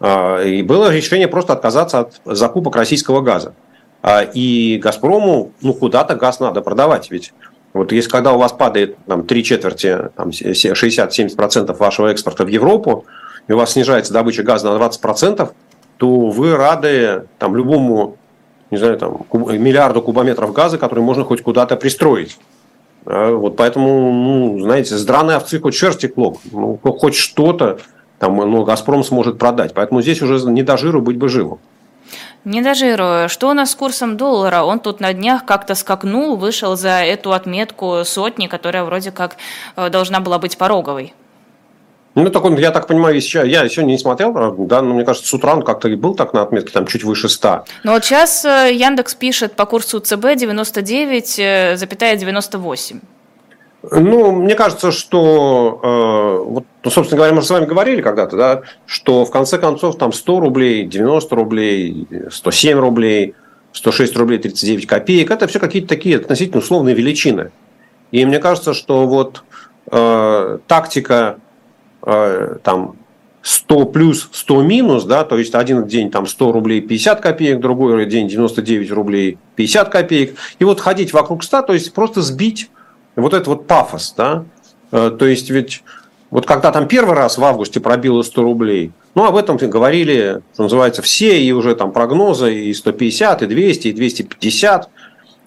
э, 0.00 0.48
и 0.48 0.62
было 0.62 0.90
решение 0.90 1.28
просто 1.28 1.52
отказаться 1.52 2.00
от 2.00 2.20
закупок 2.24 2.76
российского 2.76 3.20
газа. 3.20 3.54
А, 4.00 4.22
и 4.22 4.78
«Газпрому» 4.78 5.52
ну, 5.60 5.74
куда-то 5.74 6.14
газ 6.14 6.40
надо 6.40 6.62
продавать. 6.62 7.10
Ведь 7.10 7.34
вот 7.78 7.92
если 7.92 8.10
когда 8.10 8.32
у 8.32 8.38
вас 8.38 8.52
падает 8.52 8.96
там, 9.06 9.24
три 9.24 9.42
четверти, 9.42 10.10
там, 10.16 10.28
60-70% 10.28 11.76
вашего 11.76 12.08
экспорта 12.08 12.44
в 12.44 12.48
Европу, 12.48 13.06
и 13.48 13.52
у 13.52 13.56
вас 13.56 13.72
снижается 13.72 14.12
добыча 14.12 14.42
газа 14.42 14.70
на 14.70 14.76
20%, 14.76 15.50
то 15.96 16.26
вы 16.28 16.56
рады 16.56 17.26
там, 17.38 17.56
любому 17.56 18.16
не 18.70 18.78
знаю, 18.78 18.98
там, 18.98 19.18
куб, 19.28 19.50
миллиарду 19.50 20.02
кубометров 20.02 20.52
газа, 20.52 20.78
который 20.78 21.00
можно 21.00 21.24
хоть 21.24 21.42
куда-то 21.42 21.76
пристроить. 21.76 22.38
Вот 23.04 23.56
поэтому, 23.56 24.12
ну, 24.12 24.60
знаете, 24.60 24.96
с 24.96 25.08
овцы 25.08 25.60
хоть 25.60 25.74
шерсти 25.74 26.08
клок, 26.08 26.40
ну, 26.52 26.78
хоть 26.82 27.14
что-то 27.14 27.78
там, 28.18 28.36
ну, 28.36 28.64
«Газпром» 28.64 29.04
сможет 29.04 29.38
продать. 29.38 29.72
Поэтому 29.72 30.02
здесь 30.02 30.20
уже 30.20 30.44
не 30.50 30.62
до 30.62 30.76
жиру 30.76 31.00
быть 31.00 31.16
бы 31.16 31.28
живым. 31.28 31.58
Не 32.44 32.62
дожирую. 32.62 33.28
Что 33.28 33.50
у 33.50 33.52
нас 33.52 33.72
с 33.72 33.74
курсом 33.74 34.16
доллара? 34.16 34.62
Он 34.62 34.78
тут 34.80 35.00
на 35.00 35.12
днях 35.12 35.44
как-то 35.44 35.74
скакнул, 35.74 36.36
вышел 36.36 36.76
за 36.76 37.02
эту 37.02 37.32
отметку 37.32 38.04
сотни, 38.04 38.46
которая 38.46 38.84
вроде 38.84 39.10
как 39.10 39.36
э, 39.76 39.90
должна 39.90 40.20
была 40.20 40.38
быть 40.38 40.56
пороговой. 40.56 41.12
Ну, 42.14 42.30
так 42.30 42.44
он, 42.44 42.56
я 42.56 42.70
так 42.70 42.86
понимаю, 42.86 43.14
еще, 43.14 43.46
я 43.48 43.68
сегодня 43.68 43.92
не 43.92 43.98
смотрел, 43.98 44.32
да, 44.66 44.80
но 44.82 44.94
мне 44.94 45.04
кажется, 45.04 45.28
с 45.28 45.34
утра 45.34 45.54
он 45.54 45.62
как-то 45.62 45.88
и 45.88 45.94
был 45.94 46.16
так 46.16 46.32
на 46.32 46.42
отметке, 46.42 46.72
там 46.72 46.86
чуть 46.86 47.04
выше 47.04 47.28
100. 47.28 47.64
Ну, 47.84 47.92
вот 47.92 48.04
сейчас 48.04 48.44
э, 48.44 48.74
Яндекс 48.74 49.14
пишет 49.14 49.54
по 49.54 49.66
курсу 49.66 50.00
ЦБ 50.00 50.24
99,98. 50.24 53.00
Ну, 53.82 54.32
мне 54.32 54.56
кажется, 54.56 54.90
что, 54.90 55.80
э, 55.82 56.50
вот, 56.50 56.64
ну, 56.82 56.90
собственно 56.90 57.18
говоря, 57.18 57.34
мы 57.34 57.42
же 57.42 57.46
с 57.46 57.50
вами 57.50 57.64
говорили 57.64 58.02
когда-то, 58.02 58.36
да, 58.36 58.62
что 58.86 59.24
в 59.24 59.30
конце 59.30 59.56
концов 59.56 59.96
там 59.98 60.12
100 60.12 60.40
рублей, 60.40 60.84
90 60.84 61.36
рублей, 61.36 62.08
107 62.30 62.78
рублей, 62.78 63.34
106 63.72 64.16
рублей 64.16 64.38
39 64.38 64.86
копеек, 64.86 65.30
это 65.30 65.46
все 65.46 65.60
какие-то 65.60 65.88
такие 65.88 66.16
относительно 66.16 66.58
условные 66.58 66.94
величины. 66.94 67.52
И 68.10 68.24
мне 68.24 68.40
кажется, 68.40 68.74
что 68.74 69.06
вот 69.06 69.44
э, 69.92 70.58
тактика 70.66 71.38
э, 72.02 72.56
там 72.64 72.96
100 73.42 73.84
плюс, 73.86 74.28
100 74.32 74.62
минус, 74.62 75.04
да, 75.04 75.24
то 75.24 75.38
есть 75.38 75.54
один 75.54 75.86
день 75.86 76.10
там 76.10 76.26
100 76.26 76.50
рублей 76.52 76.80
50 76.80 77.20
копеек, 77.20 77.60
другой 77.60 78.06
день 78.06 78.26
99 78.28 78.90
рублей 78.90 79.38
50 79.54 79.88
копеек, 79.88 80.36
и 80.58 80.64
вот 80.64 80.80
ходить 80.80 81.12
вокруг 81.12 81.44
100, 81.44 81.62
то 81.62 81.72
есть 81.74 81.92
просто 81.92 82.22
сбить 82.22 82.70
вот 83.22 83.34
этот 83.34 83.48
вот 83.48 83.66
пафос, 83.66 84.14
да, 84.16 84.44
э, 84.92 85.10
то 85.18 85.26
есть 85.26 85.50
ведь 85.50 85.82
вот 86.30 86.46
когда 86.46 86.72
там 86.72 86.86
первый 86.86 87.14
раз 87.14 87.38
в 87.38 87.44
августе 87.44 87.80
пробило 87.80 88.22
100 88.22 88.42
рублей, 88.42 88.92
ну, 89.14 89.24
об 89.24 89.36
этом 89.36 89.56
говорили, 89.56 90.42
что 90.54 90.64
называется, 90.64 91.02
все, 91.02 91.42
и 91.42 91.50
уже 91.52 91.74
там 91.74 91.90
прогнозы, 91.92 92.54
и 92.54 92.74
150, 92.74 93.42
и 93.42 93.46
200, 93.46 93.88
и 93.88 93.92
250. 93.92 94.90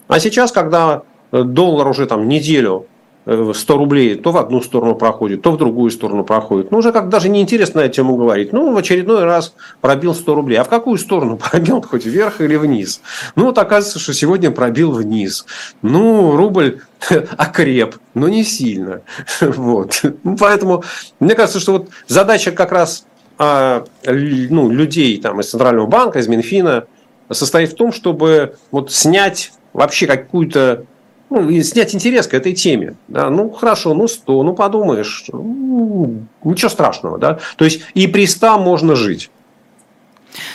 А 0.08 0.20
сейчас, 0.20 0.52
когда 0.52 1.02
э, 1.30 1.42
доллар 1.42 1.88
уже 1.88 2.06
там 2.06 2.28
неделю 2.28 2.86
100 3.24 3.76
рублей 3.76 4.16
то 4.16 4.32
в 4.32 4.36
одну 4.36 4.60
сторону 4.60 4.96
проходит, 4.96 5.42
то 5.42 5.52
в 5.52 5.56
другую 5.56 5.90
сторону 5.90 6.24
проходит. 6.24 6.70
Ну, 6.70 6.78
уже 6.78 6.92
как 6.92 7.08
даже 7.08 7.28
неинтересно 7.28 7.82
на 7.82 7.88
тему 7.88 8.16
говорить. 8.16 8.52
Ну, 8.52 8.72
в 8.72 8.76
очередной 8.76 9.24
раз 9.24 9.54
пробил 9.80 10.14
100 10.14 10.34
рублей. 10.34 10.56
А 10.56 10.64
в 10.64 10.68
какую 10.68 10.98
сторону 10.98 11.36
пробил? 11.50 11.82
Хоть 11.82 12.04
вверх 12.04 12.40
или 12.40 12.56
вниз? 12.56 13.00
Ну, 13.36 13.46
вот 13.46 13.58
оказывается, 13.58 14.00
что 14.00 14.12
сегодня 14.12 14.50
пробил 14.50 14.92
вниз. 14.92 15.46
Ну, 15.82 16.36
рубль 16.36 16.80
окреп, 17.36 17.96
но 18.14 18.28
не 18.28 18.44
сильно. 18.44 19.02
Вот. 19.40 20.02
Ну, 20.24 20.36
поэтому 20.36 20.82
мне 21.20 21.34
кажется, 21.34 21.60
что 21.60 21.72
вот 21.72 21.88
задача 22.08 22.52
как 22.52 22.72
раз 22.72 23.06
а, 23.38 23.84
ну, 24.04 24.70
людей 24.70 25.20
там, 25.20 25.40
из 25.40 25.50
Центрального 25.50 25.86
банка, 25.86 26.18
из 26.18 26.28
Минфина 26.28 26.84
состоит 27.30 27.72
в 27.72 27.76
том, 27.76 27.92
чтобы 27.92 28.56
вот 28.70 28.92
снять 28.92 29.52
вообще 29.72 30.06
какую-то 30.06 30.86
ну, 31.32 31.48
и 31.48 31.62
снять 31.62 31.94
интерес 31.94 32.26
к 32.26 32.34
этой 32.34 32.52
теме. 32.52 32.94
Да, 33.08 33.30
ну, 33.30 33.50
хорошо, 33.50 33.94
ну, 33.94 34.08
100, 34.08 34.42
ну, 34.42 34.54
подумаешь, 34.54 35.24
ну, 35.32 36.22
ничего 36.44 36.68
страшного, 36.68 37.18
да. 37.18 37.38
То 37.56 37.64
есть 37.64 37.82
и 37.94 38.06
при 38.06 38.26
100 38.26 38.58
можно 38.58 38.94
жить. 38.94 39.30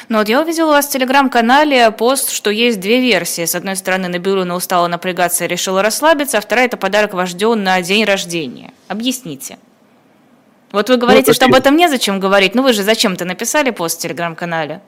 Ну 0.10 0.18
вот 0.18 0.30
я 0.30 0.42
увидела 0.42 0.70
у 0.70 0.72
вас 0.72 0.88
в 0.88 0.92
телеграм-канале 0.92 1.92
пост, 1.92 2.32
что 2.32 2.50
есть 2.50 2.80
две 2.80 3.00
версии. 3.00 3.46
С 3.46 3.56
одной 3.56 3.76
стороны, 3.76 4.08
Набиулина 4.08 4.56
устала 4.56 4.88
напрягаться 4.88 5.46
и 5.46 5.48
решила 5.48 5.82
расслабиться, 5.82 6.38
а 6.38 6.42
вторая– 6.42 6.66
это 6.68 6.78
подарок 6.78 7.14
вождю 7.14 7.56
на 7.56 7.82
день 7.82 8.06
рождения. 8.06 8.74
Объясните. 8.88 9.58
Вот 10.72 10.90
вы 10.90 10.98
говорите, 10.98 11.28
ну, 11.28 11.34
что 11.34 11.46
об 11.46 11.54
этом 11.54 11.76
незачем 11.78 12.20
говорить. 12.20 12.56
Ну 12.56 12.64
вы 12.64 12.74
же 12.74 12.84
зачем-то 12.84 13.26
написали 13.26 13.72
пост 13.72 14.00
в 14.00 14.02
телеграм-канале. 14.02 14.82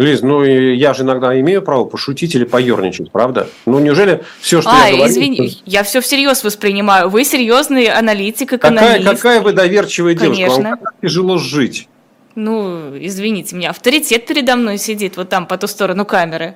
Лиз, 0.00 0.22
ну 0.22 0.42
я 0.42 0.94
же 0.94 1.02
иногда 1.02 1.38
имею 1.40 1.60
право 1.60 1.84
пошутить 1.84 2.34
или 2.34 2.44
поерничать, 2.44 3.12
правда? 3.12 3.48
Ну 3.66 3.78
неужели 3.80 4.22
все, 4.40 4.62
что 4.62 4.70
а, 4.70 4.88
я 4.88 4.96
говорю... 4.96 5.12
извини, 5.12 5.58
я 5.66 5.82
все 5.82 6.00
всерьез 6.00 6.42
воспринимаю. 6.42 7.10
Вы 7.10 7.22
серьезный 7.22 7.84
аналитик, 7.84 8.54
экономист. 8.54 8.96
Какая, 8.96 9.14
какая 9.14 9.40
вы 9.42 9.52
доверчивая 9.52 10.14
Конечно. 10.14 10.36
девушка, 10.36 10.62
вам 10.62 10.78
тяжело 11.02 11.36
жить. 11.36 11.86
Ну, 12.34 12.96
извините 12.98 13.54
меня, 13.54 13.70
авторитет 13.70 14.24
передо 14.24 14.56
мной 14.56 14.78
сидит 14.78 15.18
вот 15.18 15.28
там 15.28 15.46
по 15.46 15.58
ту 15.58 15.66
сторону 15.66 16.06
камеры. 16.06 16.54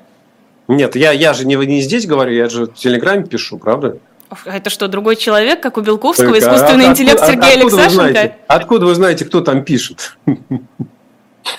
Нет, 0.67 0.97
я, 0.97 1.13
я 1.13 1.35
же 1.35 1.47
не, 1.47 1.57
не 1.57 1.83
здесь 1.83 2.07
говорю, 2.07 2.33
я 2.33 2.49
же 2.49 2.65
в 2.65 2.73
Телеграме 2.73 3.27
пишу, 3.27 3.59
правда? 3.59 3.99
Это 4.47 4.71
что, 4.71 4.89
другой 4.89 5.17
человек, 5.17 5.61
как 5.61 5.77
у 5.77 5.83
Белковского, 5.83 6.39
искусственный 6.39 6.87
а, 6.87 6.93
интеллект 6.93 7.21
откуда, 7.21 7.33
Сергея 7.33 7.57
откуда 7.57 7.77
Алексашенко? 7.77 8.05
Вы 8.05 8.11
знаете, 8.13 8.37
откуда 8.49 8.87
вы 8.87 8.95
знаете, 8.95 9.25
кто 9.27 9.41
там 9.43 9.65
пишет? 9.65 10.17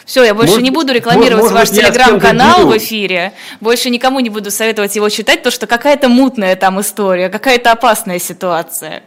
Все, 0.05 0.23
я 0.23 0.33
больше 0.33 0.53
может, 0.53 0.63
не 0.63 0.71
буду 0.71 0.93
рекламировать 0.93 1.51
может, 1.51 1.57
ваш 1.57 1.69
телеграм-канал 1.69 2.67
в 2.67 2.77
эфире. 2.77 3.33
Больше 3.61 3.89
никому 3.89 4.19
не 4.19 4.29
буду 4.29 4.51
советовать 4.51 4.95
его 4.95 5.09
читать, 5.09 5.39
потому 5.39 5.51
что 5.51 5.67
какая-то 5.67 6.09
мутная 6.09 6.55
там 6.55 6.79
история, 6.81 7.29
какая-то 7.29 7.71
опасная 7.71 8.19
ситуация. 8.19 9.03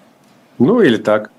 Ну 0.58 0.80
или 0.80 0.96
так. 0.96 1.30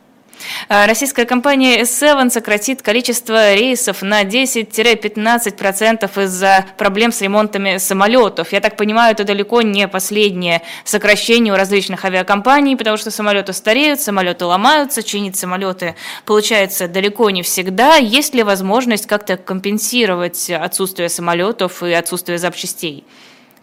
А, 0.67 0.87
российская 0.87 1.25
компания 1.25 1.81
S7 1.81 2.29
сократит 2.29 2.81
количество 2.81 3.53
рейсов 3.53 4.01
на 4.01 4.23
10-15% 4.23 6.23
из-за 6.23 6.65
проблем 6.77 7.11
с 7.11 7.21
ремонтами 7.21 7.77
самолетов. 7.77 8.53
Я 8.53 8.61
так 8.61 8.77
понимаю, 8.77 9.13
это 9.13 9.23
далеко 9.23 9.61
не 9.61 9.87
последнее 9.87 10.61
сокращение 10.83 11.53
у 11.53 11.57
различных 11.57 12.05
авиакомпаний, 12.05 12.77
потому 12.77 12.97
что 12.97 13.11
самолеты 13.11 13.53
стареют, 13.53 14.01
самолеты 14.01 14.45
ломаются, 14.45 15.03
чинить 15.03 15.37
самолеты 15.37 15.95
получается 16.25 16.87
далеко 16.87 17.29
не 17.29 17.43
всегда. 17.43 17.95
Есть 17.95 18.33
ли 18.33 18.43
возможность 18.43 19.07
как-то 19.07 19.37
компенсировать 19.37 20.49
отсутствие 20.49 21.09
самолетов 21.09 21.83
и 21.83 21.91
отсутствие 21.91 22.37
запчастей? 22.37 23.05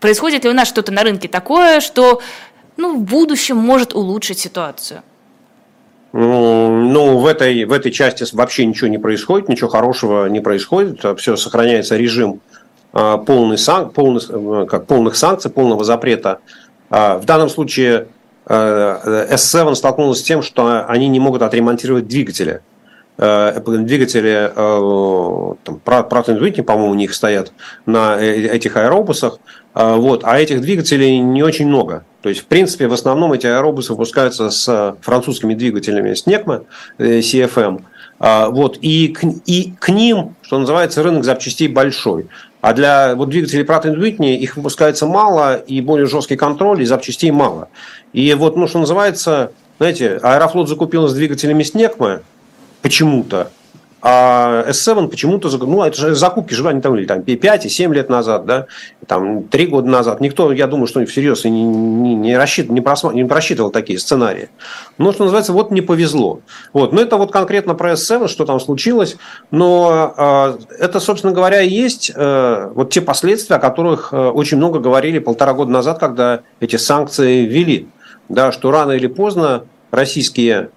Происходит 0.01 0.45
ли 0.45 0.51
у 0.51 0.53
нас 0.53 0.68
что-то 0.68 0.93
на 0.93 1.03
рынке 1.03 1.29
такое, 1.29 1.81
что 1.81 2.20
ну, 2.77 2.97
в 2.97 3.01
будущем 3.01 3.57
может 3.57 3.95
улучшить 3.95 4.39
ситуацию? 4.39 5.03
Ну, 6.13 7.19
в 7.19 7.27
этой, 7.27 7.65
в 7.65 7.73
этой 7.73 7.93
части 7.93 8.25
вообще 8.33 8.65
ничего 8.65 8.89
не 8.89 8.99
происходит, 8.99 9.49
ничего 9.49 9.69
хорошего 9.69 10.27
не 10.27 10.41
происходит. 10.41 11.05
Все 11.19 11.37
сохраняется 11.37 11.97
режим 11.97 12.41
а, 12.99 13.19
полный, 13.19 13.59
полный, 13.93 14.23
э, 14.27 14.67
как, 14.67 14.87
полных 14.87 15.17
санкций, 15.17 15.51
полного 15.51 15.85
запрета. 15.85 16.39
А, 16.89 17.19
в 17.19 17.27
данном 17.27 17.51
случае 17.51 18.09
э, 18.47 19.27
S7 19.35 19.75
столкнулась 19.75 20.21
с 20.21 20.23
тем, 20.23 20.41
что 20.41 20.87
они 20.87 21.09
не 21.09 21.21
могут 21.21 21.43
отремонтировать 21.43 22.09
двигатели. 22.09 22.63
Э, 23.19 23.61
двигатели 23.64 24.53
там, 24.55 25.81
Pratt 25.85 26.11
Whitney, 26.11 26.62
по-моему, 26.62 26.93
у 26.93 26.95
них 26.95 27.14
стоят 27.14 27.53
на 27.87 28.19
этих 28.19 28.77
аэробусах. 28.77 29.39
Вот, 29.75 30.23
а 30.25 30.39
этих 30.39 30.62
двигателей 30.62 31.19
не 31.19 31.43
очень 31.43 31.67
много. 31.67 32.05
То 32.23 32.31
есть, 32.31 32.41
в 32.41 32.47
принципе, 32.47 32.89
в 32.89 32.93
основном 32.93 33.35
эти 33.35 33.47
аэробусы 33.47 33.93
выпускаются 33.93 34.51
с 34.51 34.97
французскими 35.01 35.55
двигателями 35.55 36.11
э, 36.11 37.19
CFM. 37.21 37.83
А, 38.19 38.49
вот, 38.49 38.79
и, 38.81 39.09
к, 39.09 39.23
и 39.45 39.75
к 39.79 39.91
ним, 39.91 40.35
что 40.43 40.59
называется, 40.59 41.03
рынок 41.03 41.25
запчастей 41.25 41.69
большой. 41.69 42.27
А 42.61 42.73
для 42.73 43.14
вот, 43.14 43.29
двигателей 43.29 43.64
Pratt 43.64 43.85
Whitney 43.85 44.35
их 44.35 44.57
выпускается 44.57 45.07
мало, 45.07 45.55
и 45.55 45.81
более 45.81 46.07
жесткий 46.07 46.35
контроль, 46.35 46.83
и 46.83 46.85
запчастей 46.85 47.31
мало. 47.31 47.69
И 48.12 48.35
вот, 48.35 48.57
ну, 48.57 48.67
что 48.67 48.81
называется, 48.81 49.53
знаете, 49.79 50.19
Аэрофлот 50.23 50.69
закупил 50.69 51.07
с 51.07 51.14
двигателями 51.14 51.62
SNECMA 51.62 52.23
почему-то, 52.87 53.51
а 54.01 54.64
S7 54.68 55.09
почему-то, 55.09 55.49
ну, 55.66 55.82
это 55.82 55.97
же 56.01 56.14
закупки 56.14 56.55
же 56.55 56.68
они 56.68 56.80
там, 56.80 56.95
или 56.95 57.05
там 57.05 57.20
5 57.22 57.66
и 57.66 57.68
7 57.68 57.93
лет 57.93 58.09
назад, 58.09 58.47
да, 58.47 58.66
там 59.09 59.43
3 59.43 59.66
года 59.66 59.89
назад. 59.89 60.20
Никто, 60.20 60.53
я 60.53 60.68
думаю, 60.68 60.87
что 60.87 61.05
всерьез 61.05 61.43
не, 61.43 61.64
не, 61.64 62.14
не, 62.14 62.37
рассчитывал, 62.37 62.76
не, 62.76 62.80
просма, 62.80 63.12
не 63.12 63.24
просчитывал 63.24 63.72
такие 63.72 63.99
сценарии. 63.99 64.51
Но, 64.99 65.12
что 65.12 65.24
называется, 65.24 65.53
вот 65.53 65.72
не 65.72 65.80
повезло. 65.80 66.43
Вот. 66.72 66.93
Но 66.93 67.01
это 67.01 67.16
вот 67.16 67.32
конкретно 67.32 67.74
про 67.74 67.95
S7, 67.95 68.28
что 68.28 68.45
там 68.45 68.61
случилось. 68.61 69.16
Но 69.51 70.14
э, 70.16 70.59
это, 70.78 71.01
собственно 71.01 71.32
говоря, 71.32 71.62
и 71.62 71.68
есть 71.68 72.12
э, 72.14 72.70
вот 72.72 72.91
те 72.91 73.01
последствия, 73.01 73.57
о 73.57 73.59
которых 73.59 74.12
э, 74.12 74.16
очень 74.16 74.59
много 74.59 74.78
говорили 74.78 75.18
полтора 75.18 75.55
года 75.55 75.72
назад, 75.72 75.99
когда 75.99 76.43
эти 76.61 76.76
санкции 76.76 77.47
ввели. 77.47 77.89
Да, 78.28 78.53
что 78.53 78.70
рано 78.70 78.93
или 78.93 79.09
поздно 79.09 79.64
российские 79.91 80.70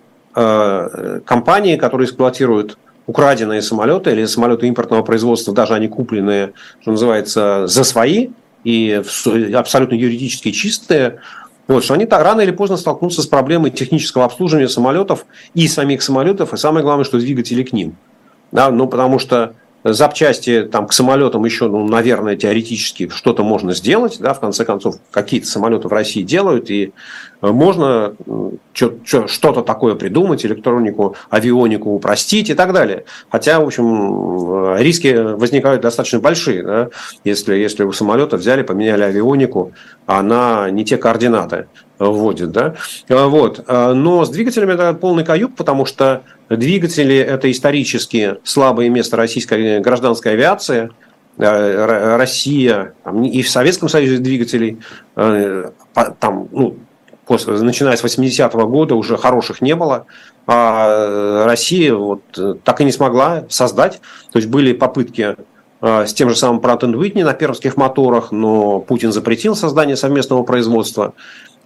компании, 1.26 1.76
которые 1.76 2.06
эксплуатируют 2.06 2.78
украденные 3.08 3.62
самолеты 3.62 4.12
или 4.12 4.26
самолеты 4.26 4.68
импортного 4.68 5.02
производства, 5.04 5.54
даже 5.54 5.74
они 5.74 5.88
купленные, 5.88 6.54
что 6.82 6.92
называется, 6.92 7.66
за 7.68 7.84
свои 7.84 8.30
и 8.64 9.02
абсолютно 9.54 9.96
юридически 9.96 10.52
чистые, 10.52 11.20
вот, 11.68 11.84
что 11.84 11.94
они 11.94 12.06
так 12.06 12.24
рано 12.24 12.42
или 12.42 12.52
поздно 12.52 12.78
столкнутся 12.78 13.22
с 13.22 13.28
проблемой 13.28 13.72
технического 13.72 14.26
обслуживания 14.26 14.70
самолетов 14.70 15.26
и 15.54 15.68
самих 15.68 16.02
самолетов, 16.02 16.54
и 16.54 16.58
самое 16.58 16.84
главное, 16.84 17.06
что 17.06 17.20
двигатели 17.20 17.64
к 17.64 17.74
ним. 17.74 17.96
Да, 18.52 18.72
ну, 18.72 18.88
потому 18.88 19.20
что 19.20 19.54
запчасти 19.84 20.64
там, 20.64 20.88
к 20.88 20.94
самолетам 20.94 21.46
еще, 21.46 21.68
ну, 21.68 21.88
наверное, 21.88 22.36
теоретически 22.36 23.10
что-то 23.10 23.44
можно 23.44 23.74
сделать. 23.74 24.18
Да, 24.20 24.34
в 24.34 24.40
конце 24.40 24.66
концов, 24.66 24.96
какие-то 25.12 25.48
самолеты 25.48 25.88
в 25.88 25.94
России 25.94 26.22
делают, 26.24 26.70
и 26.70 26.94
э, 27.42 27.48
можно 27.48 28.16
что-то 28.74 29.62
такое 29.62 29.96
придумать, 29.96 30.46
электронику, 30.46 31.16
авионику 31.30 31.92
упростить 31.92 32.50
и 32.50 32.54
так 32.54 32.74
далее. 32.74 33.06
Хотя, 33.30 33.60
в 33.60 33.66
общем, 33.66 34.76
э, 34.76 34.84
риски 34.84 35.16
возникают 35.16 35.82
достаточно 35.82 36.20
большие. 36.20 36.64
Да, 36.64 36.90
если, 37.24 37.56
если 37.56 37.84
у 37.84 37.92
самолета 37.92 38.38
взяли, 38.38 38.64
поменяли 38.64 39.04
авионику, 39.04 39.74
а 40.06 40.20
она 40.20 40.70
не 40.70 40.86
те 40.86 40.98
координаты 40.98 41.68
вводит. 42.00 42.52
Да? 42.52 42.76
Вот. 43.08 43.64
Но 43.68 44.26
с 44.26 44.30
двигателями 44.30 44.74
это 44.74 44.94
полный 44.94 45.24
каюк, 45.24 45.56
потому 45.56 45.86
что 45.86 46.24
двигатели– 46.50 47.16
это 47.18 47.52
исторически 47.52 48.38
слабое 48.44 48.90
место 48.90 49.18
российской 49.18 49.80
гражданской 49.82 50.32
авиации. 50.32 50.90
Э, 51.40 52.18
Россия, 52.18 52.96
и 53.24 53.42
в 53.44 53.50
Советском 53.50 53.88
Союзе 53.88 54.18
двигателей, 54.18 54.80
э, 55.16 55.70
там, 56.20 56.50
ну, 56.52 56.76
после, 57.26 57.54
начиная 57.54 57.96
с 57.96 58.04
80-го 58.04 58.68
года 58.68 58.96
уже 58.96 59.16
хороших 59.16 59.62
не 59.62 59.74
было. 59.74 60.06
А 60.48 61.46
Россия 61.46 61.96
вот 61.96 62.24
так 62.66 62.82
и 62.82 62.84
не 62.84 62.92
смогла 62.92 63.46
создать. 63.48 64.02
То 64.34 64.40
есть 64.40 64.50
были 64.50 64.74
попытки 64.74 65.38
э, 65.82 66.06
с 66.06 66.14
тем 66.14 66.30
же 66.30 66.36
самым 66.36 66.60
Pratt 66.60 66.82
Whitney 66.82 67.24
на 67.24 67.34
пермских 67.34 67.78
моторах, 67.78 68.34
но 68.34 68.82
Путин 68.82 69.14
запретил 69.14 69.56
создание 69.56 69.96
совместного 69.96 70.44
производства. 70.44 71.14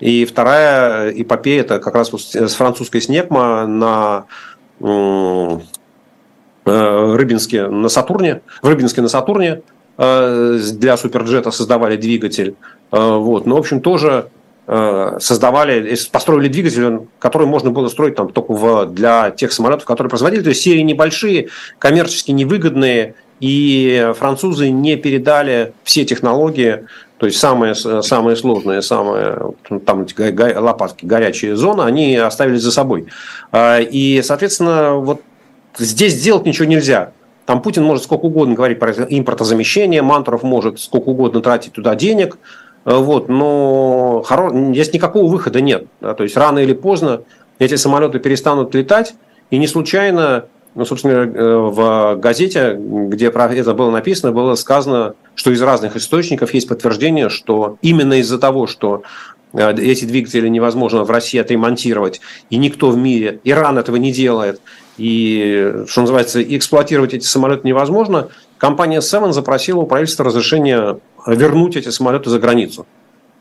И 0.03 0.25
вторая 0.25 1.11
эпопея– 1.11 1.61
это 1.63 1.79
как 1.79 1.95
раз 1.95 2.11
вот 2.11 2.21
с 2.21 2.55
французской 2.55 2.99
СНЕКМА 2.99 3.65
на 3.67 4.25
э, 4.81 5.57
Рыбинске 6.65 7.67
на 7.67 7.87
Сатурне, 7.87 8.41
в 8.61 8.67
Рыбинске 8.67 9.01
на 9.01 9.07
Сатурне 9.07 9.61
э, 9.97 10.59
для 10.73 10.97
суперджета 10.97 11.51
создавали 11.51 11.95
двигатель. 11.95 12.55
Э, 12.91 13.15
вот. 13.15 13.45
Но, 13.45 13.55
в 13.55 13.59
общем, 13.59 13.79
тоже 13.79 14.27
создавали, 14.65 15.93
построили 16.09 16.47
двигатель, 16.47 17.01
который 17.19 17.47
можно 17.47 17.71
было 17.71 17.89
строить 17.89 18.15
там 18.15 18.29
только 18.31 18.53
в, 18.53 18.85
для 18.85 19.29
тех 19.31 19.51
самолетов, 19.51 19.83
которые 19.83 20.09
производили. 20.09 20.41
То 20.41 20.49
есть 20.49 20.61
серии 20.61 20.79
небольшие, 20.79 21.49
коммерчески 21.79 22.31
невыгодные, 22.31 23.15
и 23.41 24.13
французы 24.17 24.69
не 24.69 24.95
передали 24.95 25.73
все 25.83 26.05
технологии 26.05 26.85
то 27.23 27.27
есть 27.27 27.39
самые, 27.39 27.73
самые 27.73 28.35
сложные, 28.35 28.81
самые 28.81 29.53
там 29.85 30.01
эти 30.01 30.57
лопатки, 30.57 31.05
горячие 31.05 31.55
зоны, 31.55 31.83
они 31.83 32.17
оставили 32.17 32.57
за 32.57 32.69
собой. 32.69 33.07
А, 33.53 33.79
и, 33.79 34.21
соответственно, 34.21 34.95
вот 34.95 35.21
здесь 35.77 36.15
сделать 36.15 36.45
ничего 36.45 36.65
нельзя. 36.65 37.13
Там 37.45 37.61
Путин 37.61 37.85
может 37.85 38.03
сколько 38.03 38.25
угодно 38.25 38.55
говорить 38.55 38.77
про 38.77 38.91
импортозамещение, 38.91 40.01
Мантуров 40.01 40.43
может 40.43 40.81
сколько 40.81 41.11
угодно 41.11 41.39
тратить 41.39 41.71
туда 41.71 41.95
денег, 41.95 42.39
вот, 42.83 43.29
но 43.29 44.21
хоро... 44.25 44.51
здесь 44.73 44.91
никакого 44.91 45.31
выхода 45.31 45.61
нет. 45.61 45.85
Да, 46.01 46.15
то 46.15 46.23
есть 46.23 46.35
рано 46.35 46.59
или 46.59 46.73
поздно 46.73 47.21
эти 47.57 47.75
самолеты 47.75 48.19
перестанут 48.19 48.75
летать, 48.75 49.13
и 49.49 49.57
не 49.57 49.67
случайно 49.67 50.47
ну, 50.75 50.85
собственно, 50.85 51.13
э, 51.13 51.57
в 51.57 52.15
газете, 52.15 52.75
где 52.77 53.29
про 53.29 53.53
это 53.53 53.73
было 53.73 53.91
написано, 53.91 54.31
было 54.31 54.55
сказано, 54.55 55.13
что 55.35 55.51
из 55.51 55.61
разных 55.61 55.95
источников 55.95 56.53
есть 56.53 56.67
подтверждение, 56.67 57.29
что 57.29 57.77
именно 57.81 58.19
из-за 58.19 58.39
того, 58.39 58.65
что 58.65 59.03
э, 59.53 59.73
эти 59.75 60.05
двигатели 60.05 60.47
невозможно 60.47 61.03
в 61.03 61.11
России 61.11 61.39
отремонтировать, 61.39 62.21
и 62.49 62.57
никто 62.57 62.89
в 62.89 62.97
мире, 62.97 63.39
Иран 63.43 63.77
этого 63.77 63.97
не 63.97 64.11
делает, 64.11 64.61
и, 64.97 65.83
что 65.87 66.01
называется, 66.01 66.41
эксплуатировать 66.41 67.13
эти 67.13 67.25
самолеты 67.25 67.67
невозможно, 67.67 68.29
компания 68.57 68.99
Seven 68.99 69.31
запросила 69.31 69.81
у 69.81 69.85
правительства 69.85 70.25
разрешение 70.25 70.99
вернуть 71.27 71.75
эти 71.75 71.89
самолеты 71.89 72.29
за 72.29 72.39
границу 72.39 72.85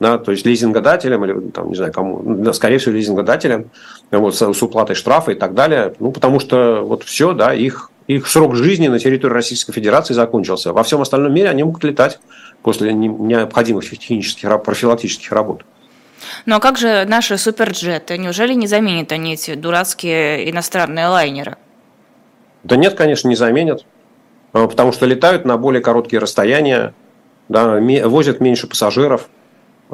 да, 0.02 0.18
то 0.18 0.32
есть 0.32 0.44
лизингодателям 0.44 1.24
или, 1.24 1.50
там, 1.50 1.70
не 1.70 1.76
знаю, 1.76 1.92
кому, 1.92 2.20
да, 2.24 2.52
скорее 2.52 2.78
всего, 2.78 2.94
лизингодателям, 2.94 3.70
вот, 4.10 4.34
с, 4.34 4.52
с 4.52 4.62
уплатой 4.62 4.96
штрафа 4.96 5.30
и 5.30 5.36
так 5.36 5.54
далее, 5.54 5.94
ну, 6.00 6.10
потому 6.10 6.40
что 6.40 6.82
вот 6.82 7.04
все, 7.04 7.32
да, 7.32 7.54
их, 7.54 7.90
их 8.08 8.26
срок 8.26 8.56
жизни 8.56 8.88
на 8.88 8.98
территории 8.98 9.32
Российской 9.32 9.72
Федерации 9.72 10.12
закончился. 10.12 10.72
Во 10.72 10.82
всем 10.82 11.00
остальном 11.00 11.32
мире 11.32 11.50
они 11.50 11.62
могут 11.62 11.84
летать 11.84 12.18
после 12.62 12.92
необходимых 12.92 13.88
технических, 13.88 14.62
профилактических 14.62 15.30
работ. 15.30 15.64
Ну 16.46 16.56
а 16.56 16.60
как 16.60 16.78
же 16.78 17.04
наши 17.04 17.38
суперджеты? 17.38 18.18
Неужели 18.18 18.54
не 18.54 18.66
заменят 18.66 19.12
они 19.12 19.34
эти 19.34 19.54
дурацкие 19.54 20.50
иностранные 20.50 21.06
лайнеры? 21.06 21.56
Да 22.64 22.74
нет, 22.74 22.94
конечно, 22.94 23.28
не 23.28 23.36
заменят. 23.36 23.84
потому 24.52 24.92
что 24.92 25.06
летают 25.06 25.44
на 25.44 25.56
более 25.58 25.80
короткие 25.80 26.18
расстояния, 26.18 26.92
да, 27.48 27.78
возят 28.08 28.40
меньше 28.40 28.66
пассажиров. 28.66 29.28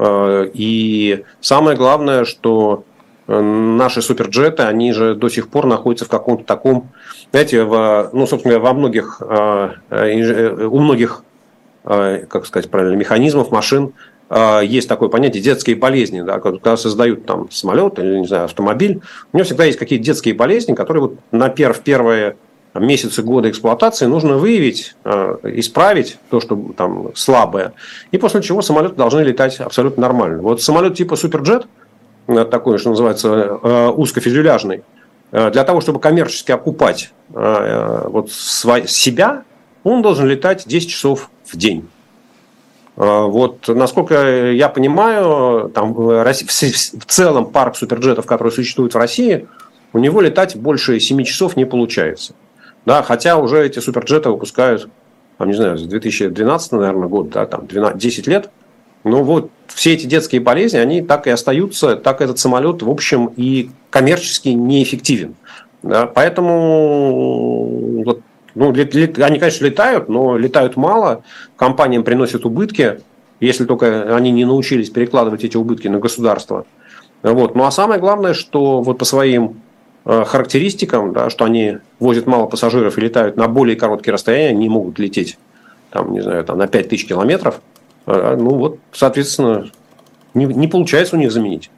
И 0.00 1.24
самое 1.40 1.76
главное, 1.76 2.24
что 2.24 2.84
наши 3.26 4.00
суперджеты, 4.00 4.62
они 4.62 4.92
же 4.92 5.14
до 5.14 5.28
сих 5.28 5.48
пор 5.48 5.66
находятся 5.66 6.04
в 6.04 6.08
каком-то 6.08 6.44
таком, 6.44 6.90
знаете, 7.30 7.64
в, 7.64 8.10
ну, 8.12 8.26
собственно, 8.26 8.58
во 8.58 8.72
многих, 8.72 9.20
у 9.20 10.78
многих, 10.78 11.24
как 11.84 12.46
сказать 12.46 12.70
правильно, 12.70 12.96
механизмов, 12.96 13.50
машин 13.50 13.92
есть 14.62 14.88
такое 14.88 15.08
понятие 15.08 15.42
детские 15.42 15.74
болезни, 15.74 16.20
да, 16.20 16.38
когда 16.38 16.76
создают 16.76 17.26
там 17.26 17.50
самолет 17.50 17.98
или, 17.98 18.18
не 18.18 18.26
знаю, 18.26 18.44
автомобиль, 18.44 19.00
у 19.32 19.36
него 19.36 19.44
всегда 19.44 19.64
есть 19.64 19.78
какие-то 19.78 20.04
детские 20.04 20.34
болезни, 20.34 20.74
которые 20.74 21.02
вот 21.02 21.14
на 21.32 21.48
пер, 21.48 21.72
в 21.72 21.80
первые 21.80 22.36
месяцы 22.78 23.22
года 23.22 23.50
эксплуатации 23.50 24.06
нужно 24.06 24.36
выявить, 24.36 24.94
а, 25.04 25.38
исправить 25.44 26.18
то, 26.30 26.40
что 26.40 26.72
там 26.76 27.10
слабое, 27.14 27.72
и 28.10 28.18
после 28.18 28.42
чего 28.42 28.62
самолеты 28.62 28.94
должны 28.94 29.20
летать 29.20 29.60
абсолютно 29.60 30.02
нормально. 30.02 30.42
Вот 30.42 30.62
самолет 30.62 30.96
типа 30.96 31.16
Суперджет, 31.16 31.66
э, 32.26 32.44
такой, 32.44 32.78
что 32.78 32.90
называется, 32.90 33.58
э, 33.62 33.88
узкофюзеляжный, 33.88 34.82
э, 35.32 35.50
для 35.50 35.64
того, 35.64 35.80
чтобы 35.80 36.00
коммерчески 36.00 36.52
окупать 36.52 37.12
вот 37.30 38.30
себя, 38.30 39.42
он 39.84 40.00
должен 40.00 40.26
летать 40.26 40.64
10 40.66 40.88
часов 40.88 41.30
в 41.44 41.58
день. 41.58 41.86
Вот, 42.96 43.68
насколько 43.68 44.50
я 44.50 44.70
понимаю, 44.70 45.68
там 45.68 45.92
в 45.92 47.04
целом 47.06 47.50
парк 47.50 47.76
суперджетов, 47.76 48.24
который 48.24 48.50
существует 48.50 48.94
в 48.94 48.96
России, 48.96 49.46
у 49.92 49.98
него 49.98 50.20
летать 50.20 50.56
больше 50.56 51.00
7 51.00 51.22
часов 51.24 51.56
не 51.56 51.64
получается. 51.64 52.34
Да, 52.84 53.02
хотя 53.02 53.36
уже 53.36 53.66
эти 53.66 53.78
суперджеты 53.80 54.30
выпускают, 54.30 54.88
там, 55.36 55.48
не 55.48 55.54
знаю, 55.54 55.78
с 55.78 55.82
2012, 55.82 56.72
наверное, 56.72 57.08
год, 57.08 57.30
да, 57.30 57.46
там 57.46 57.66
12, 57.66 57.98
10 57.98 58.26
лет. 58.26 58.50
Но 59.04 59.22
вот 59.22 59.50
все 59.68 59.94
эти 59.94 60.06
детские 60.06 60.40
болезни, 60.40 60.78
они 60.78 61.02
так 61.02 61.26
и 61.26 61.30
остаются, 61.30 61.96
так 61.96 62.20
этот 62.20 62.38
самолет, 62.38 62.82
в 62.82 62.90
общем, 62.90 63.32
и 63.36 63.70
коммерчески 63.90 64.48
неэффективен. 64.48 65.36
Да, 65.82 66.06
поэтому 66.06 68.02
вот 68.04 68.22
ну, 68.54 68.72
лет, 68.72 68.94
лет, 68.94 69.18
они, 69.20 69.38
конечно, 69.38 69.64
летают, 69.64 70.08
но 70.08 70.36
летают 70.36 70.76
мало, 70.76 71.22
компаниям 71.56 72.02
приносят 72.02 72.44
убытки, 72.44 73.00
если 73.38 73.64
только 73.64 74.16
они 74.16 74.32
не 74.32 74.44
научились 74.44 74.90
перекладывать 74.90 75.44
эти 75.44 75.56
убытки 75.56 75.86
на 75.86 76.00
государство. 76.00 76.66
Вот. 77.22 77.54
Ну 77.54 77.64
а 77.64 77.70
самое 77.70 78.00
главное, 78.00 78.34
что 78.34 78.80
вот 78.80 78.98
по 78.98 79.04
своим 79.04 79.60
характеристикам, 80.04 81.12
да, 81.12 81.28
что 81.28 81.44
они 81.44 81.78
возят 81.98 82.26
мало 82.26 82.46
пассажиров 82.46 82.96
и 82.96 83.00
летают 83.00 83.36
на 83.36 83.46
более 83.46 83.76
короткие 83.76 84.14
расстояния, 84.14 84.56
не 84.56 84.68
могут 84.68 84.98
лететь 84.98 85.38
там, 85.90 86.12
не 86.12 86.20
знаю, 86.20 86.44
там, 86.44 86.58
на 86.58 86.66
5000 86.66 87.06
километров, 87.06 87.60
э, 88.06 88.36
ну 88.38 88.50
вот, 88.50 88.78
соответственно, 88.92 89.70
не, 90.34 90.44
не 90.44 90.68
получается 90.68 91.16
у 91.16 91.18
них 91.18 91.32
заменить. 91.32 91.70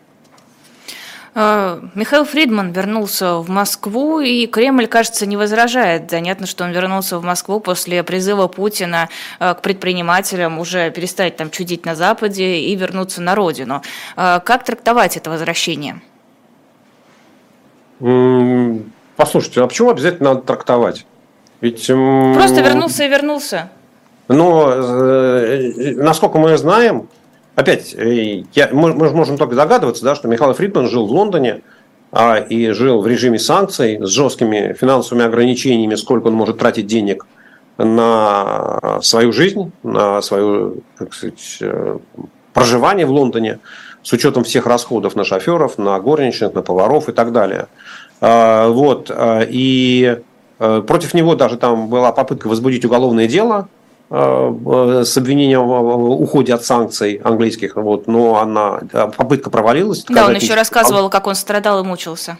Э, 1.34 1.80
Михаил 1.94 2.24
Фридман 2.24 2.72
вернулся 2.72 3.36
в 3.36 3.48
Москву, 3.48 4.20
и 4.20 4.46
Кремль, 4.46 4.86
кажется, 4.86 5.26
не 5.26 5.36
возражает. 5.36 6.10
Занятно, 6.10 6.46
что 6.46 6.64
он 6.64 6.72
вернулся 6.72 7.18
в 7.18 7.24
Москву 7.24 7.60
после 7.60 8.02
призыва 8.02 8.48
Путина 8.48 9.08
э, 9.38 9.54
к 9.54 9.62
предпринимателям 9.62 10.58
уже 10.58 10.90
перестать 10.90 11.36
там 11.36 11.50
чудить 11.50 11.84
на 11.84 11.94
Западе 11.94 12.58
и 12.58 12.74
вернуться 12.74 13.22
на 13.22 13.34
родину. 13.34 13.82
Э, 14.16 14.40
как 14.44 14.64
трактовать 14.64 15.16
это 15.16 15.30
возвращение? 15.30 16.00
Послушайте, 18.00 19.62
а 19.62 19.66
почему 19.66 19.90
обязательно 19.90 20.30
надо 20.30 20.42
трактовать? 20.42 21.06
Ведь... 21.60 21.86
Просто 21.86 22.62
вернулся 22.62 23.04
и 23.04 23.08
вернулся. 23.08 23.70
Но, 24.28 24.74
насколько 25.76 26.38
мы 26.38 26.56
знаем, 26.56 27.08
опять, 27.56 27.94
э, 27.94 28.44
я, 28.54 28.68
мы, 28.72 28.94
мы 28.94 29.10
можем 29.10 29.36
только 29.36 29.56
догадываться, 29.56 30.04
да, 30.04 30.14
что 30.14 30.28
Михаил 30.28 30.54
Фридман 30.54 30.88
жил 30.88 31.06
в 31.06 31.10
Лондоне 31.10 31.62
а, 32.12 32.36
и 32.36 32.70
жил 32.70 33.00
в 33.00 33.06
режиме 33.06 33.38
санкций 33.38 33.98
с 34.00 34.08
жесткими 34.08 34.74
финансовыми 34.78 35.26
ограничениями, 35.26 35.96
сколько 35.96 36.28
он 36.28 36.34
может 36.34 36.58
тратить 36.58 36.86
денег 36.86 37.26
на 37.76 39.00
свою 39.02 39.32
жизнь, 39.32 39.72
на 39.82 40.20
свое 40.22 40.74
сказать, 41.10 41.58
э, 41.60 41.98
проживание 42.52 43.06
в 43.06 43.10
Лондоне, 43.10 43.58
с 44.02 44.12
учетом 44.12 44.44
всех 44.44 44.66
расходов 44.66 45.16
на 45.16 45.24
шоферов, 45.24 45.78
на 45.78 45.98
горничных, 46.00 46.54
на 46.54 46.62
поваров 46.62 47.08
и 47.08 47.12
так 47.12 47.32
далее. 47.32 47.66
А, 48.20 48.68
вот. 48.68 49.10
А, 49.10 49.40
и 49.48 50.18
э, 50.58 50.82
против 50.86 51.14
него 51.14 51.34
даже 51.34 51.56
там 51.56 51.88
была 51.88 52.12
попытка 52.12 52.48
возбудить 52.48 52.84
уголовное 52.84 53.26
дело– 53.26 53.68
Э, 54.12 55.02
с 55.04 55.16
обвинением 55.16 55.68
в 55.68 56.20
уходе 56.20 56.52
от 56.52 56.64
санкций 56.64 57.20
английских, 57.22 57.76
вот, 57.76 58.08
но 58.08 58.40
она 58.40 58.80
попытка 59.16 59.50
провалилась. 59.50 60.04
Да, 60.08 60.26
он 60.26 60.34
еще 60.34 60.54
рассказывал, 60.54 61.08
как 61.10 61.28
он 61.28 61.36
страдал 61.36 61.84
и 61.84 61.86
мучился. 61.86 62.36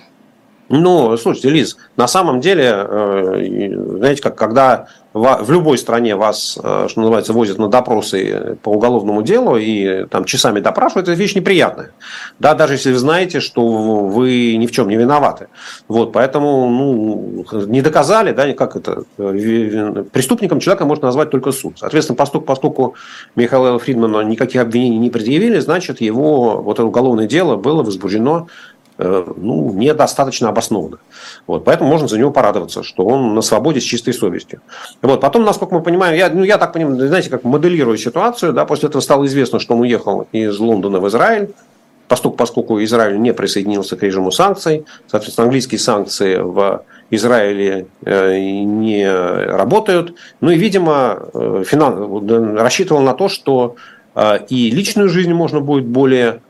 Ну, 0.69 1.17
слушайте, 1.17 1.49
Лиз, 1.49 1.77
на 1.97 2.09
самом 2.09 2.41
деле, 2.41 2.73
э, 2.75 3.73
знаете, 3.99 4.21
как 4.21 4.35
когда 4.35 4.89
в 5.13 5.51
любой 5.51 5.77
стране 5.77 6.15
вас, 6.15 6.59
э, 6.63 6.87
что 6.89 7.01
называется, 7.01 7.33
возят 7.33 7.59
на 7.59 7.69
допросы 7.69 8.57
по 8.63 8.71
уголовному 8.71 9.23
делу 9.23 9.57
и 9.57 10.05
там 10.07 10.25
часами 10.25 10.61
допрашивают, 10.61 11.09
это 11.09 11.19
вещь 11.19 11.35
неприятная. 11.35 11.91
Да, 12.39 12.55
даже 12.55 12.75
если 12.75 12.93
вы 12.93 12.99
знаете, 12.99 13.41
что 13.41 13.67
вы 14.07 14.57
ни 14.57 14.67
в 14.67 14.71
чем 14.71 14.89
не 14.89 14.97
виноваты. 14.97 15.49
Вот, 15.89 16.13
поэтому, 16.13 16.69
ну, 16.71 17.45
не 17.67 17.83
доказали, 17.83 18.33
да, 18.33 18.53
как 18.53 18.77
это, 18.77 19.05
преступником 19.17 20.61
человека 20.61 20.85
можно 20.85 21.07
назвать 21.07 21.31
только 21.31 21.51
суд. 21.51 21.75
Соответственно, 21.79 22.17
поскольку, 22.17 22.47
поскольку 22.47 22.95
Михаила 23.35 23.79
Фридмана 23.79 24.21
никаких 24.21 24.61
обвинений 24.63 24.99
не 24.99 25.11
предъявили, 25.11 25.59
значит, 25.59 26.01
его 26.01 26.63
вот 26.63 26.79
это 26.79 26.85
уголовное 26.85 27.27
дело 27.27 27.57
было 27.57 27.83
возбуждено 27.83 28.47
Э, 28.80 28.80
ну, 29.01 29.73
недостаточно 29.73 30.49
обоснованно. 30.49 30.99
Вот, 31.47 31.65
поэтому 31.65 31.91
можно 31.91 32.07
за 32.07 32.19
него 32.19 32.31
порадоваться, 32.31 32.83
что 32.83 33.05
он 33.07 33.35
на 33.35 33.43
свободе 33.43 33.81
с 33.81 33.85
чистой 33.85 34.13
совестью. 34.13 34.61
Вот, 35.03 35.21
потом, 35.21 35.45
насколько 35.45 35.75
мы 35.75 35.83
понимаем, 35.83 36.15
я, 36.17 36.29
ну, 36.29 36.45
я 36.45 36.59
так 36.59 36.73
понимаю, 36.73 37.09
знаете, 37.09 37.31
как 37.31 37.45
моделирую 37.45 37.97
ситуацию, 37.97 38.53
да, 38.53 38.65
после 38.65 38.89
этого 38.89 39.01
стало 39.01 39.25
известно, 39.27 39.59
что 39.59 39.75
он 39.75 39.81
уехал 39.81 40.27
из 40.33 40.59
Лондона 40.59 41.01
в 41.01 41.09
Израиль, 41.09 41.51
поскольку, 42.09 42.37
поскольку 42.37 42.83
Израиль 42.83 43.19
не 43.21 43.33
присоединился 43.33 43.97
к 43.97 44.03
режиму 44.03 44.31
санкций, 44.31 44.85
соответственно, 45.07 45.47
английские 45.47 45.79
санкции 45.79 46.37
в 46.37 46.85
Израиле 47.11 47.87
э, 48.05 48.39
не 48.39 49.11
работают. 49.11 50.15
Ну 50.41 50.51
и, 50.51 50.57
видимо, 50.57 51.19
э, 51.33 51.65
финан... 51.67 52.57
рассчитывал 52.57 53.01
на 53.01 53.15
то, 53.15 53.29
что 53.29 53.77
и 54.49 54.71
личную 54.73 55.09
жизнь 55.09 55.33
можно 55.33 55.61
будет 55.61 55.87
более 55.87 56.43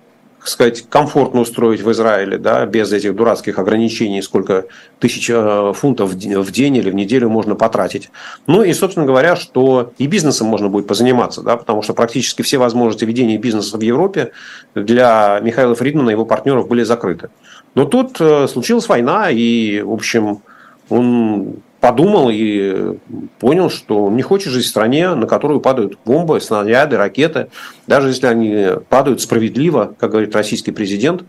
сказать, 0.45 0.88
комфортно 0.88 1.41
устроить 1.41 1.82
в 1.82 1.91
Израиле, 1.93 2.38
да, 2.38 2.64
без 2.66 2.93
этих 2.93 3.14
дурацких 3.14 3.59
ограничений, 3.59 4.22
сколько 4.22 4.66
тысяч 4.99 5.28
э, 5.30 5.72
фунтов 5.74 6.11
в 6.11 6.51
день 6.51 6.76
или 6.76 6.91
в 6.91 6.95
неделю 6.95 7.28
можно 7.28 7.55
потратить. 7.55 8.11
Ну 8.47 8.62
и, 8.62 8.72
собственно 8.72 9.07
говоря, 9.07 9.36
что 9.36 9.93
и 9.99 10.07
бизнесом 10.07 10.47
можно 10.47 10.68
будет 10.68 10.86
позаниматься, 10.86 11.43
да, 11.43 11.57
потому 11.57 11.82
что 11.82 11.95
практически 11.95 12.43
все 12.43 12.59
возможности 12.59 13.05
ведения 13.05 13.36
бизнеса 13.36 13.76
в 13.76 13.82
Европе 13.82 14.32
для 14.74 15.41
Михаила 15.43 15.74
Фридмана 15.74 16.11
и 16.11 16.12
его 16.12 16.24
партнеров 16.24 16.68
были 16.68 16.82
закрыты. 16.82 17.30
Но 17.74 17.84
тут 17.84 18.20
э, 18.20 18.49
случилась 18.49 18.88
война, 18.88 19.30
и, 19.30 19.82
в 19.82 19.93
общем, 19.93 20.43
он 20.88 21.57
подумал 21.81 22.28
и 22.31 22.97
понял, 23.39 23.70
что 23.70 24.11
не 24.11 24.22
хочет 24.22 24.53
жить 24.53 24.66
в 24.66 24.68
стране, 24.68 25.14
на 25.14 25.26
которую 25.26 25.61
падают 25.61 25.99
бомбы, 26.05 26.41
снаряды, 26.41 26.97
ракеты, 26.97 27.49
даже 27.87 28.09
если 28.09 28.26
они 28.26 28.66
падают 28.89 29.20
справедливо, 29.20 29.95
как 29.99 30.11
говорит 30.11 30.35
российский 30.37 30.72
президент. 30.72 31.24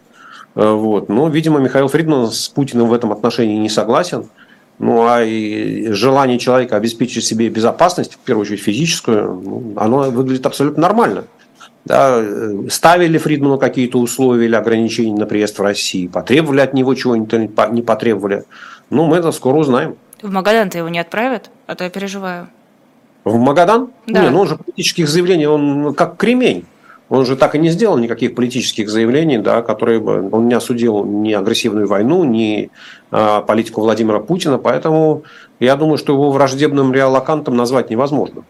Э, 0.55 0.71
вот. 0.73 1.09
Но, 1.09 1.29
видимо, 1.29 1.59
Михаил 1.59 1.87
Фридман 1.87 2.31
с 2.31 2.49
Путиным 2.49 2.87
в 2.87 2.93
этом 2.93 3.11
отношении 3.11 3.57
не 3.57 3.69
согласен. 3.69 4.29
Ну, 4.77 5.05
а 5.07 5.23
и 5.23 5.91
желание 5.91 6.39
человека 6.39 6.75
обеспечить 6.75 7.23
себе 7.23 7.49
безопасность, 7.49 8.15
в 8.15 8.17
первую 8.17 8.45
очередь 8.45 8.61
физическую, 8.61 9.41
ну, 9.43 9.73
оно 9.77 10.09
выглядит 10.09 10.45
абсолютно 10.45 10.81
нормально. 10.81 11.25
Да, 11.85 12.19
э, 12.19 12.67
ставили 12.69 13.17
Фридману 13.17 13.57
какие-то 13.57 13.99
условия 13.99 14.45
или 14.45 14.55
ограничения 14.55 15.15
на 15.15 15.25
приезд 15.25 15.57
в 15.57 15.61
Россию, 15.61 16.09
потребовали 16.09 16.61
от 16.61 16.73
него 16.73 16.93
чего-нибудь, 16.93 17.51
не 17.71 17.81
потребовали. 17.81 18.43
Ну, 18.89 19.05
мы 19.05 19.17
это 19.17 19.31
скоро 19.31 19.57
узнаем. 19.57 19.95
В 20.21 20.29
Магадан-то 20.29 20.77
его 20.77 20.89
не 20.89 20.99
отправят, 20.99 21.49
а 21.67 21.75
то 21.75 21.83
я 21.83 21.89
переживаю. 21.89 22.47
В 23.23 23.37
Магадан? 23.37 23.89
Да. 24.07 24.23
Не, 24.23 24.29
ну 24.29 24.41
он 24.41 24.47
же 24.47 24.55
политических 24.55 25.07
заявлений, 25.07 25.45
он 25.45 25.93
как 25.93 26.17
кремень. 26.17 26.65
Он 27.09 27.25
же 27.25 27.35
так 27.35 27.55
и 27.55 27.59
не 27.59 27.69
сделал 27.69 27.97
никаких 27.97 28.35
политических 28.35 28.89
заявлений, 28.89 29.37
да, 29.37 29.61
которые 29.61 29.99
бы 29.99 30.29
он 30.31 30.47
не 30.47 30.53
осудил 30.53 31.03
ни 31.03 31.33
агрессивную 31.33 31.85
войну, 31.85 32.23
ни 32.23 32.69
а, 33.11 33.41
политику 33.41 33.81
Владимира 33.81 34.19
Путина, 34.19 34.57
поэтому 34.57 35.23
я 35.59 35.75
думаю, 35.75 35.97
что 35.97 36.13
его 36.13 36.31
враждебным 36.31 36.93
реалокантом 36.93 37.57
назвать 37.57 37.89
невозможно. 37.89 38.43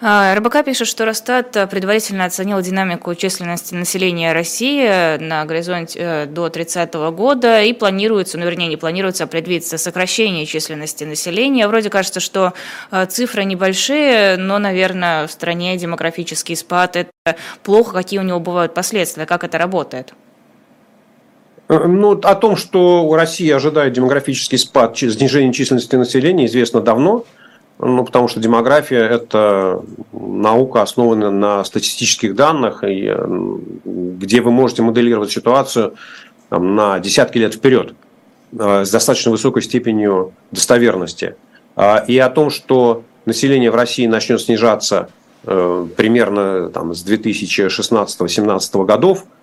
А, 0.00 0.32
РБК 0.36 0.64
пишет, 0.64 0.86
что 0.86 1.04
Росстат 1.04 1.50
предварительно 1.70 2.24
оценил 2.24 2.60
динамику 2.60 3.16
численности 3.16 3.74
населения 3.74 4.32
России 4.32 5.18
на 5.18 5.44
горизонте 5.44 5.98
э, 6.00 6.26
до 6.26 6.48
30 6.48 6.94
года 7.10 7.62
и 7.62 7.72
планируется, 7.72 8.38
ну 8.38 8.44
вернее 8.44 8.68
не 8.68 8.76
планируется, 8.76 9.24
а 9.24 9.26
предвидится 9.26 9.76
сокращение 9.76 10.46
численности 10.46 11.02
населения. 11.02 11.66
Вроде 11.66 11.90
кажется, 11.90 12.20
что 12.20 12.52
э, 12.92 13.06
цифры 13.06 13.42
небольшие, 13.42 14.36
но, 14.36 14.58
наверное, 14.58 15.26
в 15.26 15.32
стране 15.32 15.76
демографический 15.76 16.54
спад– 16.54 16.94
это 17.24 17.36
плохо, 17.64 17.92
какие 17.92 18.20
у 18.20 18.22
него 18.24 18.38
бывают 18.38 18.74
последствия, 18.74 19.26
как 19.26 19.42
это 19.42 19.58
работает? 19.58 20.14
Э, 21.68 21.76
ну, 21.88 22.12
о 22.12 22.34
том, 22.36 22.54
что 22.54 23.12
Россия 23.16 23.56
ожидает 23.56 23.94
демографический 23.94 24.58
спад, 24.58 24.96
снижение 24.96 25.52
численности 25.52 25.96
населения, 25.96 26.46
известно 26.46 26.80
давно– 26.80 27.24
ну, 27.78 28.04
потому 28.04 28.26
что 28.28 28.40
демография– 28.40 29.02
это 29.08 29.82
наука, 30.12 30.82
основанная 30.82 31.30
на 31.30 31.64
статистических 31.64 32.34
данных, 32.34 32.82
и, 32.82 33.14
где 33.84 34.40
вы 34.40 34.50
можете 34.50 34.82
моделировать 34.82 35.30
ситуацию 35.30 35.94
там, 36.48 36.74
на 36.74 36.98
десятки 36.98 37.38
лет 37.38 37.54
вперед 37.54 37.94
э, 38.58 38.84
с 38.84 38.90
достаточно 38.90 39.30
высокой 39.30 39.62
степенью 39.62 40.32
достоверности. 40.50 41.36
А, 41.76 41.98
и 41.98 42.18
о 42.18 42.28
том, 42.30 42.50
что 42.50 43.04
население 43.26 43.70
в 43.70 43.76
России 43.76 44.06
начнет 44.06 44.40
снижаться 44.40 45.10
э, 45.44 45.86
примерно 45.96 46.70
там, 46.70 46.94
с 46.94 47.06
2016-2017 47.06 48.84
годов– 48.84 49.24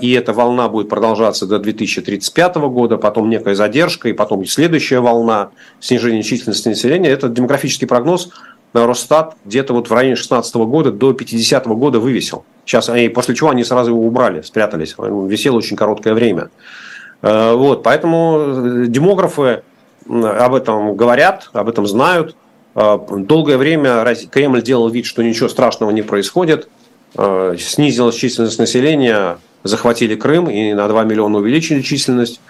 и 0.00 0.12
эта 0.12 0.32
волна 0.32 0.68
будет 0.68 0.88
продолжаться 0.88 1.46
до 1.46 1.60
2035 1.60 2.56
года, 2.56 2.96
потом 2.96 3.30
некая 3.30 3.54
задержка, 3.54 4.08
и 4.08 4.12
потом 4.12 4.44
следующая 4.44 4.98
волна 4.98 5.50
снижения 5.78 6.24
численности 6.24 6.68
населения. 6.68 7.10
Это 7.10 7.28
демографический 7.28 7.86
прогноз 7.86 8.30
на 8.72 8.86
Росстат 8.86 9.36
где-то 9.44 9.72
вот 9.72 9.88
в 9.88 9.92
районе 9.92 10.16
16 10.16 10.54
года 10.56 10.92
до 10.92 11.12
50 11.12 11.66
года 11.68 11.98
вывесил. 11.98 12.44
Сейчас, 12.64 12.88
и 12.88 13.08
после 13.08 13.34
чего 13.34 13.50
они 13.50 13.64
сразу 13.64 13.90
его 13.90 14.04
убрали, 14.04 14.42
спрятались. 14.42 14.94
Он 14.96 15.26
висел 15.26 15.56
очень 15.56 15.76
короткое 15.76 16.14
время. 16.14 16.50
А, 17.22 17.54
вот, 17.54 17.82
поэтому 17.82 18.86
демографы 18.86 19.62
об 20.08 20.54
этом 20.54 20.96
говорят, 20.96 21.50
об 21.52 21.68
этом 21.68 21.86
знают. 21.86 22.36
А, 22.74 22.98
долгое 22.98 23.56
время 23.56 24.04
Кремль 24.30 24.62
делал 24.62 24.88
вид, 24.88 25.06
что 25.06 25.22
ничего 25.22 25.48
страшного 25.48 25.90
не 25.90 26.02
происходит. 26.02 26.68
Снизилась 27.58 28.14
численность 28.14 28.60
населения 28.60 29.38
захватили 29.62 30.14
Крым 30.14 30.48
и 30.48 30.72
на 30.72 30.88
2 30.88 31.04
миллиона 31.04 31.38
увеличили 31.38 31.82
численность. 31.82 32.40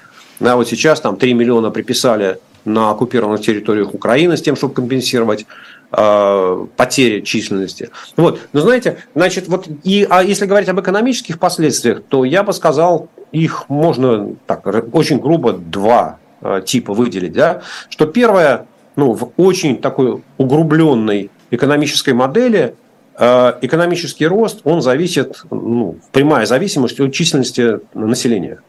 А 0.40 0.56
вот 0.56 0.68
сейчас 0.68 1.00
там 1.00 1.16
3 1.16 1.34
миллиона 1.34 1.70
приписали 1.70 2.38
на 2.64 2.90
оккупированных 2.90 3.40
территориях 3.40 3.94
Украины 3.94 4.36
с 4.36 4.42
тем, 4.42 4.56
чтобы 4.56 4.74
компенсировать 4.74 5.46
э, 5.92 6.66
потери 6.76 7.20
численности. 7.20 7.90
Вот, 8.16 8.40
но 8.52 8.60
знаете, 8.60 8.98
значит, 9.14 9.48
вот 9.48 9.66
и, 9.82 10.06
а 10.08 10.22
если 10.22 10.46
говорить 10.46 10.68
об 10.68 10.80
экономических 10.80 11.38
последствиях, 11.38 12.02
то 12.08 12.24
я 12.24 12.42
бы 12.42 12.52
сказал, 12.52 13.08
их 13.32 13.68
можно 13.68 14.34
так 14.46 14.66
очень 14.92 15.18
грубо 15.18 15.52
два 15.52 16.18
э, 16.42 16.62
типа 16.64 16.92
выделить, 16.92 17.32
да, 17.32 17.62
что 17.88 18.06
первое, 18.06 18.66
ну, 18.96 19.12
в 19.12 19.32
очень 19.36 19.78
такой 19.78 20.22
углубленной 20.36 21.30
экономической 21.50 22.12
модели 22.12 22.74
экономический 23.20 24.26
рост, 24.26 24.60
он 24.64 24.80
зависит, 24.80 25.42
ну, 25.50 25.96
прямая 26.10 26.46
зависимость 26.46 26.98
от 27.00 27.12
численности 27.12 27.80
населения. 27.92 28.60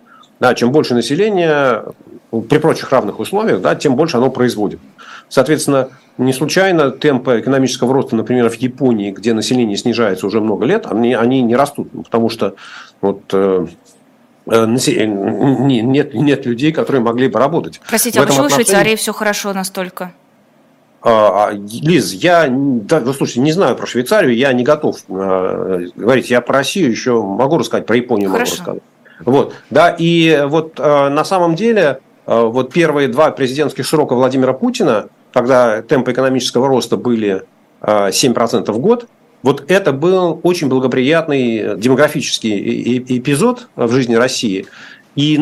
Да, 0.41 0.53
чем 0.55 0.71
больше 0.71 0.93
населения, 0.93 1.85
при 2.49 2.57
прочих 2.57 2.91
равных 2.91 3.19
условиях, 3.19 3.61
да, 3.61 3.75
тем 3.75 3.95
больше 3.95 4.17
оно 4.17 4.29
производит. 4.29 4.79
Соответственно, 5.29 5.89
не 6.17 6.33
случайно 6.33 6.91
темпы 6.91 7.39
экономического 7.39 7.93
роста, 7.93 8.15
например, 8.15 8.49
в 8.49 8.55
Японии, 8.55 9.11
где 9.11 9.33
население 9.33 9.77
снижается 9.77 10.27
уже 10.27 10.41
много 10.41 10.65
лет, 10.65 10.85
они, 10.89 11.13
они 11.13 11.41
не 11.41 11.55
растут, 11.55 11.89
потому 11.91 12.29
что 12.29 12.55
вот, 12.99 13.21
э, 13.31 13.67
э 14.47 14.65
нет, 14.65 16.13
нет 16.13 16.45
людей, 16.45 16.73
которые 16.73 17.01
могли 17.01 17.29
бы 17.29 17.39
работать. 17.39 17.79
Простите, 17.87 18.19
а 18.19 18.23
почему 18.23 18.45
отношении... 18.45 18.63
в 18.63 18.67
Швейцарии 18.67 18.95
все 18.95 19.13
хорошо 19.13 19.53
настолько? 19.53 20.11
А, 21.03 21.47
а, 21.47 21.51
Лиз, 21.53 22.13
я, 22.13 22.47
да, 22.49 22.99
вы 22.99 23.13
слушайте, 23.13 23.39
не 23.39 23.51
знаю 23.51 23.75
про 23.75 23.87
Швейцарию, 23.87 24.35
я 24.35 24.53
не 24.53 24.63
готов 24.63 24.97
э, 25.09 25.87
говорить. 25.95 26.29
Я 26.29 26.41
про 26.41 26.59
Россию 26.59 26.91
еще 26.91 27.23
могу 27.23 27.57
рассказать, 27.57 27.87
про 27.87 27.95
Японию 27.95 28.29
Хорошо. 28.29 28.51
могу 28.51 28.61
рассказать. 28.61 28.83
Вот, 29.25 29.53
да, 29.69 29.95
и 29.97 30.43
вот 30.47 30.79
э, 30.79 31.09
на 31.09 31.23
самом 31.23 31.55
деле 31.55 31.99
э, 32.27 32.39
вот 32.39 32.71
первые 32.71 33.07
два 33.07 33.31
президентских 33.31 33.87
срока 33.87 34.13
Владимира 34.13 34.53
Путина, 34.53 35.07
когда 35.33 35.81
темпы 35.81 36.11
экономического 36.11 36.67
роста 36.67 36.97
были 36.97 37.43
э, 37.81 38.09
7% 38.09 38.71
в 38.71 38.79
год, 38.79 39.07
вот 39.41 39.71
это 39.71 39.93
был 39.93 40.39
очень 40.43 40.69
благоприятный 40.69 41.77
демографический 41.77 42.99
эпизод 43.17 43.69
в 43.75 43.91
жизни 43.91 44.13
России. 44.13 44.67
И 45.15 45.35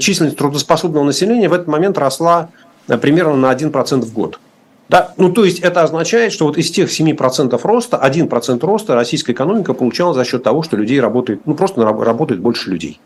численность 0.00 0.36
трудоспособного 0.36 1.04
населения 1.04 1.48
в 1.48 1.52
этот 1.52 1.68
момент 1.68 1.96
росла 1.98 2.48
примерно 3.00 3.36
на 3.36 3.52
1% 3.52 4.00
в 4.00 4.12
год. 4.12 4.40
Да? 4.88 5.12
Ну, 5.16 5.32
то 5.32 5.44
есть, 5.44 5.60
это 5.60 5.82
означает, 5.82 6.32
что 6.32 6.46
вот 6.46 6.58
из 6.58 6.70
тех 6.70 6.88
7% 6.90 7.58
роста, 7.62 8.00
1% 8.02 8.66
роста 8.66 8.94
российская 8.94 9.32
экономика 9.32 9.72
получала 9.72 10.12
за 10.14 10.24
счет 10.24 10.42
того, 10.42 10.62
что 10.62 10.76
людей 10.76 11.00
работает, 11.00 11.40
ну, 11.46 11.54
просто 11.54 11.82
работает 11.82 12.40
больше 12.40 12.70
людей. 12.70 13.00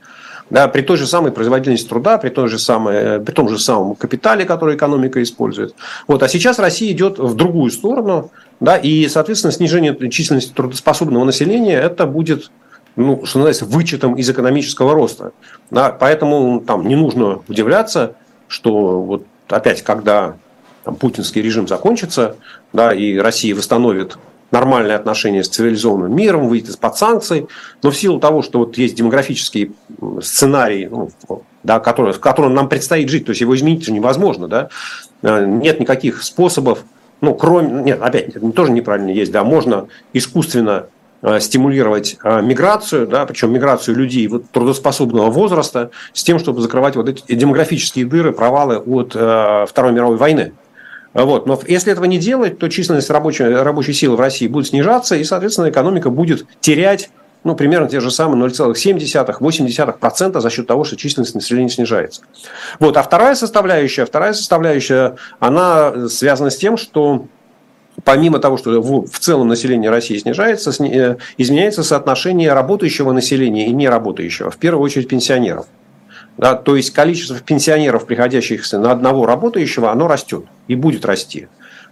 Да, 0.50 0.66
при 0.66 0.80
той 0.80 0.96
же 0.96 1.06
самой 1.06 1.30
производительности 1.30 1.88
труда, 1.88 2.16
при, 2.16 2.30
той 2.30 2.48
же 2.48 2.58
самой, 2.58 2.96
э, 2.96 3.20
при 3.20 3.32
том 3.32 3.50
же 3.50 3.58
самом 3.58 3.94
капитале, 3.94 4.46
который 4.46 4.76
экономика 4.76 5.22
использует. 5.22 5.74
Вот. 6.06 6.22
А 6.22 6.28
сейчас 6.28 6.58
Россия 6.58 6.90
идет 6.92 7.18
в 7.18 7.34
другую 7.34 7.70
сторону, 7.70 8.30
да, 8.58 8.78
и, 8.78 9.06
соответственно, 9.08 9.52
снижение 9.52 9.94
численности 10.10 10.52
трудоспособного 10.54 11.24
населения 11.24 11.78
это 11.78 12.06
будет 12.06 12.50
ну, 12.96 13.24
что 13.24 13.38
называется, 13.38 13.64
вычетом 13.64 14.14
из 14.14 14.28
экономического 14.28 14.92
роста. 14.92 15.32
Да, 15.70 15.90
поэтому 15.90 16.60
там 16.60 16.88
не 16.88 16.96
нужно 16.96 17.42
удивляться, 17.46 18.14
что 18.48 19.02
вот 19.02 19.24
опять, 19.48 19.82
когда 19.82 20.36
там, 20.88 20.96
путинский 20.96 21.42
режим 21.42 21.68
закончится, 21.68 22.36
да, 22.72 22.94
и 22.94 23.18
Россия 23.18 23.54
восстановит 23.54 24.16
нормальные 24.50 24.96
отношения 24.96 25.44
с 25.44 25.48
цивилизованным 25.48 26.16
миром, 26.16 26.48
выйдет 26.48 26.70
из-под 26.70 26.96
санкций, 26.96 27.46
но 27.82 27.90
в 27.90 27.96
силу 27.96 28.18
того, 28.18 28.40
что 28.40 28.60
вот 28.60 28.78
есть 28.78 28.94
демографический 28.94 29.72
сценарий, 30.22 30.86
ну, 30.86 31.10
да, 31.62 31.78
который, 31.78 32.14
в 32.14 32.20
котором 32.20 32.54
нам 32.54 32.70
предстоит 32.70 33.10
жить, 33.10 33.26
то 33.26 33.32
есть 33.32 33.42
его 33.42 33.54
изменить 33.54 33.84
же 33.84 33.92
невозможно, 33.92 34.48
да, 34.48 34.70
э, 35.20 35.44
нет 35.44 35.78
никаких 35.78 36.22
способов, 36.22 36.84
ну, 37.20 37.34
кроме, 37.34 37.82
нет, 37.82 38.00
опять, 38.00 38.36
тоже 38.54 38.72
неправильно 38.72 39.10
есть, 39.10 39.30
да, 39.30 39.44
можно 39.44 39.88
искусственно 40.14 40.86
э, 41.20 41.38
стимулировать 41.40 42.16
э, 42.24 42.40
миграцию, 42.40 43.06
да, 43.06 43.26
причем 43.26 43.52
миграцию 43.52 43.94
людей 43.94 44.26
вот, 44.28 44.48
трудоспособного 44.52 45.30
возраста, 45.30 45.90
с 46.14 46.24
тем, 46.24 46.38
чтобы 46.38 46.62
закрывать 46.62 46.96
вот 46.96 47.10
эти 47.10 47.34
демографические 47.34 48.06
дыры, 48.06 48.32
провалы 48.32 48.78
от 48.78 49.14
э, 49.14 49.66
Второй 49.68 49.92
мировой 49.92 50.16
войны. 50.16 50.54
Вот. 51.24 51.46
Но 51.46 51.60
если 51.66 51.92
этого 51.92 52.04
не 52.04 52.18
делать, 52.18 52.58
то 52.58 52.68
численность 52.68 53.10
рабочей, 53.10 53.44
рабочей 53.44 53.92
силы 53.92 54.16
в 54.16 54.20
России 54.20 54.46
будет 54.46 54.68
снижаться, 54.68 55.16
и, 55.16 55.24
соответственно, 55.24 55.70
экономика 55.70 56.10
будет 56.10 56.46
терять 56.60 57.10
ну, 57.44 57.54
примерно 57.54 57.88
те 57.88 58.00
же 58.00 58.10
самые 58.10 58.44
0,7-0,8% 58.48 60.40
за 60.40 60.50
счет 60.50 60.66
того, 60.66 60.82
что 60.84 60.96
численность 60.96 61.36
населения 61.36 61.68
снижается. 61.68 62.22
Вот. 62.80 62.96
А 62.96 63.02
вторая 63.02 63.36
составляющая, 63.36 64.04
вторая 64.04 64.32
составляющая, 64.32 65.16
она 65.38 66.08
связана 66.08 66.50
с 66.50 66.56
тем, 66.56 66.76
что 66.76 67.26
помимо 68.04 68.38
того, 68.38 68.56
что 68.56 68.82
в 68.82 69.18
целом 69.18 69.48
население 69.48 69.90
России 69.90 70.18
снижается, 70.18 70.72
э, 70.84 71.16
изменяется 71.36 71.82
соотношение 71.82 72.52
работающего 72.52 73.12
населения 73.12 73.66
и 73.66 73.72
неработающего, 73.72 74.50
в 74.50 74.56
первую 74.56 74.82
очередь 74.84 75.08
пенсионеров. 75.08 75.66
Да, 76.38 76.54
то 76.54 76.76
есть 76.76 76.92
количество 76.92 77.38
пенсионеров, 77.40 78.06
приходящих 78.06 78.72
на 78.72 78.92
одного 78.92 79.26
работающего, 79.26 79.90
оно 79.90 80.06
растет 80.06 80.44
и 80.68 80.76
будет 80.76 81.04
расти. 81.04 81.48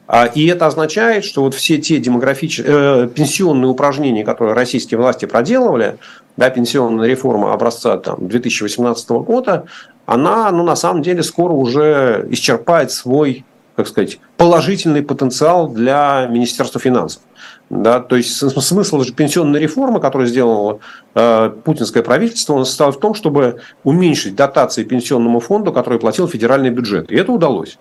А, 0.07 0.27
и 0.27 0.47
это 0.47 0.67
означает, 0.67 1.25
что 1.25 1.43
вот 1.43 1.55
все 1.55 1.79
те 1.79 1.99
демографические, 1.99 2.67
э, 2.69 3.09
пенсионные 3.09 3.69
упражнения, 3.69 4.25
которые 4.25 4.55
российские 4.55 4.99
власти 4.99 5.25
проделывали, 5.25 5.99
да, 6.37 6.49
пенсионная 6.49 7.09
реформа 7.09 7.53
образца 7.53 7.97
там, 7.97 8.29
2018 8.29 9.11
года, 9.11 9.65
она 10.07 10.49
ну, 10.53 10.63
на 10.63 10.77
самом 10.77 11.03
деле 11.03 11.25
скоро 11.25 11.53
уже 11.53 12.25
исчерпает 12.31 12.93
свой 12.93 13.45
как 13.77 13.87
сказать, 13.87 14.19
положительный 14.39 15.03
потенциал 15.03 15.69
для 15.69 16.27
Министерства 16.31 16.81
финансов. 16.81 17.23
Да, 17.69 18.01
то 18.01 18.17
есть 18.17 18.37
смысл 18.37 19.01
же 19.01 19.13
пенсионной 19.13 19.61
реформы, 19.61 20.01
которую 20.01 20.29
сделало 20.29 20.79
э, 21.15 21.51
путинское 21.65 22.03
правительство, 22.03 22.55
он 22.55 22.65
состоял 22.65 22.93
в 22.93 23.01
том, 23.01 23.15
чтобы 23.15 23.61
уменьшить 23.83 24.37
дотации 24.37 24.85
пенсионному 24.85 25.41
фонду, 25.41 25.73
который 25.73 25.99
платил 25.99 26.29
федеральный 26.29 26.71
бюджет. 26.71 27.11
И 27.11 27.17
это 27.17 27.33
удалось. 27.33 27.79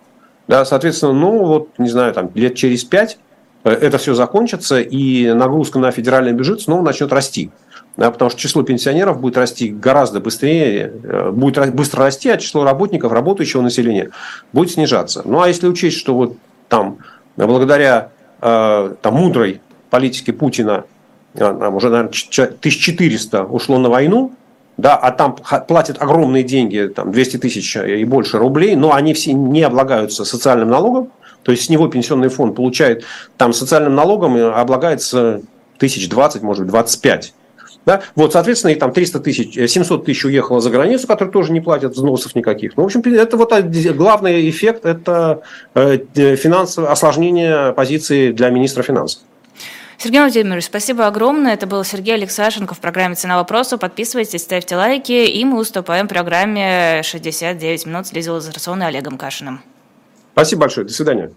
Да, 0.47 0.65
соответственно, 0.65 1.13
ну 1.13 1.45
вот, 1.45 1.69
не 1.77 1.89
знаю, 1.89 2.13
там 2.13 2.31
лет 2.33 2.55
через 2.55 2.83
пять 2.83 3.19
э, 3.63 3.69
это 3.69 3.99
все 3.99 4.15
закончится, 4.15 4.79
и 4.81 5.31
нагрузка 5.31 5.77
на 5.77 5.91
федеральный 5.91 6.33
бюджет 6.33 6.61
снова 6.61 6.81
начнет 6.81 7.13
расти. 7.13 7.51
Потому 7.95 8.29
что 8.29 8.39
число 8.39 8.63
пенсионеров 8.63 9.21
будет 9.21 9.37
расти 9.37 9.69
гораздо 9.69 10.19
быстрее, 10.19 10.91
э, 11.03 11.31
будет 11.31 11.73
быстро 11.73 12.03
расти, 12.03 12.29
а 12.29 12.37
число 12.37 12.63
работников, 12.63 13.11
работающего 13.11 13.61
населения 13.61 14.11
будет 14.51 14.71
снижаться. 14.71 15.21
Ну 15.23 15.41
а 15.41 15.47
если 15.47 15.67
учесть, 15.67 15.97
что 15.97 16.13
вот 16.13 16.37
там 16.67 16.97
благодаря 17.37 18.09
э, 18.41 18.95
там, 19.01 19.13
мудрой 19.13 19.61
политики 19.89 20.31
Путина 20.31 20.83
а, 21.37 21.69
уже, 21.69 21.89
наверное, 21.89 22.09
1400 22.09 23.43
ушло 23.43 23.77
на 23.77 23.89
войну, 23.89 24.33
да, 24.77 24.95
а 24.95 25.11
там 25.11 25.37
платят 25.67 26.01
огромные 26.01 26.43
деньги, 26.43 26.91
там 26.93 27.11
200 27.11 27.37
тысяч 27.37 27.77
и 27.77 28.03
больше 28.03 28.37
рублей, 28.37 28.75
но 28.75 28.93
они 28.93 29.13
все 29.13 29.31
не 29.33 29.61
облагаются 29.61 30.25
социальным 30.25 30.69
налогом, 30.69 31.11
то 31.43 31.51
есть 31.51 31.65
с 31.65 31.69
него 31.69 31.87
пенсионный 31.87 32.27
фонд 32.29 32.55
получает, 32.55 33.05
там 33.37 33.53
социальным 33.53 33.95
налогом 33.95 34.35
облагается 34.35 35.41
тысяч 35.77 36.09
20, 36.09 36.41
может 36.41 36.63
быть, 36.63 36.71
25. 36.71 37.33
Да? 37.85 38.01
Вот, 38.15 38.33
соответственно, 38.33 38.71
и 38.71 38.75
там 38.75 38.91
300 38.91 39.19
тысяч, 39.19 39.53
700 39.53 40.01
э, 40.01 40.05
тысяч 40.05 40.25
уехало 40.25 40.59
за 40.59 40.69
границу, 40.69 41.07
которые 41.07 41.31
тоже 41.31 41.51
не 41.51 41.61
платят 41.61 41.93
взносов 41.93 42.35
никаких. 42.35 42.75
Ну, 42.77 42.83
в 42.83 42.85
общем, 42.87 43.01
это 43.01 43.37
вот 43.37 43.53
главный 43.95 44.49
эффект– 44.49 44.85
это 44.85 45.41
э, 45.75 45.99
финансовое 46.13 46.89
осложнение 46.89 47.73
позиции 47.73 48.31
для 48.31 48.49
министра 48.49 48.83
финансов. 48.83 49.21
Сергей 49.97 50.19
Владимирович, 50.19 50.65
спасибо 50.65 51.07
огромное. 51.07 51.53
Это 51.53 51.67
был 51.67 51.83
Сергей 51.83 52.15
Алексашенко 52.15 52.73
в 52.73 52.79
программе 52.79 53.15
«Цена 53.15 53.37
вопроса». 53.37 53.77
Подписывайтесь, 53.77 54.41
ставьте 54.41 54.75
лайки, 54.75 55.11
и 55.11 55.45
мы 55.45 55.57
уступаем 55.59 56.07
программе 56.07 56.99
«69 57.01 57.87
минут» 57.87 58.07
с 58.07 58.13
Лизой 58.13 58.33
Лазарсоной 58.33 58.85
и 58.85 58.89
Олегом 58.89 59.17
Кашиным. 59.17 59.61
Спасибо 60.33 60.61
большое. 60.61 60.85
До 60.85 60.93
свидания. 60.93 61.31